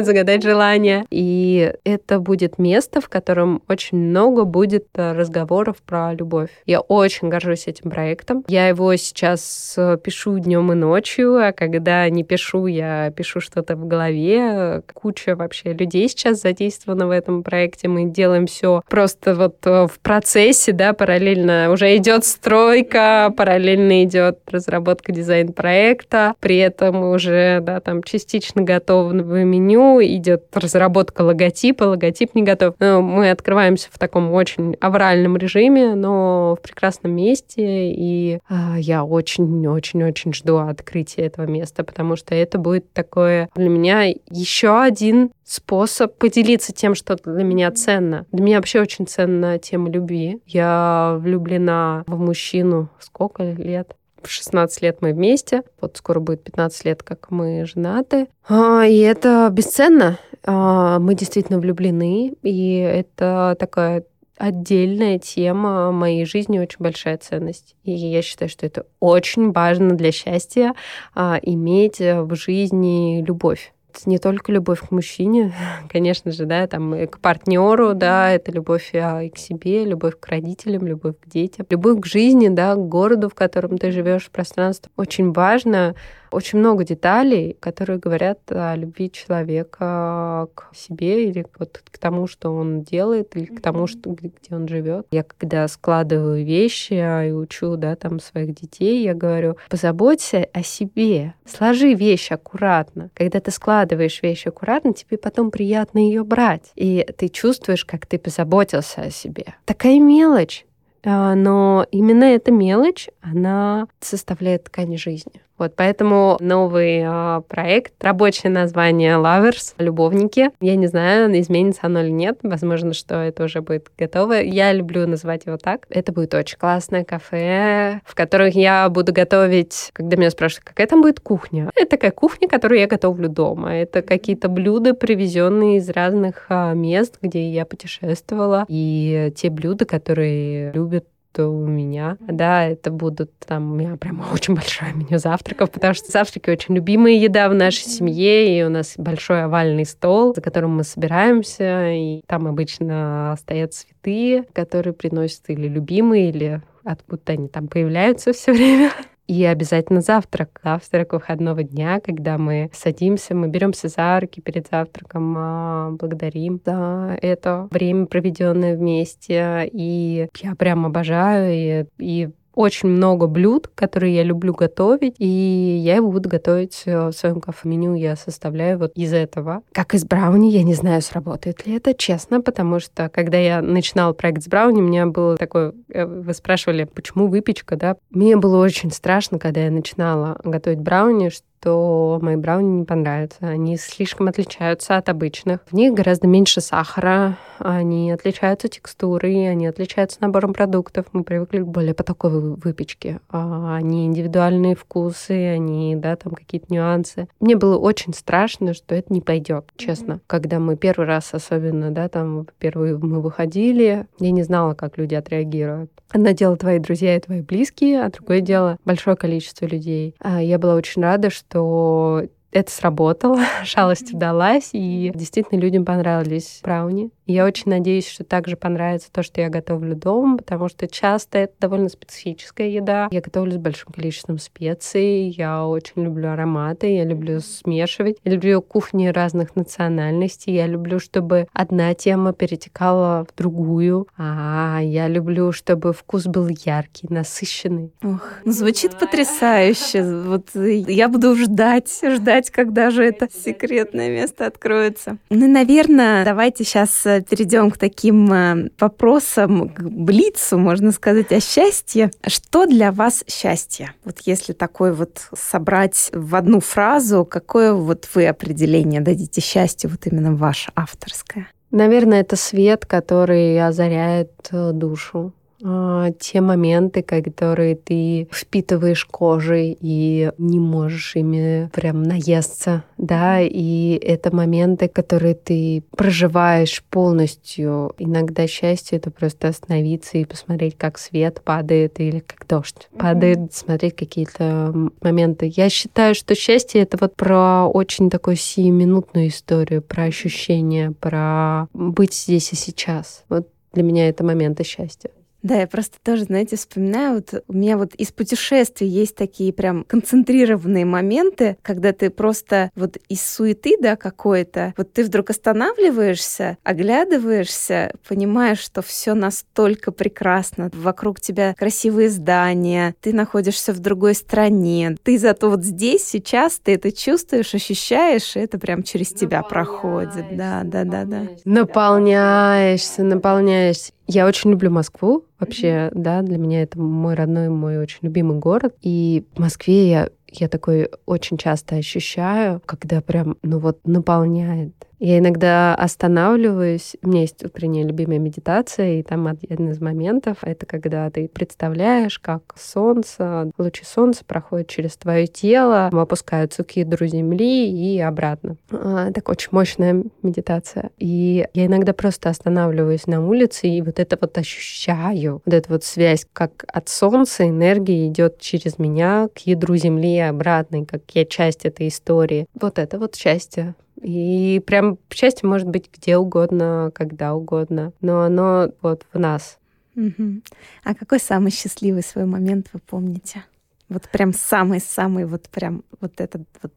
загадать 0.02 0.42
желание. 0.42 1.04
И 1.10 1.72
это 1.84 2.20
будет 2.20 2.58
место, 2.58 3.00
в 3.00 3.08
котором 3.08 3.62
очень 3.68 3.98
много 3.98 4.44
будет 4.44 4.86
разговоров 4.94 5.76
про 5.84 6.14
любовь. 6.14 6.50
Я 6.66 6.80
очень 6.80 7.28
горжусь 7.28 7.66
этим 7.66 7.90
проектом. 7.90 8.44
Я 8.48 8.68
его 8.68 8.94
сейчас 8.96 9.78
пишу 10.02 10.38
днем 10.38 10.72
и 10.72 10.74
ночью, 10.74 11.36
а 11.36 11.52
когда 11.52 12.08
не 12.08 12.22
пишу, 12.22 12.66
я 12.66 13.10
пишу 13.10 13.40
что-то 13.40 13.76
в 13.76 13.86
голове. 13.86 14.82
Куча 14.94 15.36
вообще 15.36 15.72
людей 15.72 16.08
сейчас 16.08 16.40
задействована 16.40 17.06
в 17.06 17.10
этом 17.10 17.42
проекте. 17.42 17.88
Мы 17.88 18.04
делаем 18.04 18.46
все 18.46 18.82
просто 18.88 19.34
вот 19.34 19.56
э, 19.66 19.86
в 19.86 19.98
процессе, 20.00 20.72
да, 20.72 20.92
параллельно 20.92 21.70
уже 21.72 21.96
идет 21.96 22.24
стройка, 22.24 23.32
параллельно 23.36 24.04
идет 24.04 24.38
разработка 24.50 25.12
дизайн-проекта, 25.12 26.34
при 26.40 26.58
этом 26.58 26.85
уже, 26.90 27.60
да, 27.62 27.80
там 27.80 28.02
частично 28.02 28.62
готового 28.62 29.12
меню, 29.12 30.00
идет 30.02 30.44
разработка 30.54 31.22
логотипа, 31.22 31.84
логотип 31.84 32.34
не 32.34 32.42
готов. 32.42 32.74
Но 32.78 33.02
мы 33.02 33.30
открываемся 33.30 33.88
в 33.90 33.98
таком 33.98 34.32
очень 34.32 34.76
авральном 34.80 35.36
режиме, 35.36 35.94
но 35.94 36.56
в 36.58 36.62
прекрасном 36.62 37.12
месте, 37.12 37.92
и 37.92 38.38
а, 38.48 38.76
я 38.78 39.04
очень-очень-очень 39.04 40.32
жду 40.32 40.58
открытия 40.58 41.22
этого 41.22 41.46
места, 41.46 41.84
потому 41.84 42.16
что 42.16 42.34
это 42.34 42.58
будет 42.58 42.92
такое 42.92 43.48
для 43.54 43.68
меня 43.68 44.04
еще 44.30 44.80
один 44.80 45.30
способ 45.44 46.16
поделиться 46.18 46.72
тем, 46.72 46.94
что 46.94 47.16
для 47.16 47.44
меня 47.44 47.70
ценно. 47.70 48.26
Для 48.32 48.44
меня 48.44 48.56
вообще 48.56 48.80
очень 48.80 49.06
ценна 49.06 49.58
тема 49.58 49.90
любви. 49.90 50.40
Я 50.46 51.16
влюблена 51.20 52.04
в 52.06 52.18
мужчину 52.18 52.90
сколько 52.98 53.42
лет? 53.44 53.96
В 54.26 54.30
16 54.30 54.82
лет 54.82 54.98
мы 55.02 55.12
вместе, 55.12 55.62
вот 55.80 55.96
скоро 55.96 56.18
будет 56.18 56.42
15 56.42 56.84
лет, 56.84 57.02
как 57.04 57.30
мы 57.30 57.64
женаты. 57.64 58.26
А, 58.48 58.84
и 58.84 58.98
это 58.98 59.48
бесценно. 59.52 60.18
А, 60.44 60.98
мы 60.98 61.14
действительно 61.14 61.60
влюблены, 61.60 62.34
и 62.42 62.78
это 62.78 63.56
такая 63.58 64.04
отдельная 64.36 65.20
тема 65.20 65.92
моей 65.92 66.24
жизни, 66.26 66.58
очень 66.58 66.78
большая 66.80 67.18
ценность. 67.18 67.76
И 67.84 67.92
я 67.92 68.20
считаю, 68.20 68.48
что 68.48 68.66
это 68.66 68.86
очень 68.98 69.52
важно 69.52 69.92
для 69.96 70.10
счастья 70.10 70.74
а, 71.14 71.38
иметь 71.40 72.00
в 72.00 72.34
жизни 72.34 73.24
любовь 73.24 73.72
не 74.04 74.18
только 74.18 74.52
любовь 74.52 74.80
к 74.80 74.90
мужчине, 74.90 75.54
конечно 75.90 76.30
же, 76.32 76.44
да, 76.44 76.66
там 76.66 76.94
и 76.94 77.06
к 77.06 77.18
партнеру, 77.18 77.94
да, 77.94 78.30
это 78.30 78.52
любовь 78.52 78.90
а, 78.94 79.22
и 79.22 79.30
к 79.30 79.38
себе, 79.38 79.84
любовь 79.84 80.14
к 80.20 80.26
родителям, 80.26 80.86
любовь 80.86 81.14
к 81.20 81.28
детям, 81.28 81.66
любовь 81.70 82.00
к 82.00 82.06
жизни, 82.06 82.48
да, 82.48 82.74
к 82.74 82.88
городу, 82.88 83.28
в 83.28 83.34
котором 83.34 83.78
ты 83.78 83.90
живешь, 83.90 84.30
пространство. 84.30 84.90
Очень 84.96 85.32
важно 85.32 85.94
очень 86.36 86.58
много 86.58 86.84
деталей, 86.84 87.56
которые 87.60 87.98
говорят 87.98 88.40
о 88.50 88.76
любви 88.76 89.10
человека 89.10 90.48
к 90.54 90.68
себе 90.74 91.28
или 91.28 91.46
вот 91.58 91.82
к 91.82 91.96
тому, 91.96 92.26
что 92.26 92.54
он 92.54 92.82
делает, 92.82 93.34
или 93.36 93.46
к 93.46 93.62
тому, 93.62 93.86
что, 93.86 94.10
где 94.10 94.54
он 94.54 94.68
живет. 94.68 95.06
Я 95.10 95.22
когда 95.22 95.66
складываю 95.66 96.44
вещи 96.44 96.92
и 97.26 97.32
учу 97.32 97.76
да, 97.76 97.96
там, 97.96 98.20
своих 98.20 98.54
детей, 98.54 99.02
я 99.02 99.14
говорю, 99.14 99.56
позаботься 99.70 100.46
о 100.52 100.62
себе, 100.62 101.32
сложи 101.46 101.94
вещи 101.94 102.34
аккуратно. 102.34 103.10
Когда 103.14 103.40
ты 103.40 103.50
складываешь 103.50 104.22
вещи 104.22 104.48
аккуратно, 104.48 104.92
тебе 104.92 105.16
потом 105.16 105.50
приятно 105.50 105.98
ее 105.98 106.22
брать. 106.22 106.70
И 106.74 107.06
ты 107.16 107.28
чувствуешь, 107.28 107.86
как 107.86 108.04
ты 108.04 108.18
позаботился 108.18 109.00
о 109.00 109.10
себе. 109.10 109.54
Такая 109.64 109.98
мелочь, 109.98 110.66
а, 111.02 111.34
но 111.34 111.86
именно 111.90 112.24
эта 112.24 112.50
мелочь, 112.50 113.08
она 113.22 113.86
составляет 114.00 114.64
ткань 114.64 114.98
жизни. 114.98 115.40
Вот 115.58 115.74
поэтому 115.76 116.36
новый 116.40 117.02
э, 117.04 117.40
проект, 117.48 117.92
рабочее 118.02 118.52
название 118.52 119.14
Lovers, 119.14 119.74
любовники. 119.78 120.50
Я 120.60 120.76
не 120.76 120.86
знаю, 120.86 121.38
изменится 121.40 121.82
оно 121.84 122.02
или 122.02 122.10
нет. 122.10 122.38
Возможно, 122.42 122.92
что 122.92 123.16
это 123.16 123.44
уже 123.44 123.62
будет 123.62 123.90
готово. 123.96 124.34
Я 124.34 124.72
люблю 124.72 125.06
называть 125.06 125.46
его 125.46 125.56
так. 125.56 125.86
Это 125.88 126.12
будет 126.12 126.34
очень 126.34 126.58
классное 126.58 127.04
кафе, 127.04 128.00
в 128.04 128.14
которых 128.14 128.54
я 128.54 128.88
буду 128.88 129.12
готовить, 129.12 129.90
когда 129.92 130.16
меня 130.16 130.30
спрашивают, 130.30 130.64
какая 130.64 130.86
там 130.86 131.02
будет 131.02 131.20
кухня. 131.20 131.70
Это 131.74 131.90
такая 131.90 132.10
кухня, 132.10 132.48
которую 132.48 132.80
я 132.80 132.86
готовлю 132.86 133.28
дома. 133.28 133.74
Это 133.74 134.02
какие-то 134.02 134.48
блюда, 134.48 134.94
привезенные 134.94 135.78
из 135.78 135.88
разных 135.88 136.46
э, 136.48 136.74
мест, 136.74 137.18
где 137.22 137.48
я 137.48 137.64
путешествовала. 137.64 138.66
И 138.68 139.32
те 139.36 139.50
блюда, 139.50 139.84
которые 139.84 140.72
любят 140.72 141.06
что 141.36 141.50
у 141.50 141.66
меня. 141.66 142.16
Да, 142.20 142.64
это 142.64 142.90
будут 142.90 143.30
там, 143.40 143.72
у 143.72 143.74
меня 143.74 143.96
прям 143.96 144.24
очень 144.32 144.54
большое 144.54 144.92
меню 144.94 145.18
завтраков, 145.18 145.70
потому 145.70 145.92
что 145.92 146.10
завтраки 146.10 146.48
очень 146.48 146.74
любимая 146.74 147.12
еда 147.12 147.48
в 147.48 147.54
нашей 147.54 147.84
семье, 147.84 148.58
и 148.58 148.62
у 148.62 148.70
нас 148.70 148.94
большой 148.96 149.44
овальный 149.44 149.84
стол, 149.84 150.34
за 150.34 150.40
которым 150.40 150.76
мы 150.76 150.84
собираемся, 150.84 151.92
и 151.92 152.22
там 152.26 152.46
обычно 152.46 153.36
стоят 153.38 153.74
цветы, 153.74 154.44
которые 154.54 154.94
приносят 154.94 155.42
или 155.48 155.68
любимые, 155.68 156.30
или 156.30 156.62
откуда 156.84 157.32
они 157.32 157.48
там 157.48 157.68
появляются 157.68 158.32
все 158.32 158.52
время. 158.52 158.90
И 159.26 159.44
обязательно 159.44 160.00
завтрак, 160.00 160.60
завтрак 160.62 161.12
выходного 161.12 161.64
дня, 161.64 162.00
когда 162.00 162.38
мы 162.38 162.70
садимся, 162.72 163.34
мы 163.34 163.48
беремся 163.48 163.88
за 163.88 164.20
руки 164.20 164.40
перед 164.40 164.68
завтраком, 164.68 165.34
а, 165.36 165.90
благодарим 165.90 166.60
за 166.64 167.18
это 167.20 167.68
время, 167.70 168.06
проведенное 168.06 168.76
вместе. 168.76 169.68
И 169.72 170.28
я 170.40 170.54
прям 170.54 170.86
обожаю 170.86 171.52
и, 171.52 171.86
и 171.98 172.30
очень 172.56 172.88
много 172.88 173.26
блюд, 173.28 173.68
которые 173.74 174.16
я 174.16 174.24
люблю 174.24 174.54
готовить, 174.54 175.14
и 175.18 175.26
я 175.26 175.96
его 175.96 176.10
буду 176.10 176.28
готовить 176.28 176.82
э, 176.86 177.08
в 177.08 177.12
своем 177.12 177.40
кафе-меню. 177.40 177.94
Я 177.94 178.16
составляю 178.16 178.78
вот 178.78 178.92
из 178.94 179.12
этого. 179.12 179.62
Как 179.72 179.94
из 179.94 180.04
брауни, 180.04 180.48
я 180.48 180.62
не 180.62 180.74
знаю, 180.74 181.02
сработает 181.02 181.66
ли 181.66 181.76
это, 181.76 181.94
честно, 181.94 182.40
потому 182.40 182.80
что 182.80 183.10
когда 183.10 183.36
я 183.36 183.60
начинала 183.60 184.14
проект 184.14 184.42
с 184.42 184.48
брауни, 184.48 184.80
у 184.80 184.84
меня 184.84 185.06
было 185.06 185.36
такое... 185.36 185.74
Э, 185.90 186.06
вы 186.06 186.32
спрашивали, 186.32 186.84
почему 186.84 187.28
выпечка, 187.28 187.76
да? 187.76 187.96
Мне 188.10 188.36
было 188.36 188.64
очень 188.64 188.90
страшно, 188.90 189.38
когда 189.38 189.60
я 189.60 189.70
начинала 189.70 190.40
готовить 190.42 190.80
брауни, 190.80 191.28
что 191.28 191.44
что 191.58 192.18
мои 192.22 192.36
брауни 192.36 192.80
не 192.80 192.84
понравятся. 192.84 193.38
Они 193.40 193.76
слишком 193.76 194.28
отличаются 194.28 194.96
от 194.96 195.08
обычных. 195.08 195.60
В 195.70 195.72
них 195.72 195.94
гораздо 195.94 196.26
меньше 196.26 196.60
сахара, 196.60 197.36
они 197.58 198.10
отличаются 198.12 198.68
текстурой, 198.68 199.50
они 199.50 199.66
отличаются 199.66 200.18
набором 200.20 200.52
продуктов. 200.52 201.06
Мы 201.12 201.24
привыкли 201.24 201.60
к 201.60 201.66
более 201.66 201.94
потоковой 201.94 202.56
выпечке. 202.56 203.20
А 203.30 203.76
они 203.76 204.06
индивидуальные 204.06 204.76
вкусы, 204.76 205.54
они, 205.54 205.96
да, 205.96 206.16
там 206.16 206.32
какие-то 206.32 206.72
нюансы. 206.72 207.28
Мне 207.40 207.56
было 207.56 207.78
очень 207.78 208.14
страшно, 208.14 208.74
что 208.74 208.94
это 208.94 209.12
не 209.12 209.20
пойдет, 209.20 209.64
честно. 209.76 210.14
Mm-hmm. 210.14 210.22
Когда 210.26 210.58
мы 210.58 210.76
первый 210.76 211.06
раз 211.06 211.32
особенно, 211.32 211.90
да, 211.90 212.08
там 212.08 212.46
первые 212.58 212.98
мы 212.98 213.20
выходили, 213.20 214.06
я 214.18 214.30
не 214.30 214.42
знала, 214.42 214.74
как 214.74 214.98
люди 214.98 215.14
отреагируют. 215.14 215.90
Одно 216.10 216.30
дело 216.30 216.56
твои 216.56 216.78
друзья 216.78 217.16
и 217.16 217.20
твои 217.20 217.40
близкие, 217.40 218.02
а 218.02 218.10
другое 218.10 218.40
дело 218.40 218.78
большое 218.84 219.16
количество 219.16 219.66
людей. 219.66 220.14
А 220.20 220.40
я 220.40 220.58
была 220.58 220.76
очень 220.76 221.02
рада, 221.02 221.30
что 221.30 221.45
что 221.48 222.28
это 222.56 222.70
сработало, 222.70 223.40
шалость 223.64 224.14
удалась, 224.14 224.70
и 224.72 225.12
действительно 225.14 225.60
людям 225.60 225.84
понравились 225.84 226.60
брауни. 226.62 227.10
Я 227.26 227.44
очень 227.44 227.70
надеюсь, 227.70 228.08
что 228.08 228.22
также 228.22 228.56
понравится 228.56 229.10
то, 229.10 229.22
что 229.24 229.40
я 229.40 229.48
готовлю 229.48 229.96
дома, 229.96 230.38
потому 230.38 230.68
что 230.68 230.86
часто 230.86 231.38
это 231.38 231.54
довольно 231.58 231.88
специфическая 231.88 232.68
еда. 232.68 233.08
Я 233.10 233.20
готовлю 233.20 233.52
с 233.52 233.56
большим 233.56 233.92
количеством 233.92 234.38
специй, 234.38 235.28
я 235.30 235.66
очень 235.66 236.04
люблю 236.04 236.30
ароматы, 236.30 236.94
я 236.94 237.04
люблю 237.04 237.40
смешивать, 237.40 238.18
я 238.24 238.32
люблю 238.32 238.62
кухни 238.62 239.08
разных 239.08 239.56
национальностей, 239.56 240.54
я 240.54 240.66
люблю, 240.68 241.00
чтобы 241.00 241.48
одна 241.52 241.94
тема 241.94 242.32
перетекала 242.32 243.26
в 243.28 243.36
другую, 243.36 244.06
а 244.16 244.78
я 244.80 245.08
люблю, 245.08 245.50
чтобы 245.50 245.92
вкус 245.92 246.26
был 246.26 246.48
яркий, 246.48 247.08
насыщенный. 247.10 247.92
Ох, 248.04 248.22
ну, 248.44 248.52
звучит 248.52 248.98
потрясающе. 248.98 250.04
Вот 250.04 250.50
я 250.54 251.08
буду 251.08 251.34
ждать, 251.34 252.00
ждать, 252.02 252.45
когда 252.50 252.90
же 252.90 253.04
это 253.04 253.28
секретное 253.32 254.10
место 254.10 254.46
откроется. 254.46 255.18
Ну, 255.30 255.48
наверное, 255.48 256.24
давайте 256.24 256.64
сейчас 256.64 257.04
э, 257.06 257.22
перейдем 257.28 257.70
к 257.70 257.78
таким 257.78 258.32
э, 258.32 258.70
вопросам, 258.78 259.68
к 259.68 259.80
блицу, 259.80 260.58
можно 260.58 260.92
сказать, 260.92 261.32
о 261.32 261.40
счастье. 261.40 262.10
Что 262.26 262.66
для 262.66 262.92
вас 262.92 263.24
счастье? 263.28 263.92
Вот 264.04 264.20
если 264.24 264.52
такой 264.52 264.92
вот 264.92 265.28
собрать 265.36 266.10
в 266.12 266.34
одну 266.34 266.60
фразу, 266.60 267.24
какое 267.24 267.72
вот 267.72 268.08
вы 268.14 268.26
определение 268.26 269.00
дадите 269.00 269.40
счастью, 269.40 269.90
вот 269.90 270.06
именно 270.06 270.34
ваше 270.34 270.72
авторское? 270.74 271.48
Наверное, 271.70 272.20
это 272.20 272.36
свет, 272.36 272.86
который 272.86 273.60
озаряет 273.60 274.32
э, 274.50 274.70
душу. 274.72 275.32
А, 275.62 276.10
те 276.18 276.40
моменты, 276.40 277.02
которые 277.02 277.76
ты 277.76 278.28
впитываешь 278.32 279.04
кожей 279.04 279.76
и 279.80 280.30
не 280.38 280.60
можешь 280.60 281.16
ими 281.16 281.70
прям 281.72 282.02
наесться, 282.02 282.84
да, 282.98 283.40
и 283.40 283.98
это 284.02 284.34
моменты, 284.34 284.88
которые 284.88 285.34
ты 285.34 285.82
проживаешь 285.96 286.82
полностью. 286.90 287.92
Иногда 287.98 288.46
счастье— 288.46 288.98
это 288.98 289.10
просто 289.10 289.48
остановиться 289.48 290.18
и 290.18 290.24
посмотреть, 290.24 290.76
как 290.76 290.98
свет 290.98 291.40
падает 291.42 292.00
или 292.00 292.20
как 292.20 292.46
дождь 292.46 292.88
mm-hmm. 292.92 292.98
падает, 292.98 293.54
смотреть 293.54 293.96
какие-то 293.96 294.74
моменты. 295.02 295.52
Я 295.54 295.68
считаю, 295.68 296.14
что 296.14 296.34
счастье— 296.34 296.80
это 296.82 296.96
вот 297.00 297.14
про 297.16 297.66
очень 297.66 298.10
такую 298.10 298.36
сиюминутную 298.36 299.28
историю, 299.28 299.82
про 299.82 300.04
ощущения, 300.04 300.92
про 300.92 301.68
быть 301.72 302.14
здесь 302.14 302.52
и 302.52 302.56
сейчас. 302.56 303.24
Вот 303.28 303.48
для 303.72 303.82
меня 303.82 304.08
это 304.08 304.24
моменты 304.24 304.64
счастья. 304.64 305.10
Да, 305.46 305.60
я 305.60 305.68
просто 305.68 305.98
тоже, 306.02 306.24
знаете, 306.24 306.56
вспоминаю, 306.56 307.14
вот 307.14 307.44
у 307.46 307.52
меня 307.52 307.78
вот 307.78 307.94
из 307.94 308.10
путешествий 308.10 308.88
есть 308.88 309.14
такие 309.14 309.52
прям 309.52 309.84
концентрированные 309.84 310.84
моменты, 310.84 311.56
когда 311.62 311.92
ты 311.92 312.10
просто 312.10 312.72
вот 312.74 312.96
из 313.08 313.22
суеты, 313.22 313.76
да, 313.80 313.94
какой-то, 313.94 314.74
вот 314.76 314.92
ты 314.92 315.04
вдруг 315.04 315.30
останавливаешься, 315.30 316.58
оглядываешься, 316.64 317.92
понимаешь, 318.08 318.58
что 318.58 318.82
все 318.82 319.14
настолько 319.14 319.92
прекрасно, 319.92 320.68
вокруг 320.74 321.20
тебя 321.20 321.54
красивые 321.56 322.08
здания, 322.10 322.96
ты 323.00 323.12
находишься 323.12 323.72
в 323.72 323.78
другой 323.78 324.16
стране, 324.16 324.96
ты 325.04 325.16
зато 325.16 325.48
вот 325.48 325.62
здесь, 325.62 326.04
сейчас, 326.04 326.58
ты 326.58 326.74
это 326.74 326.90
чувствуешь, 326.90 327.54
ощущаешь, 327.54 328.34
и 328.34 328.40
это 328.40 328.58
прям 328.58 328.82
через 328.82 329.12
тебя 329.12 329.44
проходит. 329.44 330.26
Да, 330.28 330.62
да, 330.64 330.82
да, 330.82 331.04
да. 331.04 331.28
Наполняешься, 331.44 333.04
наполняешься. 333.04 333.92
Я 334.06 334.26
очень 334.26 334.50
люблю 334.50 334.70
Москву. 334.70 335.24
Вообще, 335.38 335.66
mm-hmm. 335.66 335.90
да, 335.94 336.22
для 336.22 336.38
меня 336.38 336.62
это 336.62 336.78
мой 336.80 337.14
родной, 337.14 337.48
мой 337.48 337.78
очень 337.78 337.98
любимый 338.02 338.38
город. 338.38 338.74
И 338.80 339.26
в 339.34 339.40
Москве 339.40 339.90
я, 339.90 340.08
я 340.28 340.48
такой 340.48 340.90
очень 341.06 341.38
часто 341.38 341.76
ощущаю, 341.76 342.62
когда 342.64 343.00
прям, 343.00 343.36
ну 343.42 343.58
вот, 343.58 343.80
наполняет 343.84 344.72
я 344.98 345.18
иногда 345.18 345.74
останавливаюсь. 345.74 346.96
У 347.02 347.08
меня 347.08 347.22
есть 347.22 347.44
утренняя 347.44 347.86
любимая 347.86 348.18
медитация, 348.18 348.98
и 348.98 349.02
там 349.02 349.26
один 349.26 349.70
из 349.70 349.80
моментов— 349.80 350.38
это 350.42 350.66
когда 350.66 351.10
ты 351.10 351.28
представляешь, 351.28 352.18
как 352.18 352.54
солнце, 352.56 353.50
лучи 353.58 353.84
солнца 353.84 354.24
проходят 354.24 354.68
через 354.68 354.96
твое 354.96 355.26
тело, 355.26 355.86
опускаются 355.86 356.64
к 356.64 356.72
ядру 356.72 357.06
земли 357.06 357.68
и 357.68 358.00
обратно. 358.00 358.56
А, 358.70 359.12
так 359.12 359.28
очень 359.28 359.48
мощная 359.52 360.04
медитация. 360.22 360.90
И 360.98 361.46
я 361.52 361.66
иногда 361.66 361.92
просто 361.92 362.30
останавливаюсь 362.30 363.06
на 363.06 363.26
улице 363.26 363.68
и 363.68 363.82
вот 363.82 363.98
это 363.98 364.16
вот 364.20 364.36
ощущаю, 364.38 365.42
вот 365.44 365.54
эту 365.54 365.72
вот 365.72 365.84
связь, 365.84 366.26
как 366.32 366.64
от 366.68 366.88
солнца 366.88 367.48
энергия 367.48 368.06
идет 368.06 368.38
через 368.40 368.78
меня 368.78 369.28
к 369.34 369.40
ядру 369.40 369.76
земли 369.76 370.16
и 370.16 370.20
обратно, 370.20 370.82
и 370.82 370.84
как 370.84 371.02
я 371.12 371.24
часть 371.24 371.64
этой 371.64 371.88
истории. 371.88 372.46
Вот 372.54 372.78
это 372.78 372.98
вот 372.98 373.14
счастье. 373.14 373.74
И 374.02 374.62
прям 374.66 374.98
счастье 375.12 375.48
может 375.48 375.68
быть 375.68 375.90
где 375.92 376.16
угодно, 376.16 376.90
когда 376.94 377.34
угодно, 377.34 377.92
но 378.00 378.22
оно 378.22 378.70
вот 378.82 379.06
в 379.12 379.18
нас. 379.18 379.58
Угу. 379.96 380.42
А 380.84 380.94
какой 380.94 381.18
самый 381.18 381.50
счастливый 381.50 382.02
свой 382.02 382.26
момент 382.26 382.68
вы 382.72 382.80
помните? 382.80 383.44
Вот 383.88 384.08
прям 384.10 384.32
самый-самый, 384.32 385.24
вот 385.24 385.48
прям 385.48 385.84
вот 386.00 386.20
этот 386.20 386.42
вот 386.62 386.74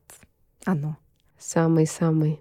оно. 0.65 0.97
Самый-самый. 1.37 2.39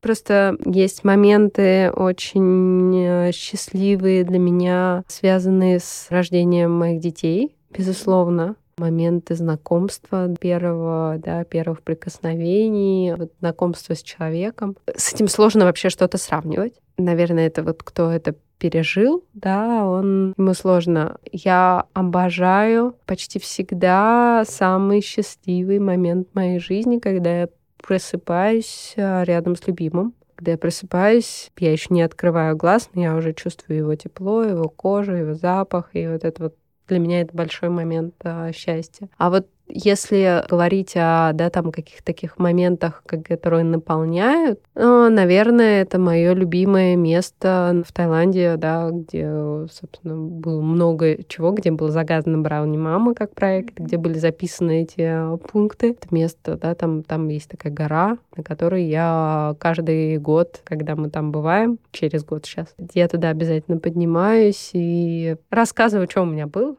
Просто 0.00 0.56
есть 0.64 1.02
моменты 1.02 1.90
очень 1.90 2.94
э, 2.96 3.32
счастливые 3.32 4.24
для 4.24 4.38
меня, 4.38 5.02
связанные 5.08 5.80
с 5.80 6.06
рождением 6.10 6.72
моих 6.72 7.00
детей, 7.00 7.56
безусловно 7.70 8.56
моменты 8.78 9.34
знакомства 9.34 10.34
первого, 10.38 11.18
да, 11.18 11.44
первых 11.44 11.82
прикосновений, 11.82 13.14
вот 13.14 13.32
знакомства 13.40 13.94
с 13.94 14.02
человеком. 14.02 14.76
С 14.94 15.14
этим 15.14 15.28
сложно 15.28 15.64
вообще 15.64 15.88
что-то 15.88 16.18
сравнивать. 16.18 16.74
Наверное, 16.98 17.46
это 17.46 17.62
вот 17.62 17.82
кто 17.82 18.10
это 18.10 18.34
пережил, 18.58 19.24
да, 19.32 19.86
он 19.86 20.34
ему 20.36 20.54
сложно. 20.54 21.18
Я 21.32 21.86
обожаю 21.94 22.96
почти 23.06 23.38
всегда 23.38 24.44
самый 24.46 25.00
счастливый 25.00 25.78
момент 25.78 26.28
моей 26.34 26.58
жизни, 26.58 26.98
когда 26.98 27.40
я 27.40 27.48
просыпаюсь 27.78 28.94
а, 28.96 29.24
рядом 29.24 29.56
с 29.56 29.66
любимым. 29.66 30.14
Когда 30.34 30.52
я 30.52 30.58
просыпаюсь, 30.58 31.50
я 31.58 31.72
еще 31.72 31.86
не 31.90 32.02
открываю 32.02 32.56
глаз, 32.56 32.90
но 32.92 33.02
я 33.02 33.16
уже 33.16 33.32
чувствую 33.32 33.78
его 33.78 33.94
тепло, 33.94 34.42
его 34.42 34.68
кожу, 34.68 35.12
его 35.12 35.32
запах, 35.32 35.90
и 35.94 36.06
вот 36.06 36.24
это 36.24 36.42
вот 36.42 36.54
для 36.88 36.98
меня 36.98 37.20
это 37.22 37.34
большой 37.34 37.68
момент 37.68 38.14
а, 38.24 38.52
счастья. 38.52 39.08
А 39.18 39.30
вот 39.30 39.48
если 39.68 40.44
говорить 40.48 40.92
о 40.96 41.32
да, 41.34 41.50
там 41.50 41.72
каких-то 41.72 42.04
таких 42.04 42.38
моментах, 42.38 43.02
которые 43.04 43.64
наполняют, 43.64 44.60
ну, 44.74 45.10
наверное, 45.10 45.82
это 45.82 45.98
мое 45.98 46.32
любимое 46.34 46.96
место 46.96 47.82
в 47.86 47.92
Таиланде, 47.92 48.56
да, 48.56 48.90
где, 48.90 49.66
собственно, 49.70 50.16
было 50.16 50.60
много 50.60 51.22
чего, 51.24 51.52
где 51.52 51.70
был 51.70 51.88
загадано 51.88 52.38
Брауни 52.38 52.76
Мама 52.76 53.14
как 53.14 53.34
проект, 53.34 53.78
где 53.78 53.96
были 53.96 54.18
записаны 54.18 54.82
эти 54.82 55.00
а, 55.00 55.36
пункты. 55.36 55.90
Это 55.90 56.14
место, 56.14 56.56
да, 56.56 56.74
там, 56.74 57.02
там 57.02 57.28
есть 57.28 57.48
такая 57.48 57.72
гора, 57.72 58.18
на 58.36 58.42
которой 58.42 58.84
я 58.84 59.56
каждый 59.58 60.18
год, 60.18 60.60
когда 60.64 60.96
мы 60.96 61.10
там 61.10 61.32
бываем, 61.32 61.78
через 61.92 62.24
год 62.24 62.46
сейчас, 62.46 62.68
я 62.94 63.08
туда 63.08 63.30
обязательно 63.30 63.78
поднимаюсь 63.78 64.70
и 64.72 65.36
рассказываю, 65.50 66.08
что 66.10 66.22
у 66.22 66.26
меня 66.26 66.46
было, 66.46 66.76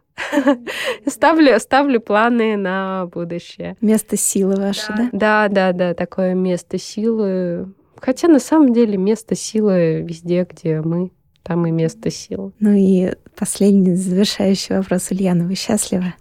ставлю, 1.07 1.59
ставлю 1.59 1.99
планы 1.99 2.57
на 2.57 3.07
будущее. 3.07 3.76
Место 3.82 4.18
силы 4.18 4.55
ваше, 4.55 4.93
да? 4.95 5.09
Да, 5.11 5.47
да, 5.49 5.74
да, 5.74 5.93
такое 5.93 6.34
место 6.34 6.78
силы. 6.78 7.74
Хотя 7.99 8.28
на 8.28 8.39
самом 8.39 8.74
деле 8.74 8.97
место 8.97 9.36
силы 9.36 10.01
везде, 10.01 10.47
где 10.49 10.82
мы, 10.82 11.11
там 11.43 11.65
и 11.65 11.72
место 11.72 12.11
силы. 12.11 12.51
Ну 12.59 12.74
и 12.74 13.13
последний 13.38 13.95
завершающий 13.95 14.78
вопрос, 14.78 15.11
Ульяна, 15.11 15.45
вы 15.45 15.55
счастливы? 15.55 16.13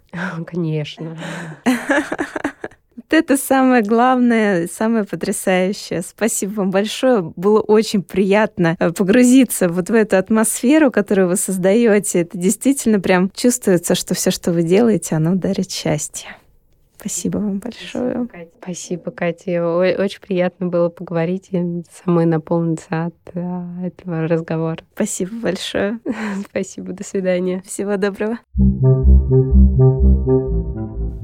Конечно. 0.46 1.16
Вот 3.08 3.18
это 3.18 3.36
самое 3.36 3.82
главное, 3.82 4.66
самое 4.66 5.04
потрясающее. 5.04 6.02
Спасибо 6.02 6.54
вам 6.54 6.70
большое. 6.72 7.22
Было 7.36 7.60
очень 7.60 8.02
приятно 8.02 8.76
э, 8.80 8.90
погрузиться 8.90 9.68
вот 9.68 9.90
в 9.90 9.94
эту 9.94 10.16
атмосферу, 10.16 10.90
которую 10.90 11.28
вы 11.28 11.36
создаете. 11.36 12.22
Это 12.22 12.36
действительно 12.36 12.98
прям 12.98 13.30
чувствуется, 13.30 13.94
что 13.94 14.14
все, 14.14 14.32
что 14.32 14.52
вы 14.52 14.64
делаете, 14.64 15.14
оно 15.14 15.36
дарит 15.36 15.70
счастье. 15.70 16.30
Спасибо 16.98 17.38
вам 17.38 17.58
большое. 17.58 18.26
Спасибо, 18.60 19.12
Катя. 19.12 19.64
Очень 19.64 20.20
приятно 20.20 20.66
было 20.66 20.88
поговорить 20.88 21.48
и 21.52 21.84
самой 22.04 22.26
наполниться 22.26 23.04
от 23.04 23.14
э, 23.34 23.86
этого 23.86 24.26
разговора. 24.26 24.78
Спасибо 24.94 25.30
большое. 25.36 26.00
Спасибо. 26.50 26.92
До 26.92 27.04
свидания. 27.04 27.62
Всего 27.64 27.96
доброго. 27.96 28.38